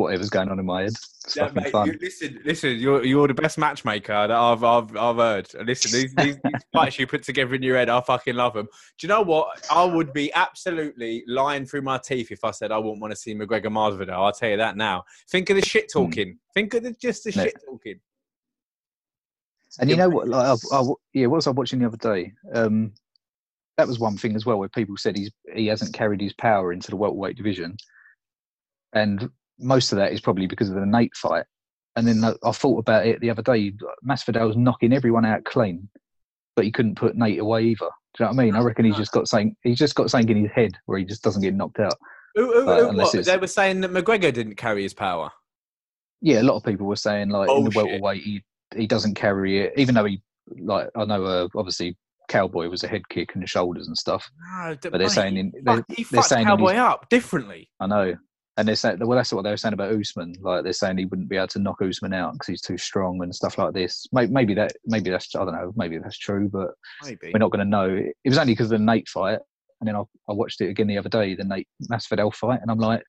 whatever's 0.01 0.31
going 0.31 0.49
on 0.49 0.59
in 0.59 0.67
my 0.67 0.83
head. 0.83 0.91
It's 1.25 1.37
Yeah, 1.37 1.51
mate, 1.55 1.71
fun. 1.71 1.87
you- 1.89 1.99
listen, 2.01 2.41
listen. 2.45 2.77
You're 2.77 3.05
you're 3.05 3.29
the 3.29 3.35
best 3.35 3.59
matchmaker 3.59 4.13
that 4.13 4.31
I've 4.31 4.65
I've 4.65 4.97
I've 4.97 5.17
heard. 5.17 5.49
Listen, 5.65 5.93
these 5.93 6.15
these, 6.15 6.37
these 6.43 6.63
fights 6.73 6.99
you 6.99 7.07
put 7.07 7.23
together 7.23 7.55
in 7.55 7.63
your 7.63 7.77
head, 7.77 7.89
I 7.89 8.01
fucking 8.01 8.35
love 8.35 8.55
them. 8.55 8.67
Do 8.67 9.07
you 9.07 9.09
know 9.09 9.23
what? 9.23 9.65
I 9.71 9.85
would 9.85 10.13
be 10.13 10.33
absolutely 10.35 11.23
lying 11.27 11.67
through 11.67 11.83
my 11.83 11.99
teeth 11.99 12.31
if 12.33 12.45
I 12.45 12.51
said 12.51 12.73
I 12.73 12.79
wouldn't 12.79 13.01
want 13.01 13.13
to 13.13 13.17
see 13.17 13.35
McGregor 13.35 13.67
Masvidal. 13.67 14.11
I'll 14.11 14.33
tell 14.33 14.51
you 14.51 14.57
that 14.57 14.77
now. 14.77 15.05
Think 15.31 15.51
of 15.51 15.57
the 15.57 15.63
shit 15.65 15.91
talking. 15.93 16.39
Think 16.55 16.75
of 16.75 16.83
the, 16.83 16.93
just 17.01 17.25
the 17.25 17.31
Hmm. 17.33 17.41
Shit 17.41 17.55
talking. 17.65 18.01
And 19.79 19.89
you 19.89 19.97
know 19.97 20.09
what? 20.09 20.29
Like, 20.29 20.47
I, 20.73 20.77
I, 20.77 20.83
yeah, 21.15 21.27
what 21.27 21.37
was 21.37 21.47
I 21.47 21.51
watching 21.51 21.79
the 21.79 21.87
other 21.87 21.97
day? 21.97 22.33
Um, 22.53 22.93
that 23.77 23.87
was 23.87 24.01
one 24.01 24.17
thing 24.17 24.35
as 24.35 24.45
well, 24.45 24.59
where 24.59 24.69
people 24.69 24.97
said 24.97 25.17
he's 25.17 25.31
he 25.55 25.67
hasn't 25.69 25.95
carried 25.95 26.21
his 26.21 26.33
power 26.35 26.73
into 26.73 26.91
the 26.91 26.97
welterweight 26.97 27.37
division, 27.37 27.77
and 28.93 29.31
most 29.61 29.93
of 29.93 29.99
that 29.99 30.13
is 30.13 30.21
probably 30.21 30.47
because 30.47 30.69
of 30.69 30.75
the 30.77 30.87
Nate 30.87 31.15
fight. 31.15 31.45
And 31.97 32.07
then 32.07 32.23
I 32.25 32.53
thought 32.53 32.79
about 32.79 33.07
it 33.07 33.21
the 33.21 33.31
other 33.31 33.43
day. 33.43 33.73
Masvidal 34.09 34.47
was 34.47 34.57
knocking 34.57 34.93
everyone 34.93 35.25
out 35.25 35.45
clean, 35.45 35.89
but 36.57 36.65
he 36.65 36.71
couldn't 36.71 36.95
put 36.95 37.17
Nate 37.17 37.41
away 37.41 37.65
either. 37.65 37.89
Do 38.17 38.25
you 38.25 38.25
know 38.25 38.33
what 38.33 38.41
I 38.41 38.45
mean? 38.45 38.57
I 38.57 38.61
reckon 38.61 38.85
he's 38.85 38.97
just 38.97 39.13
got 39.13 39.29
something. 39.29 39.57
He's 39.63 39.79
just 39.79 39.95
got 39.95 40.11
something 40.11 40.37
in 40.37 40.43
his 40.45 40.53
head 40.53 40.73
where 40.87 40.99
he 40.99 41.05
just 41.05 41.23
doesn't 41.23 41.43
get 41.43 41.55
knocked 41.55 41.81
out. 41.81 41.95
Like, 42.37 42.47
who- 42.47 42.97
what? 42.97 43.13
They 43.13 43.37
were 43.37 43.47
saying 43.47 43.81
that 43.83 43.91
McGregor 43.93 44.33
didn't 44.33 44.55
carry 44.57 44.83
his 44.83 44.95
power. 44.95 45.31
Yeah, 46.21 46.43
a 46.43 46.45
lot 46.45 46.57
of 46.57 46.65
people 46.65 46.87
were 46.87 46.97
saying 46.97 47.31
like 47.31 47.51
in 47.51 47.65
the 47.65 47.71
Bullshit. 47.71 48.01
welterweight 48.01 48.23
he 48.23 48.43
he 48.77 48.87
doesn't 48.87 49.15
carry 49.15 49.61
it, 49.61 49.73
even 49.77 49.95
though 49.95 50.05
he 50.05 50.23
like 50.59 50.89
I 50.95 51.05
know 51.05 51.25
uh, 51.25 51.49
obviously 51.57 51.97
Cowboy 52.29 52.69
was 52.69 52.85
a 52.85 52.89
head 52.89 53.09
kick 53.09 53.35
and 53.35 53.43
the 53.43 53.47
shoulders 53.49 53.89
and 53.89 53.97
stuff. 53.97 54.31
No, 54.53 54.77
But 54.83 54.99
they're 54.99 55.09
saying 55.09 55.37
in, 55.37 55.53
they, 55.65 55.77
fuck, 55.77 55.85
he 55.89 56.05
they're 56.05 56.23
saying 56.23 56.43
in 56.43 56.47
Cowboy 56.49 56.71
his- 56.73 56.79
up 56.79 57.09
differently. 57.09 57.69
I 57.81 57.87
know. 57.87 58.17
And 58.61 58.69
they're 58.69 58.77
saying, 58.77 58.99
well, 58.99 59.17
that's 59.17 59.33
what 59.33 59.41
they 59.41 59.49
were 59.49 59.57
saying 59.57 59.73
about 59.73 59.91
Usman. 59.91 60.35
Like 60.43 60.65
they're 60.65 60.75
saying 60.75 60.99
he 60.99 61.07
wouldn't 61.07 61.31
be 61.31 61.39
able 61.39 61.47
to 61.47 61.59
knock 61.59 61.81
Usman 61.81 62.13
out 62.13 62.35
because 62.35 62.47
he's 62.47 62.61
too 62.61 62.77
strong 62.77 63.23
and 63.23 63.35
stuff 63.35 63.57
like 63.57 63.73
this. 63.73 64.07
Maybe, 64.13 64.31
maybe 64.31 64.53
that, 64.53 64.73
maybe 64.85 65.09
that's, 65.09 65.35
I 65.35 65.47
don't 65.47 65.55
know, 65.55 65.73
maybe 65.77 65.97
that's 65.97 66.19
true, 66.19 66.47
but 66.53 66.73
Maybe. 67.03 67.31
we're 67.33 67.39
not 67.39 67.53
going 67.53 67.65
to 67.65 67.71
know. 67.71 67.89
It 67.89 68.29
was 68.29 68.37
only 68.37 68.53
because 68.53 68.71
of 68.71 68.79
the 68.79 68.85
Nate 68.85 69.09
fight, 69.09 69.39
and 69.81 69.89
then 69.89 69.97
I, 69.97 70.01
I 70.29 70.35
watched 70.35 70.61
it 70.61 70.69
again 70.69 70.89
the 70.89 70.99
other 70.99 71.09
day, 71.09 71.35
the 71.35 71.45
Nate 71.45 71.69
Masvidal 71.91 72.35
fight, 72.35 72.61
and 72.61 72.71
I'm 72.71 72.79
like, 72.79 73.03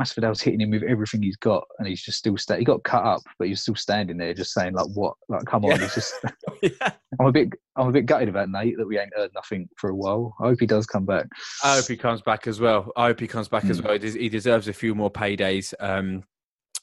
Masvidal's 0.00 0.42
hitting 0.42 0.60
him 0.60 0.70
with 0.70 0.82
everything 0.82 1.22
he's 1.22 1.36
got, 1.36 1.64
and 1.78 1.88
he's 1.88 2.02
just 2.02 2.18
still 2.18 2.36
sta- 2.36 2.56
He 2.58 2.64
got 2.64 2.82
cut 2.84 3.04
up, 3.04 3.22
but 3.38 3.48
he's 3.48 3.62
still 3.62 3.74
standing 3.74 4.18
there, 4.18 4.34
just 4.34 4.52
saying 4.52 4.74
like, 4.74 4.86
"What? 4.94 5.14
Like, 5.28 5.44
come 5.46 5.64
on!" 5.64 5.70
Yeah. 5.78 5.84
It's 5.84 5.94
just, 5.94 6.14
yeah. 6.62 6.92
I'm 7.18 7.26
a 7.26 7.32
bit, 7.32 7.48
I'm 7.76 7.88
a 7.88 7.92
bit 7.92 8.06
gutted 8.06 8.28
about 8.28 8.50
Nate 8.50 8.76
that 8.76 8.86
we 8.86 8.98
ain't 8.98 9.14
heard 9.16 9.30
nothing 9.34 9.68
for 9.78 9.90
a 9.90 9.94
while. 9.94 10.34
I 10.40 10.48
hope 10.48 10.60
he 10.60 10.66
does 10.66 10.86
come 10.86 11.06
back. 11.06 11.26
I 11.64 11.76
hope 11.76 11.86
he 11.86 11.96
comes 11.96 12.20
back 12.22 12.46
as 12.46 12.60
well. 12.60 12.92
I 12.96 13.06
hope 13.06 13.20
he 13.20 13.26
comes 13.26 13.48
back 13.48 13.64
as 13.64 13.78
Hmm. 13.78 13.86
well. 13.86 13.98
He 13.98 14.28
deserves 14.28 14.68
a 14.68 14.72
few 14.72 14.94
more 14.94 15.10
paydays. 15.10 15.72
Um, 15.80 16.24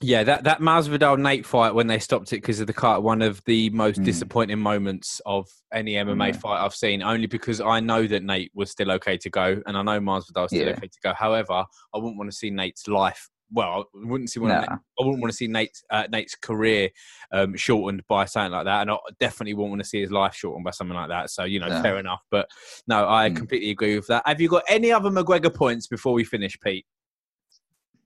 yeah, 0.04 0.24
that 0.24 0.44
that 0.44 0.60
Masvidal 0.60 1.18
Nate 1.20 1.46
fight 1.46 1.74
when 1.74 1.88
they 1.88 1.98
stopped 2.00 2.34
it 2.34 2.38
because 2.38 2.60
of 2.60 2.68
the 2.68 2.74
cut, 2.74 3.02
one 3.04 3.22
of 3.22 3.42
the 3.46 3.70
most 3.72 3.98
Hmm. 3.98 4.04
disappointing 4.04 4.60
moments 4.60 5.22
of 5.26 5.48
any 5.72 5.94
MMA 5.96 6.28
Yeah. 6.28 6.32
fight 6.34 6.64
I've 6.64 6.76
seen. 6.76 7.02
Only 7.02 7.28
because 7.28 7.62
I 7.62 7.80
know 7.80 8.06
that 8.08 8.24
Nate 8.24 8.52
was 8.54 8.70
still 8.70 8.92
okay 8.92 9.18
to 9.18 9.30
go, 9.30 9.62
and 9.66 9.78
I 9.78 9.82
know 9.82 10.00
Masvidal's 10.00 10.52
still 10.52 10.68
Yeah. 10.68 10.74
okay 10.78 10.88
to 10.88 11.00
go. 11.02 11.14
However, 11.14 11.66
I 11.94 11.98
wouldn't 11.98 12.18
want 12.18 12.30
to 12.32 12.36
see 12.38 12.50
Nate's 12.50 12.88
life. 12.88 13.30
Well, 13.52 13.86
I 13.96 14.06
wouldn't 14.08 14.30
see. 14.32 14.40
One. 14.40 14.52
I 14.52 14.78
wouldn't 15.00 15.22
want 15.22 15.32
to 15.32 15.38
see 15.38 15.48
Nate's 15.48 15.84
uh, 15.92 16.08
Nate's 16.12 16.34
career 16.36 16.90
um, 17.32 17.56
shortened 17.56 18.02
by 18.08 18.26
something 18.26 18.52
like 18.52 18.66
that, 18.66 18.82
and 18.82 18.92
I 18.92 18.98
definitely 19.20 19.54
wouldn't 19.54 19.72
want 19.72 19.84
to 19.84 19.88
see 19.88 20.02
his 20.02 20.12
life 20.12 20.34
shortened 20.36 20.64
by 20.66 20.72
something 20.72 20.96
like 20.96 21.10
that. 21.10 21.30
So 21.30 21.44
you 21.44 21.60
know, 21.60 21.68
No. 21.70 21.82
fair 21.82 21.98
enough. 22.00 22.22
But 22.32 22.50
no, 22.88 23.08
I 23.08 23.30
Hmm. 23.30 23.36
completely 23.36 23.70
agree 23.70 23.96
with 23.96 24.08
that. 24.08 24.24
Have 24.26 24.42
you 24.42 24.50
got 24.50 24.64
any 24.68 24.92
other 24.92 25.10
McGregor 25.12 25.54
points 25.54 25.88
before 25.88 26.14
we 26.14 26.24
finish, 26.24 26.60
Pete? 26.60 26.86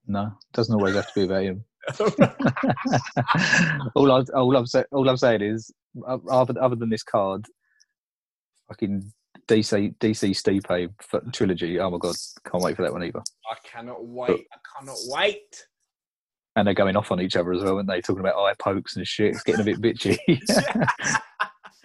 No, 0.06 0.32
doesn't 0.54 0.74
always 0.74 0.96
have 0.96 1.08
to 1.08 1.14
be 1.16 1.24
about 1.24 1.44
him. 1.44 1.64
All 3.96 4.12
I 4.12 4.24
all 4.34 4.56
I'm 4.56 4.66
say, 4.66 4.84
all 4.92 5.08
I'm 5.10 5.18
saying 5.18 5.42
is 5.42 5.72
other 6.30 6.54
other 6.62 6.76
than 6.76 6.90
this 6.90 7.04
card, 7.04 7.46
fucking 8.68 9.12
DC 9.48 9.96
DC 9.98 10.32
Stipe 10.32 10.90
trilogy. 11.34 11.80
Oh 11.80 11.90
my 11.90 11.98
god, 11.98 12.16
can't 12.50 12.64
wait 12.64 12.76
for 12.76 12.84
that 12.84 12.94
one 12.94 13.04
either. 13.04 13.22
I 13.50 13.56
cannot 13.64 14.06
wait. 14.06 14.48
I 14.52 14.58
cannot 14.78 14.98
wait. 15.08 15.66
And 16.56 16.68
they're 16.68 16.74
going 16.74 16.96
off 16.96 17.12
on 17.12 17.22
each 17.22 17.36
other 17.36 17.54
as 17.54 17.62
well, 17.62 17.76
aren't 17.76 17.88
they 17.88 18.02
talking 18.02 18.20
about 18.20 18.36
eye 18.36 18.56
pokes 18.60 18.96
and 18.96 19.06
shit. 19.08 19.36
It's 19.36 19.44
getting 19.44 19.62
a 19.62 19.64
bit 19.64 19.80
bitchy. 19.80 20.18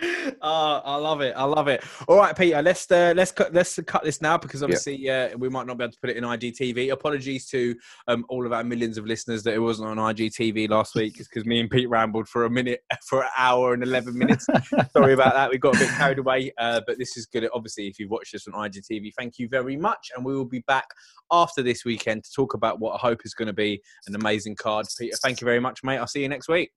oh, 0.03 0.36
I 0.84 0.96
love 0.96 1.20
it. 1.20 1.34
I 1.36 1.44
love 1.44 1.68
it. 1.68 1.84
All 2.09 2.16
right, 2.16 2.36
Peter. 2.36 2.61
Let's 2.62 2.90
uh, 2.90 3.12
let's 3.16 3.32
cut 3.32 3.53
let's 3.53 3.78
cut 3.86 4.05
this 4.05 4.20
now 4.20 4.36
because 4.36 4.62
obviously 4.62 5.09
uh, 5.09 5.36
we 5.36 5.48
might 5.48 5.66
not 5.66 5.78
be 5.78 5.84
able 5.84 5.92
to 5.92 6.00
put 6.00 6.11
it 6.11 6.16
in 6.16 6.24
IGTV. 6.24 6.92
Apologies 6.92 7.46
to 7.50 7.74
um, 8.09 8.24
all 8.28 8.46
of 8.46 8.53
our 8.53 8.64
millions 8.64 8.98
of 8.98 9.07
listeners 9.07 9.42
that 9.44 9.55
it 9.55 9.59
wasn't 9.59 9.88
on 9.88 9.96
IGTV 10.14 10.68
last 10.68 10.94
week 10.94 11.16
because 11.18 11.44
me 11.44 11.61
and 11.61 11.70
Pete 11.70 11.88
rambled 11.88 12.28
for 12.28 12.44
a 12.44 12.50
minute, 12.50 12.80
for 13.07 13.22
an 13.22 13.30
hour 13.36 13.74
and 13.74 13.82
eleven 13.82 14.16
minutes. 14.16 14.46
Sorry 14.92 15.12
about 15.12 15.34
that. 15.34 15.50
We 15.50 15.59
got 15.59 15.76
a 15.76 15.78
bit 15.78 15.88
carried 15.90 16.18
away, 16.18 16.53
uh, 16.59 16.80
but 16.86 16.98
this 16.98 17.16
is 17.16 17.26
good. 17.26 17.48
Obviously, 17.53 17.86
if 17.88 17.98
you've 17.98 18.11
watched 18.11 18.32
this 18.32 18.46
on 18.48 18.55
IGTV, 18.55 19.12
thank 19.16 19.38
you 19.38 19.48
very 19.48 19.76
much, 19.76 20.11
and 20.16 20.24
we 20.24 20.34
will 20.34 20.44
be 20.44 20.64
back 20.66 20.86
after 21.30 21.62
this 21.62 21.84
weekend 21.84 22.24
to 22.24 22.30
talk 22.32 22.55
about 22.55 22.80
what 22.80 22.94
I 22.94 22.98
hope 22.98 23.20
is 23.24 23.34
going 23.34 23.46
to 23.46 23.53
be 23.53 23.82
an 24.07 24.14
amazing 24.14 24.57
card. 24.57 24.86
Peter, 24.98 25.16
thank 25.22 25.40
you 25.40 25.44
very 25.44 25.61
much, 25.61 25.82
mate. 25.82 25.98
I'll 25.98 26.07
see 26.07 26.22
you 26.22 26.28
next 26.28 26.48
week. 26.48 26.70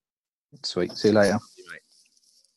Sweet. 0.63 0.91
See 0.93 1.09
you 1.09 1.13
later. 1.13 1.37
See 1.55 1.63
you, 1.63 1.71
mate. 1.71 1.81